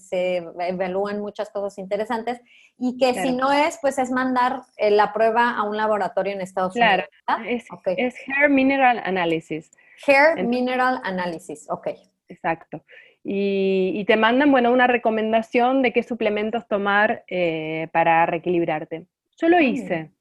evalúan 0.59 1.19
muchas 1.19 1.49
cosas 1.49 1.77
interesantes 1.77 2.41
y 2.79 2.97
que 2.97 3.13
si 3.13 3.31
no 3.31 3.51
es, 3.51 3.77
pues 3.81 3.97
es 3.97 4.11
mandar 4.11 4.61
eh, 4.77 4.91
la 4.91 5.13
prueba 5.13 5.51
a 5.51 5.63
un 5.63 5.77
laboratorio 5.77 6.33
en 6.33 6.41
Estados 6.41 6.75
Unidos. 6.75 7.05
Claro, 7.25 7.49
es, 7.49 7.65
es 7.97 8.15
Hair 8.27 8.49
Mineral 8.49 9.01
Analysis. 9.03 9.71
Hair 10.05 10.43
Mineral 10.43 11.01
Analysis, 11.03 11.67
ok. 11.69 11.89
Exacto. 12.29 12.83
Y, 13.23 14.05
te 14.05 14.15
mandan, 14.15 14.51
bueno, 14.51 14.71
una 14.71 14.87
recomendación 14.87 15.81
de 15.81 15.91
qué 15.91 16.03
suplementos 16.03 16.67
tomar 16.67 17.25
eh, 17.27 17.89
para 17.91 18.25
reequilibrarte. 18.25 19.05
Yo 19.37 19.49
lo 19.49 19.59
hice. 19.59 20.11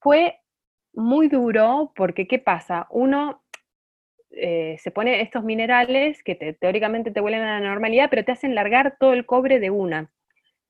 Fue 0.00 0.40
muy 0.92 1.28
duro 1.28 1.92
porque, 1.94 2.26
¿qué 2.26 2.38
pasa? 2.38 2.88
Uno 2.90 3.42
eh, 4.30 4.76
se 4.78 4.90
pone 4.90 5.20
estos 5.20 5.44
minerales 5.44 6.22
que 6.24 6.34
teóricamente 6.34 7.10
te 7.10 7.20
vuelven 7.20 7.42
a 7.42 7.60
la 7.60 7.68
normalidad, 7.68 8.08
pero 8.10 8.24
te 8.24 8.32
hacen 8.32 8.54
largar 8.54 8.96
todo 8.98 9.12
el 9.12 9.26
cobre 9.26 9.60
de 9.60 9.70
una. 9.70 10.10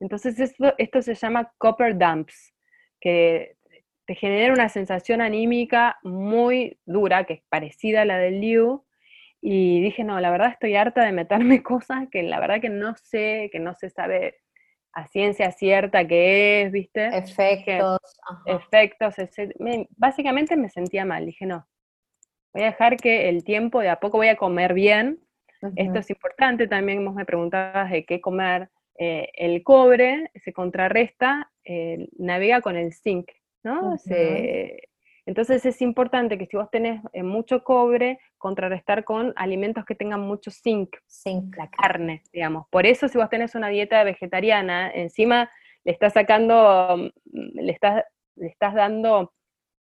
Entonces 0.00 0.38
esto, 0.40 0.74
esto 0.78 1.00
se 1.00 1.14
llama 1.14 1.52
copper 1.58 1.96
dumps, 1.96 2.52
que 3.00 3.56
te 4.04 4.14
genera 4.16 4.52
una 4.52 4.68
sensación 4.68 5.20
anímica 5.20 5.98
muy 6.02 6.78
dura, 6.84 7.24
que 7.24 7.34
es 7.34 7.42
parecida 7.48 8.02
a 8.02 8.04
la 8.04 8.18
del 8.18 8.40
Liu, 8.40 8.84
y 9.44 9.82
dije, 9.82 10.04
no, 10.04 10.20
la 10.20 10.30
verdad 10.30 10.52
estoy 10.52 10.76
harta 10.76 11.04
de 11.04 11.12
meterme 11.12 11.62
cosas 11.62 12.08
que 12.10 12.22
la 12.22 12.38
verdad 12.38 12.60
que 12.60 12.70
no 12.70 12.94
sé, 12.96 13.50
que 13.52 13.58
no 13.58 13.74
se 13.74 13.90
sabe 13.90 14.36
a 14.92 15.08
ciencia 15.08 15.50
cierta 15.50 16.06
qué 16.06 16.62
es, 16.62 16.72
¿viste? 16.72 17.06
Efectos. 17.16 17.98
efectos, 18.46 19.14
básicamente 19.96 20.56
me 20.56 20.68
sentía 20.68 21.04
mal, 21.04 21.26
dije, 21.26 21.46
no, 21.46 21.66
voy 22.52 22.62
a 22.62 22.66
dejar 22.66 22.96
que 22.96 23.28
el 23.28 23.42
tiempo, 23.42 23.80
de 23.80 23.88
a 23.88 24.00
poco 24.00 24.18
voy 24.18 24.28
a 24.28 24.36
comer 24.36 24.74
bien, 24.74 25.18
esto 25.76 26.00
es 26.00 26.10
importante, 26.10 26.66
también 26.66 27.04
vos 27.04 27.14
me 27.14 27.24
preguntabas 27.24 27.90
de 27.90 28.04
qué 28.04 28.20
comer, 28.20 28.68
eh, 28.98 29.30
el 29.34 29.62
cobre 29.62 30.30
se 30.44 30.52
contrarresta, 30.52 31.50
eh, 31.64 32.08
navega 32.18 32.60
con 32.60 32.76
el 32.76 32.92
zinc, 32.92 33.30
¿no? 33.62 33.96
Entonces 35.24 35.64
es 35.64 35.80
importante 35.82 36.36
que 36.36 36.46
si 36.46 36.56
vos 36.56 36.68
tenés 36.70 37.00
eh, 37.12 37.22
mucho 37.22 37.62
cobre, 37.62 38.18
contrarrestar 38.38 39.04
con 39.04 39.32
alimentos 39.36 39.84
que 39.84 39.94
tengan 39.94 40.20
mucho 40.20 40.50
zinc, 40.50 40.96
zinc, 41.06 41.56
la 41.56 41.70
carne, 41.70 42.22
digamos. 42.32 42.66
Por 42.70 42.86
eso 42.86 43.06
si 43.08 43.18
vos 43.18 43.30
tenés 43.30 43.54
una 43.54 43.68
dieta 43.68 44.02
vegetariana, 44.02 44.90
encima 44.90 45.48
le 45.84 45.92
estás 45.92 46.14
sacando, 46.14 46.96
mm, 46.96 47.60
le 47.60 47.72
estás, 47.72 48.04
le 48.36 48.48
estás 48.48 48.74
dando 48.74 49.32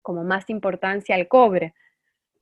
como 0.03 0.25
más 0.25 0.51
importancia 0.51 1.15
al 1.15 1.29
cobre. 1.29 1.75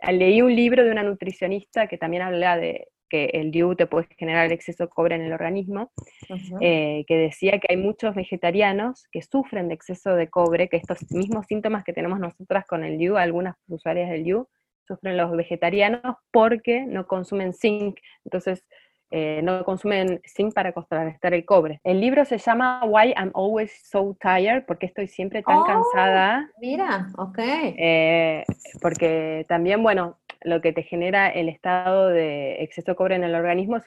Leí 0.01 0.41
un 0.41 0.55
libro 0.55 0.84
de 0.84 0.93
una 0.93 1.03
nutricionista 1.03 1.89
que 1.89 1.99
también 1.99 2.22
habla 2.22 2.57
de 2.57 2.89
que 3.09 3.26
el 3.34 3.50
DIU 3.50 3.74
te 3.74 3.86
puede 3.86 4.09
generar 4.16 4.52
exceso 4.52 4.84
de 4.84 4.90
cobre 4.90 5.14
en 5.14 5.22
el 5.22 5.32
organismo, 5.32 5.90
eh, 6.61 7.04
que 7.06 7.16
decía 7.16 7.59
que 7.59 7.68
hay 7.70 7.76
muchos 7.76 8.14
vegetarianos 8.14 9.06
que 9.11 9.22
sufren 9.22 9.68
de 9.68 9.74
exceso 9.74 10.14
de 10.14 10.28
cobre, 10.28 10.68
que 10.68 10.76
estos 10.76 11.11
mismos 11.11 11.46
síntomas 11.46 11.84
que 11.84 11.92
tenemos 11.92 12.20
nosotras 12.20 12.66
con 12.66 12.84
el 12.84 12.98
DIU, 12.98 13.16
algunas 13.16 13.56
usuarias 13.66 14.11
del 14.11 14.24
DIU, 14.24 14.48
sufren 14.86 15.16
los 15.16 15.30
vegetarianos 15.36 16.16
porque 16.30 16.86
no 16.86 17.06
consumen 17.06 17.52
zinc, 17.52 17.98
entonces 18.24 18.64
eh, 19.11 19.40
no 19.42 19.64
consumen 19.64 20.20
zinc 20.26 20.52
para 20.52 20.72
contrarrestar 20.72 21.32
el 21.32 21.44
cobre. 21.46 21.80
El 21.82 22.00
libro 22.00 22.24
se 22.26 22.36
llama 22.36 22.84
Why 22.84 23.14
I'm 23.16 23.30
Always 23.34 23.88
So 23.88 24.16
Tired, 24.20 24.64
porque 24.66 24.86
estoy 24.86 25.09
siempre 25.09 25.42
tan 25.42 25.59
oh, 25.59 25.64
cansada. 25.64 26.50
Mira, 26.61 27.09
ok. 27.16 27.38
Eh, 27.38 28.44
porque 28.82 29.46
también, 29.48 29.82
bueno, 29.82 30.18
lo 30.43 30.61
que 30.61 30.72
te 30.72 30.82
genera 30.82 31.28
el 31.28 31.49
estado 31.49 32.09
de 32.09 32.62
exceso 32.62 32.93
de 32.93 32.97
cobre 32.97 33.16
en 33.16 33.24
el 33.24 33.34
organismo 33.34 33.76
es 33.76 33.84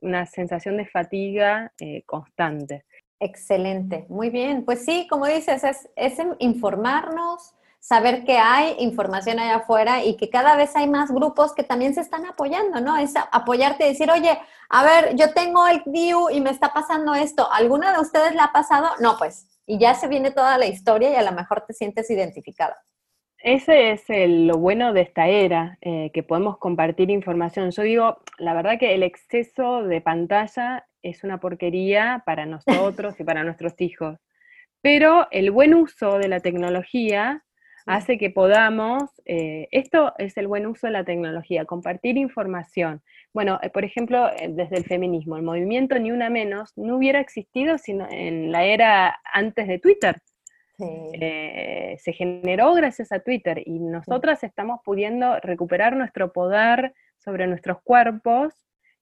una 0.00 0.26
sensación 0.26 0.76
de 0.76 0.86
fatiga 0.86 1.72
eh, 1.80 2.02
constante. 2.04 2.84
Excelente, 3.20 4.06
muy 4.08 4.30
bien. 4.30 4.64
Pues 4.64 4.84
sí, 4.84 5.06
como 5.08 5.26
dices, 5.26 5.64
es, 5.64 5.88
es 5.96 6.18
informarnos, 6.38 7.54
saber 7.80 8.24
que 8.24 8.38
hay 8.38 8.76
información 8.78 9.38
allá 9.38 9.56
afuera 9.56 10.04
y 10.04 10.16
que 10.16 10.30
cada 10.30 10.56
vez 10.56 10.74
hay 10.76 10.88
más 10.88 11.10
grupos 11.10 11.54
que 11.54 11.64
también 11.64 11.94
se 11.94 12.00
están 12.00 12.26
apoyando, 12.26 12.80
¿no? 12.80 12.96
Es 12.96 13.14
apoyarte 13.32 13.86
y 13.86 13.88
decir, 13.90 14.10
oye, 14.10 14.38
a 14.68 14.84
ver, 14.84 15.16
yo 15.16 15.32
tengo 15.32 15.66
el 15.66 15.82
DIU 15.86 16.30
y 16.30 16.40
me 16.40 16.50
está 16.50 16.72
pasando 16.72 17.14
esto, 17.14 17.50
¿alguna 17.50 17.92
de 17.92 18.00
ustedes 18.00 18.34
le 18.34 18.40
ha 18.40 18.52
pasado? 18.52 18.88
No, 19.00 19.16
pues, 19.18 19.48
y 19.66 19.78
ya 19.78 19.94
se 19.94 20.08
viene 20.08 20.30
toda 20.30 20.58
la 20.58 20.66
historia 20.66 21.10
y 21.10 21.14
a 21.14 21.22
lo 21.22 21.32
mejor 21.32 21.64
te 21.66 21.72
sientes 21.72 22.10
identificada. 22.10 22.76
Ese 23.40 23.92
es 23.92 24.02
lo 24.08 24.58
bueno 24.58 24.92
de 24.92 25.02
esta 25.02 25.28
era, 25.28 25.78
eh, 25.80 26.10
que 26.12 26.24
podemos 26.24 26.58
compartir 26.58 27.08
información. 27.08 27.70
Yo 27.70 27.82
digo, 27.82 28.18
la 28.38 28.52
verdad 28.52 28.80
que 28.80 28.94
el 28.94 29.04
exceso 29.04 29.84
de 29.84 30.00
pantalla 30.00 30.86
es 31.02 31.22
una 31.22 31.38
porquería 31.38 32.24
para 32.26 32.46
nosotros 32.46 33.18
y 33.20 33.24
para 33.24 33.44
nuestros 33.44 33.80
hijos, 33.80 34.18
pero 34.82 35.28
el 35.30 35.52
buen 35.52 35.74
uso 35.74 36.18
de 36.18 36.26
la 36.26 36.40
tecnología 36.40 37.44
hace 37.86 38.18
que 38.18 38.30
podamos, 38.30 39.04
eh, 39.24 39.68
esto 39.70 40.14
es 40.18 40.36
el 40.36 40.48
buen 40.48 40.66
uso 40.66 40.88
de 40.88 40.92
la 40.94 41.04
tecnología, 41.04 41.64
compartir 41.64 42.16
información. 42.16 43.02
Bueno, 43.32 43.60
eh, 43.62 43.70
por 43.70 43.84
ejemplo, 43.84 44.28
desde 44.48 44.78
el 44.78 44.84
feminismo, 44.84 45.36
el 45.36 45.44
movimiento 45.44 45.96
Ni 45.96 46.10
Una 46.10 46.28
Menos 46.28 46.72
no 46.76 46.96
hubiera 46.96 47.20
existido 47.20 47.78
sino 47.78 48.08
en 48.10 48.50
la 48.50 48.64
era 48.64 49.20
antes 49.32 49.68
de 49.68 49.78
Twitter. 49.78 50.20
Eh, 50.80 51.96
se 51.98 52.12
generó 52.12 52.72
gracias 52.74 53.10
a 53.10 53.20
Twitter 53.20 53.62
y 53.66 53.80
nosotras 53.80 54.44
estamos 54.44 54.80
pudiendo 54.84 55.40
recuperar 55.40 55.96
nuestro 55.96 56.32
poder 56.32 56.94
sobre 57.16 57.48
nuestros 57.48 57.82
cuerpos 57.82 58.54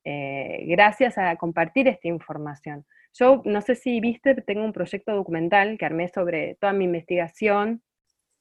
eh, 0.08 0.64
gracias 0.68 1.18
a 1.18 1.34
compartir 1.34 1.88
esta 1.88 2.06
información. 2.06 2.86
Yo 3.12 3.42
no 3.44 3.60
sé 3.60 3.74
si 3.74 3.98
viste, 3.98 4.36
tengo 4.36 4.64
un 4.64 4.72
proyecto 4.72 5.12
documental 5.12 5.76
que 5.78 5.84
armé 5.84 6.06
sobre 6.06 6.54
toda 6.60 6.72
mi 6.72 6.84
investigación 6.84 7.82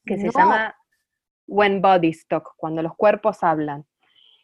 que 0.05 0.19
se 0.19 0.29
llama 0.29 0.75
When 1.47 1.81
Bodies 1.81 2.27
Talk, 2.27 2.53
cuando 2.55 2.83
los 2.83 2.95
cuerpos 2.95 3.41
hablan. 3.41 3.83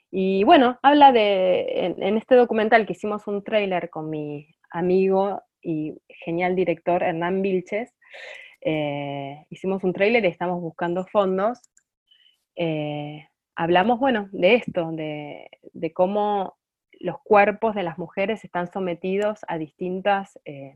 Y 0.10 0.44
bueno, 0.46 0.80
habla 0.82 1.12
de, 1.12 1.96
en, 1.96 2.18
este 2.18 2.34
documental 2.34 2.88
que 2.88 2.94
hicimos 2.94 3.28
un 3.28 3.44
trailer 3.44 3.92
con 3.92 4.10
mi 4.10 4.48
amigo 4.72 5.44
y 5.62 5.94
genial 6.26 6.56
director 6.56 7.04
Hernán 7.04 7.44
Vilches, 7.44 7.94
eh, 8.62 9.46
hicimos 9.50 9.84
un 9.84 9.94
trailer 9.94 10.24
y 10.24 10.28
estamos 10.28 10.62
buscando 10.62 11.06
fondos. 11.06 11.60
Eh, 12.56 13.28
hablamos, 13.56 14.00
bueno, 14.00 14.30
de 14.32 14.56
esto, 14.56 14.92
de, 14.92 15.50
cómo 15.94 16.58
los 17.00 17.18
cuerpos 17.24 17.76
de 17.76 17.84
las 17.84 17.98
mujeres 17.98 18.44
están 18.44 18.72
sometidos 18.72 19.40
a 19.48 19.58
distintas 19.58 20.40
eh, 20.46 20.76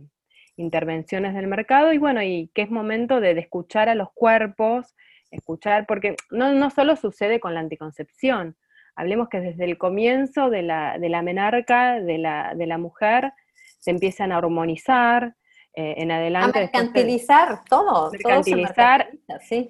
intervenciones 0.57 1.35
del 1.35 1.47
mercado 1.47 1.93
y 1.93 1.97
bueno, 1.97 2.23
y 2.23 2.49
que 2.55 2.63
es 2.63 2.71
momento 2.71 3.19
de, 3.19 3.31
escuchar 3.39 3.89
a 3.89 3.95
los 3.95 4.11
cuerpos, 4.13 4.95
escuchar, 5.29 5.85
porque 5.85 6.15
no, 6.31 6.53
no, 6.53 6.69
solo 6.71 6.95
sucede 6.95 7.39
con 7.39 7.53
la 7.53 7.59
anticoncepción, 7.59 8.55
hablemos 8.95 9.29
que 9.29 9.41
desde 9.41 9.65
el 9.65 9.77
comienzo 9.77 10.49
de 10.49 10.63
la, 10.63 10.97
de 10.97 11.09
la 11.09 11.21
menarca, 11.21 11.99
de 11.99 12.17
la, 12.17 12.53
de 12.55 12.65
la 12.65 12.77
mujer, 12.77 13.33
se 13.79 13.91
empiezan 13.91 14.31
a 14.31 14.37
hormonizar, 14.37 15.35
eh, 15.77 15.95
en 15.97 16.09
adelante. 16.09 16.59
A 16.59 16.61
mercantilizar 16.61 17.65
todo. 17.69 18.09
Mercantilizar. 18.11 19.09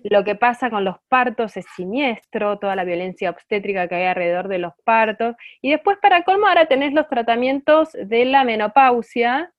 Lo 0.04 0.24
que 0.24 0.36
pasa 0.36 0.70
con 0.70 0.86
los 0.86 0.98
partos 1.10 1.58
es 1.58 1.66
siniestro, 1.76 2.60
toda 2.60 2.76
la 2.76 2.84
violencia 2.84 3.32
obstétrica 3.32 3.88
que 3.88 3.96
hay 3.96 4.04
alrededor 4.06 4.48
de 4.48 4.60
los 4.60 4.74
partos. 4.84 5.36
Y 5.64 5.72
después, 5.72 5.98
para 6.00 6.24
colmo, 6.24 6.46
ahora 6.46 6.68
tenés 6.68 6.94
los 6.94 7.08
tratamientos 7.08 7.90
de 7.94 8.26
la 8.26 8.44
menopausia, 8.44 9.52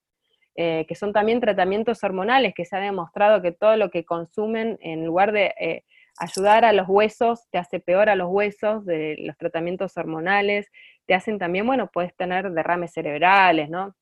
eh, 0.55 0.85
que 0.87 0.95
son 0.95 1.11
también 1.11 1.41
tratamientos 1.41 2.01
hormonales, 2.01 2.53
que 2.55 2.63
se 2.63 2.77
ha 2.77 2.79
demostrado 2.79 3.41
que 3.41 3.51
todo 3.51 3.75
lo 3.75 3.91
que 3.91 4.05
consumen, 4.05 4.77
en 4.81 5.05
lugar 5.05 5.33
de 5.33 5.53
eh, 5.59 5.83
ayudar 6.17 6.63
a 6.63 6.71
los 6.71 6.87
huesos, 6.87 7.45
te 7.51 7.57
hace 7.57 7.81
peor 7.81 8.07
a 8.07 8.15
los 8.15 8.29
huesos 8.29 8.85
de 8.85 9.17
los 9.19 9.37
tratamientos 9.37 9.97
hormonales, 9.97 10.71
te 11.05 11.13
hacen 11.13 11.39
también, 11.39 11.67
bueno, 11.67 11.89
puedes 11.91 12.15
tener 12.15 12.51
derrames 12.51 12.93
cerebrales, 12.93 13.69
¿no? 13.69 13.95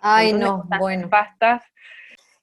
Ay, 0.00 0.32
no, 0.32 0.64
bueno. 0.78 1.08
Pastas. 1.08 1.62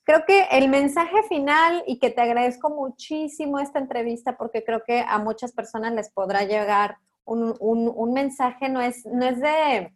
Creo 0.04 0.24
que 0.26 0.44
el 0.52 0.70
mensaje 0.70 1.24
final 1.24 1.84
y 1.88 1.98
que 1.98 2.12
te 2.12 2.22
agradezco 2.22 2.70
muchísimo 2.70 3.60
esta 3.60 3.80
entrevista 3.80 4.38
porque 4.38 4.64
creo 4.64 4.84
que 4.86 5.00
a 5.00 5.18
muchas 5.18 5.52
personas 5.52 5.94
les 5.94 6.12
podrá 6.12 6.44
llegar 6.44 6.98
un, 7.26 8.14
mensaje, 8.14 8.70
no 8.70 8.82
es, 8.82 9.04
no 9.08 9.26
es 9.26 9.40
de, 9.40 9.92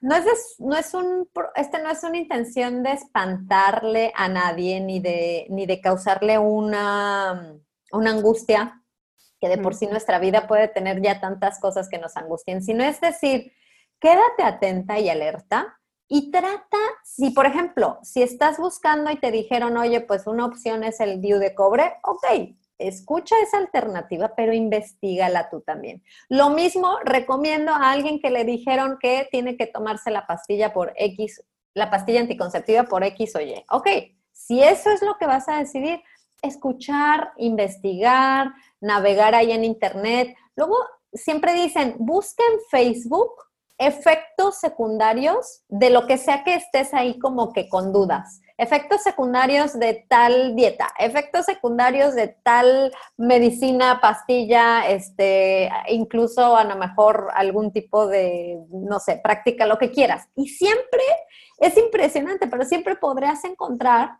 no 0.00 0.16
es, 0.16 0.56
no 0.58 0.74
es 0.74 0.94
un, 0.94 1.28
este 1.54 1.82
no 1.82 1.90
es 1.90 2.02
una 2.02 2.16
intención 2.16 2.82
de 2.82 2.92
espantarle 2.92 4.10
a 4.14 4.28
nadie 4.28 4.80
ni 4.80 5.00
de, 5.00 5.46
ni 5.50 5.66
de 5.66 5.82
causarle 5.82 6.38
una, 6.38 7.58
una 7.92 8.10
angustia, 8.10 8.82
que 9.38 9.50
de 9.50 9.58
por 9.58 9.74
sí 9.74 9.86
nuestra 9.86 10.18
vida 10.18 10.46
puede 10.46 10.68
tener 10.68 11.02
ya 11.02 11.20
tantas 11.20 11.60
cosas 11.60 11.90
que 11.90 11.98
nos 11.98 12.16
angustien, 12.16 12.62
sino 12.62 12.84
es 12.84 13.02
decir, 13.02 13.52
quédate 14.04 14.42
atenta 14.42 15.00
y 15.00 15.08
alerta 15.08 15.80
y 16.08 16.30
trata, 16.30 16.76
si 17.04 17.30
por 17.30 17.46
ejemplo, 17.46 18.00
si 18.02 18.22
estás 18.22 18.58
buscando 18.58 19.10
y 19.10 19.16
te 19.16 19.30
dijeron, 19.30 19.78
oye, 19.78 20.02
pues 20.02 20.26
una 20.26 20.44
opción 20.44 20.84
es 20.84 21.00
el 21.00 21.22
DIU 21.22 21.38
de 21.38 21.54
cobre, 21.54 21.94
ok, 22.02 22.50
escucha 22.76 23.34
esa 23.42 23.56
alternativa, 23.56 24.34
pero 24.36 24.52
investigala 24.52 25.48
tú 25.48 25.62
también. 25.62 26.02
Lo 26.28 26.50
mismo 26.50 26.98
recomiendo 27.02 27.72
a 27.72 27.92
alguien 27.92 28.20
que 28.20 28.28
le 28.28 28.44
dijeron 28.44 28.98
que 29.00 29.26
tiene 29.30 29.56
que 29.56 29.68
tomarse 29.68 30.10
la 30.10 30.26
pastilla 30.26 30.74
por 30.74 30.92
X, 30.96 31.42
la 31.72 31.90
pastilla 31.90 32.20
anticonceptiva 32.20 32.82
por 32.82 33.04
X 33.04 33.36
o 33.36 33.40
Y. 33.40 33.64
Ok, 33.70 33.88
si 34.32 34.62
eso 34.62 34.90
es 34.90 35.00
lo 35.00 35.16
que 35.16 35.26
vas 35.26 35.48
a 35.48 35.56
decidir, 35.56 36.02
escuchar, 36.42 37.32
investigar, 37.38 38.52
navegar 38.82 39.34
ahí 39.34 39.50
en 39.52 39.64
Internet. 39.64 40.36
Luego, 40.56 40.76
siempre 41.10 41.54
dicen, 41.54 41.96
busca 41.98 42.44
en 42.52 42.60
Facebook 42.70 43.32
efectos 43.78 44.58
secundarios 44.58 45.62
de 45.68 45.90
lo 45.90 46.06
que 46.06 46.18
sea 46.18 46.44
que 46.44 46.54
estés 46.54 46.94
ahí 46.94 47.18
como 47.18 47.52
que 47.52 47.68
con 47.68 47.92
dudas. 47.92 48.40
Efectos 48.56 49.02
secundarios 49.02 49.76
de 49.78 50.06
tal 50.08 50.54
dieta, 50.54 50.88
efectos 50.98 51.44
secundarios 51.44 52.14
de 52.14 52.28
tal 52.44 52.92
medicina, 53.16 54.00
pastilla, 54.00 54.88
este, 54.88 55.70
incluso 55.88 56.56
a 56.56 56.62
lo 56.62 56.76
mejor 56.76 57.30
algún 57.34 57.72
tipo 57.72 58.06
de, 58.06 58.60
no 58.70 59.00
sé, 59.00 59.20
práctica, 59.22 59.66
lo 59.66 59.78
que 59.78 59.90
quieras. 59.90 60.28
Y 60.36 60.48
siempre 60.48 61.02
es 61.58 61.76
impresionante, 61.76 62.46
pero 62.46 62.64
siempre 62.64 62.94
podrás 62.94 63.44
encontrar 63.44 64.18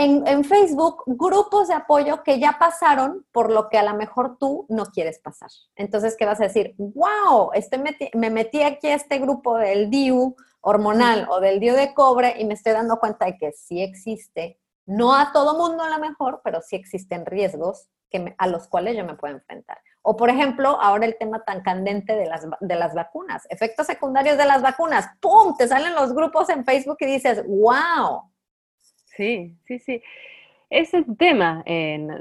en, 0.00 0.26
en, 0.26 0.44
Facebook 0.44 1.02
grupos 1.06 1.68
de 1.68 1.74
apoyo 1.74 2.22
que 2.22 2.40
ya 2.40 2.56
pasaron 2.58 3.26
por 3.32 3.52
lo 3.52 3.68
que 3.68 3.78
a 3.78 3.82
lo 3.82 3.94
mejor 3.94 4.38
tú 4.38 4.66
no 4.68 4.86
quieres 4.86 5.18
pasar. 5.18 5.50
Entonces, 5.76 6.16
¿qué 6.18 6.24
vas 6.24 6.40
a 6.40 6.44
decir? 6.44 6.74
¡Wow! 6.78 7.50
Estoy 7.52 7.80
me 8.14 8.30
metí 8.30 8.62
aquí 8.62 8.88
a 8.88 8.94
este 8.94 9.18
grupo 9.18 9.58
del 9.58 9.90
DIU 9.90 10.34
hormonal 10.62 11.26
o 11.30 11.40
del 11.40 11.60
DIU 11.60 11.74
de 11.74 11.92
cobre 11.92 12.34
y 12.38 12.44
me 12.44 12.54
estoy 12.54 12.72
dando 12.72 12.98
cuenta 12.98 13.26
de 13.26 13.36
que 13.36 13.52
sí 13.52 13.82
existe, 13.82 14.58
no 14.86 15.14
a 15.14 15.32
todo 15.32 15.58
mundo 15.58 15.82
a 15.82 15.90
lo 15.90 15.98
mejor, 15.98 16.40
pero 16.42 16.60
sí 16.62 16.76
existen 16.76 17.26
riesgos 17.26 17.88
que 18.10 18.34
a 18.38 18.46
los 18.48 18.68
cuales 18.68 18.96
yo 18.96 19.04
me 19.04 19.14
puedo 19.14 19.34
enfrentar. 19.34 19.78
O, 20.02 20.16
por 20.16 20.30
ejemplo, 20.30 20.80
ahora 20.80 21.06
el 21.06 21.16
tema 21.18 21.44
tan 21.44 21.62
candente 21.62 22.16
de 22.16 22.26
las, 22.26 22.46
de 22.60 22.74
las 22.74 22.94
vacunas, 22.94 23.46
efectos 23.50 23.86
secundarios 23.86 24.38
de 24.38 24.46
las 24.46 24.62
vacunas, 24.62 25.06
¡pum! 25.20 25.54
Te 25.56 25.68
salen 25.68 25.94
los 25.94 26.14
grupos 26.14 26.48
en 26.48 26.64
Facebook 26.64 26.96
y 27.00 27.06
dices, 27.06 27.44
¡wow! 27.46 28.30
Sí, 29.20 29.54
sí, 29.66 29.78
sí. 29.80 30.02
Ese 30.70 30.98
es 30.98 31.06
el 31.06 31.16
tema. 31.18 31.62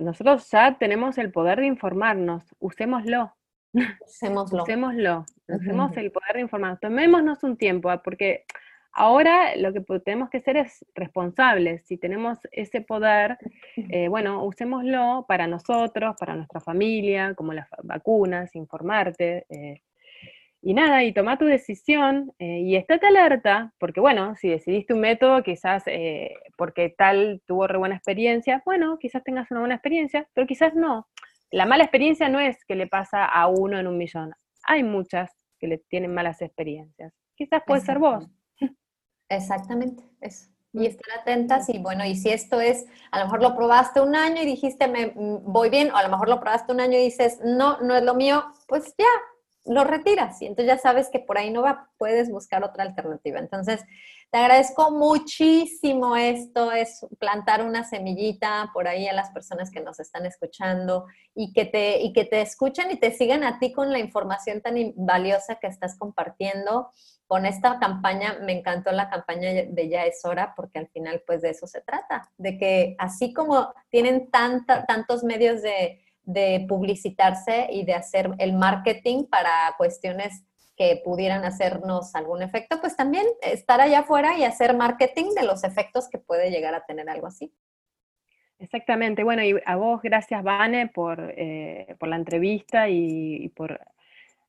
nosotros 0.02 0.52
ya 0.52 0.78
tenemos 0.78 1.18
el 1.18 1.32
poder 1.32 1.62
de 1.62 1.68
informarnos, 1.68 2.44
usémoslo. 2.60 3.34
Usémoslo. 4.06 4.64
usémoslo. 4.64 5.26
Usemos 5.48 5.96
el 5.96 6.12
poder 6.12 6.34
de 6.34 6.42
informarnos. 6.42 6.82
Tomémonos 6.82 7.42
un 7.44 7.56
tiempo, 7.56 7.90
ah, 7.90 8.04
porque 8.04 8.44
ahora 8.92 9.56
lo 9.56 9.72
que 9.72 9.80
tenemos 10.02 10.30
que 10.30 10.42
ser 10.42 10.58
es 10.58 10.86
responsables. 10.94 11.86
Si 11.86 11.98
tenemos 11.98 12.38
ese 12.52 12.82
poder, 12.82 13.38
eh, 13.78 14.10
bueno, 14.10 14.44
usémoslo 14.44 15.24
para 15.26 15.48
nosotros, 15.48 16.18
para 16.20 16.36
nuestra 16.36 16.60
familia, 16.60 17.34
como 17.34 17.54
las 17.54 17.70
vacunas, 17.82 18.54
informarte. 18.58 19.46
Eh, 19.48 19.84
y 20.62 20.74
nada, 20.74 21.04
y 21.04 21.14
toma 21.14 21.38
tu 21.38 21.46
decisión 21.46 22.34
eh, 22.38 22.60
y 22.60 22.76
estate 22.76 23.08
alerta, 23.08 23.74
porque 23.80 24.02
bueno, 24.02 24.36
si 24.36 24.50
decidiste 24.50 24.94
un 24.94 25.00
método, 25.00 25.42
quizás 25.42 25.84
eh, 25.88 26.36
porque 26.58 26.94
tal 26.98 27.42
tuvo 27.46 27.66
re 27.68 27.78
buena 27.78 27.96
experiencia, 27.96 28.62
bueno, 28.66 28.98
quizás 29.00 29.24
tengas 29.24 29.50
una 29.52 29.62
buena 29.62 29.76
experiencia, 29.76 30.28
pero 30.34 30.46
quizás 30.48 30.76
no. 30.76 31.08
La 31.52 31.66
mala 31.66 31.84
experiencia 31.84 32.28
no 32.30 32.40
es 32.40 32.66
que 32.66 32.76
le 32.76 32.88
pasa 32.88 33.26
a 33.26 33.48
uno 33.48 33.80
en 33.80 33.88
un 33.88 33.98
millón. 33.98 34.34
Hay 34.64 34.84
muchas 34.84 35.32
que 35.60 35.68
le 35.68 35.78
tienen 35.78 36.14
malas 36.14 36.42
experiencias. 36.42 37.14
Quizás 37.36 37.64
puede 37.66 37.82
ser 37.82 38.00
vos. 38.00 38.28
Exactamente, 39.30 40.04
eso. 40.20 40.50
Y 40.74 40.80
mm. 40.80 40.86
estar 40.86 41.20
atentas 41.20 41.70
y 41.70 41.80
bueno, 41.80 42.06
y 42.06 42.16
si 42.16 42.30
esto 42.30 42.60
es, 42.60 42.86
a 43.12 43.20
lo 43.20 43.26
mejor 43.26 43.42
lo 43.42 43.56
probaste 43.56 44.02
un 44.02 44.16
año 44.16 44.42
y 44.42 44.46
dijiste, 44.46 44.88
me 44.88 45.08
mm, 45.08 45.52
voy 45.52 45.70
bien, 45.70 45.92
o 45.92 45.96
a 45.96 46.04
lo 46.04 46.10
mejor 46.10 46.30
lo 46.30 46.40
probaste 46.40 46.74
un 46.74 46.82
año 46.82 46.98
y 46.98 47.04
dices, 47.04 47.40
no, 47.44 47.80
no 47.80 47.96
es 47.96 48.04
lo 48.04 48.14
mío, 48.14 48.44
pues 48.68 48.94
ya, 48.98 49.06
lo 49.66 49.84
retiras 49.84 50.42
y 50.42 50.46
entonces 50.46 50.76
ya 50.76 50.82
sabes 50.82 51.10
que 51.12 51.20
por 51.20 51.38
ahí 51.38 51.52
no 51.52 51.62
va, 51.62 51.90
puedes 51.98 52.30
buscar 52.32 52.64
otra 52.64 52.84
alternativa. 52.84 53.40
Entonces, 53.40 53.84
te 54.32 54.38
agradezco 54.38 54.92
muchísimo 54.92 56.16
esto, 56.16 56.72
es 56.72 57.06
plantar 57.20 57.66
una 57.66 57.84
semillita 57.84 58.70
por 58.74 58.88
ahí 58.88 59.08
a 59.08 59.14
las 59.14 59.32
personas 59.32 59.72
que 59.72 59.82
nos 59.82 60.00
están 60.00 60.26
escuchando 60.26 61.08
y 61.34 61.52
que 61.52 61.66
te, 61.66 62.02
y 62.02 62.14
que 62.14 62.26
te 62.26 62.42
escuchen 62.42 62.92
y 62.92 63.00
te 63.00 63.12
sigan 63.12 63.44
a 63.44 63.58
ti 63.58 63.74
con 63.74 63.92
la 63.92 64.00
información 64.00 64.62
tan 64.62 64.76
valiosa 64.96 65.56
que 65.56 65.68
estás 65.68 65.98
compartiendo. 65.98 66.90
Con 67.26 67.46
esta 67.46 67.78
campaña, 67.78 68.40
me 68.42 68.58
encantó 68.58 68.92
la 68.92 69.08
campaña 69.08 69.50
de 69.68 69.90
Ya 69.90 70.06
es 70.06 70.26
hora, 70.26 70.54
porque 70.56 70.80
al 70.80 70.88
final 70.88 71.22
pues 71.28 71.44
de 71.44 71.52
eso 71.52 71.68
se 71.68 71.82
trata, 71.82 72.32
de 72.38 72.58
que 72.58 72.96
así 72.98 73.34
como 73.34 73.72
tienen 73.90 74.32
tanta, 74.32 74.86
tantos 74.86 75.24
medios 75.24 75.62
de, 75.62 76.02
de 76.30 76.66
publicitarse 76.70 77.68
y 77.72 77.86
de 77.86 77.96
hacer 77.96 78.30
el 78.38 78.54
marketing 78.54 79.26
para 79.26 79.50
cuestiones 79.78 80.44
que 80.78 81.02
pudieran 81.04 81.44
hacernos 81.44 82.16
algún 82.16 82.42
efecto, 82.42 82.80
pues 82.80 82.96
también 82.96 83.26
estar 83.42 83.82
allá 83.82 84.00
afuera 84.00 84.38
y 84.38 84.44
hacer 84.44 84.78
marketing 84.78 85.34
de 85.36 85.46
los 85.46 85.64
efectos 85.64 86.08
que 86.08 86.20
puede 86.20 86.52
llegar 86.52 86.76
a 86.76 86.86
tener 86.86 87.10
algo 87.10 87.28
así. 87.28 87.52
Exactamente. 88.60 89.24
Bueno, 89.24 89.44
y 89.44 89.56
a 89.66 89.76
vos, 89.76 90.02
gracias, 90.02 90.44
Vane, 90.44 90.88
por, 90.88 91.34
eh, 91.36 91.96
por 92.00 92.10
la 92.10 92.16
entrevista 92.16 92.90
y, 92.90 93.50
por 93.56 93.80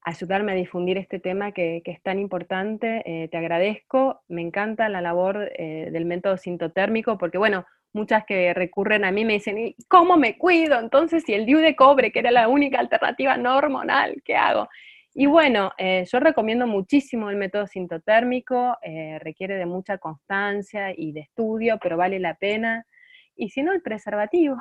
ayudarme 0.02 0.52
a 0.52 0.54
difundir 0.54 0.98
este 0.98 1.18
tema 1.18 1.52
que, 1.52 1.82
es 1.84 2.02
tan 2.02 2.18
importante. 2.18 3.02
Eh, 3.06 3.28
te 3.28 3.38
agradezco. 3.38 4.20
Me 4.28 4.42
encanta 4.42 4.88
la 4.88 5.00
labor 5.00 5.50
eh, 5.56 5.88
del 5.90 6.04
método 6.04 6.36
sintotérmico 6.36 7.16
porque, 7.16 7.38
bueno, 7.38 7.64
muchas 7.92 8.24
que 8.24 8.54
recurren 8.54 9.04
a 9.04 9.10
mí 9.10 9.24
me 9.24 9.34
dicen, 9.34 9.58
¿y 9.58 9.76
cómo 9.88 10.16
me 10.16 10.38
cuido? 10.38 10.78
Entonces, 10.78 11.24
si 11.24 11.34
el 11.34 11.46
DIU 11.46 11.58
de 11.58 11.76
cobre, 11.76 12.12
que 12.12 12.20
era 12.20 12.30
la 12.30 12.48
única 12.48 12.78
alternativa 12.78 13.36
no 13.36 13.56
hormonal, 13.56 14.22
¿qué 14.24 14.36
hago? 14.36 14.68
Y 15.12 15.26
bueno, 15.26 15.72
eh, 15.76 16.04
yo 16.10 16.20
recomiendo 16.20 16.66
muchísimo 16.66 17.30
el 17.30 17.36
método 17.36 17.66
sintotérmico, 17.66 18.78
eh, 18.82 19.18
requiere 19.20 19.56
de 19.56 19.66
mucha 19.66 19.98
constancia 19.98 20.92
y 20.96 21.12
de 21.12 21.20
estudio, 21.20 21.78
pero 21.82 21.96
vale 21.96 22.20
la 22.20 22.34
pena. 22.34 22.86
Y 23.34 23.50
si 23.50 23.62
no, 23.62 23.72
el 23.72 23.82
preservativo. 23.82 24.56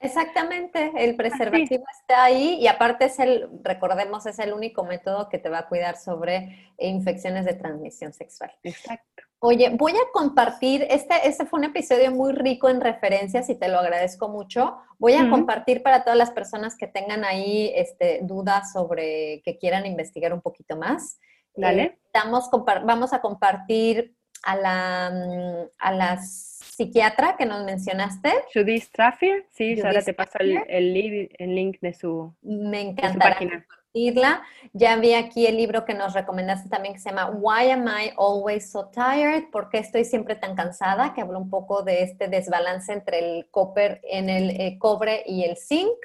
Exactamente, 0.00 0.92
el 0.96 1.16
preservativo 1.16 1.84
está 2.00 2.24
ahí 2.24 2.58
y 2.60 2.66
aparte 2.66 3.04
es 3.04 3.18
el, 3.18 3.48
recordemos, 3.62 4.26
es 4.26 4.38
el 4.38 4.52
único 4.52 4.84
método 4.84 5.28
que 5.28 5.38
te 5.38 5.48
va 5.48 5.60
a 5.60 5.68
cuidar 5.68 5.96
sobre 5.96 6.72
infecciones 6.78 7.44
de 7.44 7.54
transmisión 7.54 8.12
sexual. 8.12 8.52
Exacto. 8.62 9.22
Oye, 9.42 9.70
voy 9.70 9.92
a 9.92 10.12
compartir, 10.12 10.86
este, 10.90 11.14
este 11.26 11.46
fue 11.46 11.60
un 11.60 11.64
episodio 11.64 12.10
muy 12.10 12.32
rico 12.32 12.68
en 12.68 12.80
referencias 12.80 13.48
y 13.48 13.54
te 13.54 13.68
lo 13.68 13.78
agradezco 13.78 14.28
mucho. 14.28 14.76
Voy 14.98 15.14
a 15.14 15.30
compartir 15.30 15.82
para 15.82 16.04
todas 16.04 16.18
las 16.18 16.30
personas 16.30 16.76
que 16.76 16.86
tengan 16.86 17.24
ahí 17.24 17.72
este, 17.74 18.20
dudas 18.22 18.70
sobre 18.72 19.40
que 19.42 19.56
quieran 19.56 19.86
investigar 19.86 20.34
un 20.34 20.42
poquito 20.42 20.76
más. 20.76 21.18
Dale. 21.54 21.98
estamos, 22.04 22.50
vamos 22.84 23.12
a 23.12 23.20
compartir 23.20 24.14
a 24.42 24.56
la, 24.56 25.10
mm, 25.10 25.68
a 25.78 25.92
las 25.92 26.49
psiquiatra 26.80 27.36
que 27.36 27.44
nos 27.44 27.64
mencionaste. 27.64 28.32
Judith 28.54 28.84
Straffier, 28.84 29.44
sí, 29.50 29.78
ahora 29.82 30.00
te 30.00 30.14
paso 30.14 30.38
el, 30.40 30.56
el, 30.66 31.54
link 31.54 31.78
de 31.80 31.92
su, 31.92 32.34
Me 32.40 32.80
encantará 32.80 33.36
compartirla. 33.36 34.42
Ya 34.72 34.96
vi 34.96 35.12
aquí 35.12 35.46
el 35.46 35.58
libro 35.58 35.84
que 35.84 35.92
nos 35.92 36.14
recomendaste 36.14 36.70
también 36.70 36.94
que 36.94 37.00
se 37.00 37.10
llama 37.10 37.30
Why 37.30 37.70
Am 37.70 37.86
I 37.86 38.12
Always 38.16 38.70
So 38.70 38.88
Tired? 38.88 39.50
¿Por 39.52 39.68
qué 39.68 39.78
estoy 39.78 40.04
siempre 40.04 40.36
tan 40.36 40.54
cansada? 40.54 41.12
Que 41.12 41.20
habla 41.20 41.36
un 41.36 41.50
poco 41.50 41.82
de 41.82 42.02
este 42.02 42.28
desbalance 42.28 42.92
entre 42.94 43.18
el 43.18 43.50
copper 43.50 44.00
en 44.04 44.30
el 44.30 44.50
eh, 44.50 44.78
cobre 44.78 45.22
y 45.26 45.44
el 45.44 45.58
zinc 45.58 45.98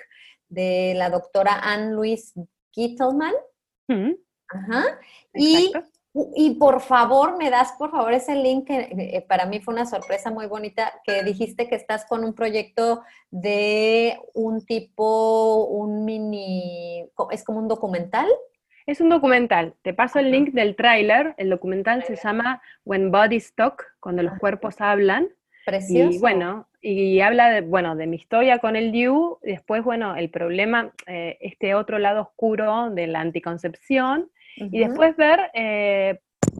de 0.50 0.94
la 0.98 1.10
doctora 1.10 1.58
Anne 1.62 1.94
Louise 1.94 2.34
Gittelman. 2.74 3.34
Mm. 3.88 4.12
Ajá. 4.50 5.00
Y 5.34 5.72
y 6.36 6.56
por 6.56 6.80
favor, 6.80 7.38
me 7.38 7.50
das 7.50 7.74
por 7.78 7.92
favor 7.92 8.14
ese 8.14 8.36
link 8.36 8.68
que 8.68 8.80
eh, 8.98 9.26
para 9.28 9.46
mí 9.46 9.60
fue 9.60 9.74
una 9.74 9.86
sorpresa 9.86 10.32
muy 10.32 10.46
bonita, 10.46 10.94
que 11.04 11.24
dijiste 11.24 11.68
que 11.68 11.76
estás 11.76 12.06
con 12.06 12.24
un 12.24 12.34
proyecto 12.34 13.04
de 13.32 14.18
un 14.34 14.66
tipo, 14.66 15.66
un 15.66 16.06
mini, 16.06 17.10
es 17.32 17.44
como 17.44 17.60
un 17.60 17.68
documental. 17.68 18.28
Es 18.86 19.02
un 19.02 19.10
documental. 19.10 19.74
Te 19.82 19.94
paso 19.94 20.20
el 20.20 20.32
link 20.32 20.52
del 20.52 20.76
tráiler. 20.76 21.34
El 21.38 21.50
documental 21.50 22.04
se 22.04 22.16
llama 22.16 22.62
When 22.86 23.12
Bodies 23.12 23.54
Talk, 23.56 23.84
cuando 24.00 24.24
los 24.24 24.38
cuerpos 24.38 24.80
hablan. 24.80 25.30
Precioso. 25.66 26.12
Y 26.12 26.20
bueno, 26.20 26.68
y 26.80 27.20
habla 27.20 27.50
de, 27.50 27.62
bueno, 27.62 27.96
de 27.96 28.06
mi 28.06 28.16
historia 28.16 28.60
con 28.60 28.76
el 28.76 28.92
DIU, 28.92 29.40
después, 29.42 29.84
bueno, 29.84 30.16
el 30.16 30.30
problema, 30.30 30.94
eh, 31.08 31.38
este 31.42 31.74
otro 31.74 31.98
lado 31.98 32.22
oscuro 32.22 32.92
de 32.92 33.08
la 33.08 33.22
anticoncepción, 33.22 34.30
y 34.56 34.80
después 34.80 35.16
ver 35.16 35.52
eh, 35.54 36.20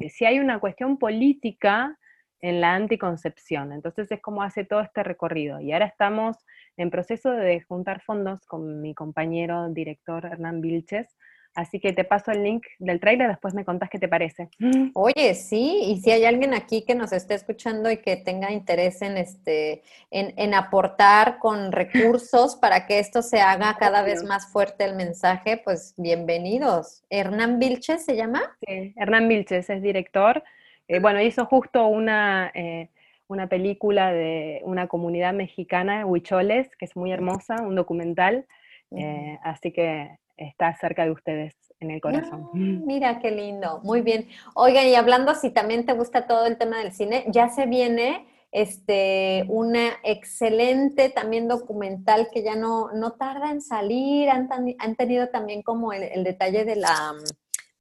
si 0.10 0.26
hay 0.26 0.40
una 0.40 0.60
cuestión 0.60 0.98
política 0.98 1.98
en 2.42 2.62
la 2.62 2.76
anticoncepción. 2.76 3.72
Entonces 3.72 4.12
es 4.12 4.22
como 4.22 4.44
hace 4.44 4.66
todo 4.66 4.82
este 4.82 5.04
recorrido. 5.04 5.60
Y 5.62 5.72
ahora 5.72 5.86
estamos 5.86 6.38
en 6.78 6.92
proceso 6.92 7.32
de 7.32 7.62
juntar 7.62 8.02
fondos 8.02 8.46
con 8.46 8.82
mi 8.82 8.94
compañero 8.94 9.70
director 9.70 10.26
Hernán 10.26 10.62
Vilches 10.62 11.16
Así 11.56 11.80
que 11.80 11.94
te 11.94 12.04
paso 12.04 12.32
el 12.32 12.44
link 12.44 12.66
del 12.80 13.00
trailer, 13.00 13.30
después 13.30 13.54
me 13.54 13.64
contás 13.64 13.90
qué 13.90 13.98
te 13.98 14.10
parece. 14.10 14.50
Oye, 14.94 15.34
sí, 15.34 15.84
y 15.86 16.02
si 16.02 16.12
hay 16.12 16.26
alguien 16.26 16.54
aquí 16.54 16.84
que 16.84 16.96
nos 16.96 17.14
esté 17.14 17.34
escuchando 17.34 17.90
y 17.90 17.98
que 17.98 18.18
tenga 18.18 18.52
interés 18.52 19.02
en 19.02 19.18
este, 19.18 19.82
en, 20.12 20.54
aportar 20.54 21.40
con 21.40 21.72
recursos 21.72 22.58
para 22.58 22.86
que 22.86 23.00
esto 23.00 23.22
se 23.22 23.40
haga 23.40 23.78
cada 23.80 24.04
vez 24.04 24.24
más 24.24 24.52
fuerte 24.52 24.84
el 24.84 24.96
mensaje, 24.96 25.56
pues 25.58 25.94
bienvenidos. 25.96 27.04
Hernán 27.10 27.58
Vilches 27.58 28.04
se 28.04 28.18
llama. 28.18 28.58
Sí, 28.68 28.94
Hernán 28.98 29.30
Vilches 29.30 29.70
es 29.70 29.82
director. 29.82 30.44
Eh, 30.90 31.00
bueno, 31.00 31.22
hizo 31.22 31.46
justo 31.46 31.88
una, 31.88 32.52
eh, 32.54 32.90
una 33.28 33.48
película 33.48 34.12
de 34.12 34.62
una 34.66 34.88
comunidad 34.88 35.34
mexicana, 35.34 36.06
Huicholes, 36.06 36.76
que 36.76 36.84
es 36.84 36.98
muy 36.98 37.14
hermosa, 37.14 37.62
un 37.62 37.76
documental. 37.76 38.46
Eh, 38.92 39.40
así 39.42 39.72
que 39.72 40.18
está 40.38 40.76
cerca 40.76 41.06
de 41.06 41.12
ustedes 41.12 41.56
en 41.80 41.92
el 41.92 42.02
corazón. 42.02 42.50
mira 42.54 43.20
qué 43.20 43.32
lindo, 43.32 43.82
muy 43.84 44.02
bien. 44.02 44.28
Oigan, 44.54 44.88
y 44.88 44.96
hablando 44.96 45.36
si 45.36 45.50
también 45.50 45.86
te 45.86 45.94
gusta 45.94 46.28
todo 46.28 46.46
el 46.46 46.58
tema 46.58 46.80
del 46.80 46.94
cine, 46.94 47.26
ya 47.28 47.50
se 47.50 47.66
viene 47.66 48.28
este, 48.52 49.44
una 49.50 49.90
excelente 50.04 51.10
también 51.10 51.48
documental 51.48 52.30
que 52.34 52.42
ya 52.42 52.56
no, 52.56 52.92
no 52.94 53.12
tarda 53.12 53.52
en 53.52 53.62
salir, 53.62 54.30
han, 54.30 54.48
han 54.80 54.96
tenido 54.96 55.28
también 55.28 55.62
como 55.62 55.92
el, 55.92 56.24
detalle 56.24 56.64
de 56.64 56.78
la, 56.78 57.14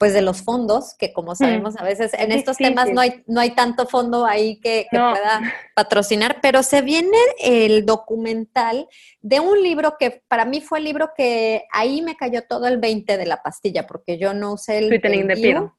pues 0.05 0.12
de 0.12 0.20
los 0.20 0.42
fondos, 0.42 0.94
que 0.98 1.14
como 1.14 1.34
sabemos 1.34 1.78
a 1.78 1.82
veces 1.82 2.12
en 2.12 2.30
estos 2.30 2.59
temas 2.59 2.92
no 2.92 3.00
hay, 3.00 3.24
no 3.26 3.40
hay 3.40 3.52
tanto 3.55 3.86
fondo 3.86 4.26
ahí 4.26 4.61
que, 4.61 4.86
pueda 4.90 5.40
patrocinar, 5.74 6.40
pero 6.42 6.62
se 6.62 6.82
viene 6.82 7.16
el 7.42 7.86
documental 7.86 8.86
de 9.22 9.40
un 9.40 9.62
libro 9.62 9.96
que 9.98 10.22
para 10.28 10.44
mí 10.44 10.61
fue 10.61 10.80
el 10.80 10.84
libro 10.84 11.12
que 11.16 11.64
ahí 11.72 12.02
me 12.02 12.16
cayó 12.16 12.42
todo 12.42 12.66
el 12.66 12.76
20 12.76 13.16
de 13.16 13.24
la 13.24 13.42
pastilla, 13.42 13.86
porque 13.86 14.18
yo 14.18 14.34
no 14.34 14.52
usé 14.52 14.76
el... 14.76 14.88
Sweetening 14.88 15.26
Pill. 15.28 15.70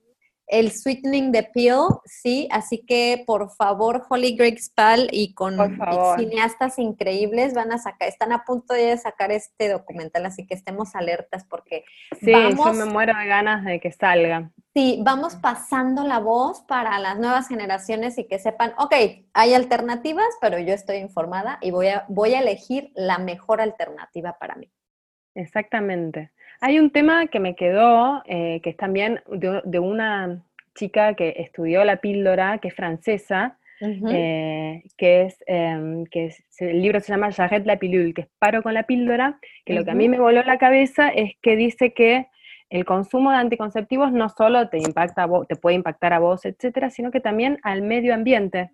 El 0.48 0.72
Sweetening 0.72 1.32
the 1.32 1.44
Pill, 1.44 1.88
sí, 2.06 2.48
así 2.52 2.86
que 2.86 3.24
por 3.26 3.50
favor, 3.52 4.06
Holly 4.10 4.38
Spal 4.58 5.10
y 5.12 5.34
con 5.34 5.58
cineastas 6.18 6.78
increíbles 6.78 7.54
van 7.54 7.72
a 7.72 7.78
sacar, 7.78 8.08
están 8.08 8.32
a 8.32 8.44
punto 8.44 8.74
de 8.74 8.96
sacar 8.98 9.32
este 9.32 9.70
documental, 9.70 10.26
así 10.26 10.46
que 10.46 10.54
estemos 10.54 10.96
alertas 10.96 11.46
porque 11.46 11.84
sí, 12.20 12.32
yo 12.32 12.74
me 12.74 12.86
muero 12.86 13.18
de 13.18 13.26
ganas 13.26 13.66
de 13.66 13.80
que 13.80 13.92
salga. 13.92 14.52
Sí, 14.74 15.00
vamos 15.04 15.36
pasando 15.36 16.04
la 16.04 16.20
voz 16.20 16.62
para 16.68 17.00
las 17.00 17.18
nuevas 17.18 17.48
generaciones 17.48 18.18
y 18.18 18.28
que 18.28 18.40
sepan, 18.40 18.74
ok, 18.78 18.94
hay 19.34 19.54
alternativas, 19.54 20.28
pero 20.42 20.60
yo 20.60 20.74
estoy 20.74 20.98
informada 20.98 21.58
y 21.62 21.72
voy 21.72 21.88
a, 21.88 22.06
voy 22.10 22.34
a 22.34 22.42
elegir 22.42 22.92
la 22.94 23.18
mejor 23.18 23.62
alternativa 23.62 24.38
para 24.38 24.56
mí. 24.56 24.70
Exactamente. 25.34 26.32
Hay 26.62 26.80
un 26.80 26.90
tema 26.90 27.28
que 27.28 27.40
me 27.40 27.56
quedó, 27.56 28.24
eh, 28.26 28.60
que 28.64 28.72
es 28.72 28.78
también 28.78 29.22
de, 29.28 29.80
una 29.80 30.44
chica 30.74 31.14
que 31.16 31.36
estudió 31.38 31.84
la 31.84 31.98
píldora, 31.98 32.58
que 32.60 32.70
es 32.70 32.74
francesa, 32.74 33.58
eh, 33.82 34.84
que 34.98 35.24
es, 35.24 35.38
em, 35.48 36.06
que 36.06 36.34
el 36.60 36.82
libro 36.82 37.00
se 37.00 37.12
llama 37.12 37.30
J'arrête 37.30 37.66
la 37.66 37.78
pilule, 37.78 38.14
que 38.14 38.22
es 38.22 38.28
paro 38.40 38.64
con 38.64 38.74
la 38.74 38.84
píldora, 38.84 39.40
que 39.66 39.74
lo 39.74 39.84
que 39.84 39.92
a 39.92 39.96
mí 39.96 40.08
me 40.08 40.20
voló 40.20 40.44
la 40.44 40.58
cabeza 40.58 41.10
es 41.10 41.34
que 41.42 41.56
dice 41.56 41.94
que 41.94 42.28
el 42.70 42.86
consumo 42.86 43.32
de 43.32 43.38
anticonceptivos 43.38 44.12
no 44.12 44.30
solo 44.30 44.70
te 44.70 44.78
impacta 44.78 45.28
te 45.48 45.56
puede 45.56 45.76
impactar 45.76 46.14
a 46.14 46.20
vos, 46.20 46.46
etcétera, 46.46 46.90
sino 46.90 47.12
que 47.12 47.20
también 47.20 47.60
al 47.64 47.82
medio 47.82 48.14
ambiente. 48.14 48.72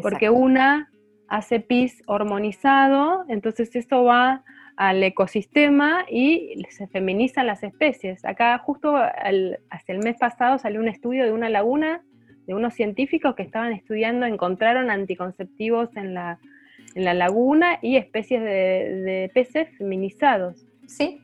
Porque 0.00 0.30
una 0.30 0.88
hace 1.28 1.60
pis 1.60 2.02
hormonizado, 2.06 3.24
entonces 3.28 3.74
eso 3.76 4.04
va 4.04 4.44
al 4.78 5.02
ecosistema 5.02 6.06
y 6.08 6.64
se 6.70 6.86
feminizan 6.86 7.48
las 7.48 7.64
especies. 7.64 8.24
Acá 8.24 8.56
justo 8.58 8.94
hace 8.96 9.92
el 9.92 9.98
mes 9.98 10.16
pasado 10.18 10.56
salió 10.58 10.78
un 10.78 10.86
estudio 10.86 11.24
de 11.24 11.32
una 11.32 11.48
laguna 11.48 12.04
de 12.46 12.54
unos 12.54 12.74
científicos 12.74 13.34
que 13.34 13.42
estaban 13.42 13.72
estudiando, 13.72 14.24
encontraron 14.24 14.88
anticonceptivos 14.88 15.96
en 15.96 16.14
la, 16.14 16.38
en 16.94 17.04
la 17.04 17.12
laguna 17.12 17.80
y 17.82 17.96
especies 17.96 18.40
de, 18.40 18.46
de 18.48 19.30
peces 19.34 19.68
feminizados. 19.76 20.64
Sí. 20.86 21.20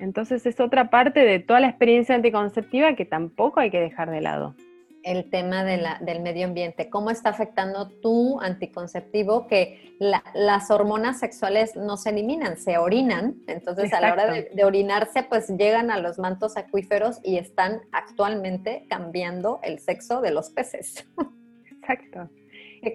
Entonces 0.00 0.44
es 0.44 0.58
otra 0.58 0.90
parte 0.90 1.20
de 1.20 1.38
toda 1.38 1.60
la 1.60 1.68
experiencia 1.68 2.16
anticonceptiva 2.16 2.96
que 2.96 3.04
tampoco 3.04 3.60
hay 3.60 3.70
que 3.70 3.80
dejar 3.80 4.10
de 4.10 4.22
lado 4.22 4.56
el 5.02 5.28
tema 5.30 5.64
de 5.64 5.76
la, 5.78 5.98
del 6.00 6.20
medio 6.20 6.46
ambiente, 6.46 6.88
cómo 6.88 7.10
está 7.10 7.30
afectando 7.30 7.88
tu 7.88 8.40
anticonceptivo, 8.40 9.46
que 9.46 9.96
las 9.98 10.70
hormonas 10.70 11.18
sexuales 11.18 11.76
no 11.76 11.96
se 11.96 12.10
eliminan, 12.10 12.56
se 12.56 12.78
orinan, 12.78 13.36
entonces 13.46 13.92
a 13.92 14.00
la 14.00 14.12
hora 14.12 14.32
de, 14.32 14.64
orinarse 14.64 15.22
pues 15.22 15.48
llegan 15.48 15.90
a 15.90 15.98
los 15.98 16.18
mantos 16.18 16.56
acuíferos 16.56 17.20
y 17.22 17.36
están 17.36 17.82
actualmente 17.92 18.86
cambiando 18.88 19.60
el 19.62 19.78
sexo 19.78 20.20
de 20.20 20.30
los 20.30 20.50
peces. 20.50 21.06
Exacto. 21.70 22.28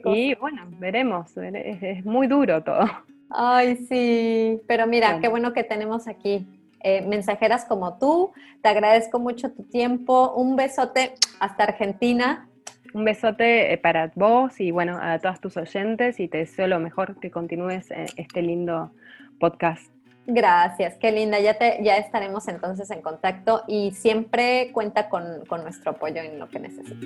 Y 0.06 0.36
bueno, 0.36 0.64
veremos, 0.80 1.32
es, 1.38 2.04
muy 2.06 2.28
duro 2.28 2.62
todo. 2.64 2.86
Ay, 3.30 3.78
sí, 3.88 4.62
pero 4.68 4.88
mira, 4.88 5.20
qué 5.20 5.28
bueno 5.28 5.54
que 5.54 5.64
tenemos 5.64 6.08
aquí 6.08 6.46
eh, 6.82 7.02
mensajeras 7.02 7.66
como 7.66 7.98
tú. 7.98 8.32
Te 8.62 8.70
agradezco 8.70 9.20
mucho 9.20 9.52
tu 9.52 9.64
tiempo. 9.64 10.34
Un 10.36 10.56
besote 10.56 11.14
hasta 11.40 11.64
Argentina. 11.64 12.48
Un 12.94 13.06
besote 13.06 13.74
eh, 13.74 13.78
para 13.78 14.12
vos 14.16 14.60
y 14.60 14.72
bueno, 14.72 14.98
a 15.02 15.20
todos 15.20 15.42
tus 15.42 15.58
oyentes 15.58 16.20
y 16.20 16.28
te 16.28 16.40
deseo 16.40 16.68
lo 16.68 16.80
mejor 16.80 17.20
que 17.20 17.30
continúes 17.32 17.92
eh, 17.92 18.06
este 18.16 18.42
lindo 18.42 18.92
podcast. 19.40 19.92
Gracias, 20.26 20.96
qué 20.98 21.12
linda. 21.12 21.40
Ya, 21.40 21.54
te, 21.58 21.80
ya 21.84 21.98
estaremos 21.98 22.48
entonces 22.50 22.92
en 22.92 23.02
contacto 23.02 23.64
y 23.68 23.92
siempre 23.92 24.72
cuenta 24.74 25.08
con, 25.08 25.46
con 25.48 25.64
nuestro 25.64 25.92
apoyo 25.92 26.22
en 26.22 26.38
lo 26.38 26.50
que 26.50 26.60
necesites. 26.60 27.00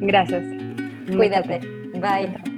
Gracias. 0.00 0.42
Cuídate. 1.14 1.60
Bye. 1.94 2.55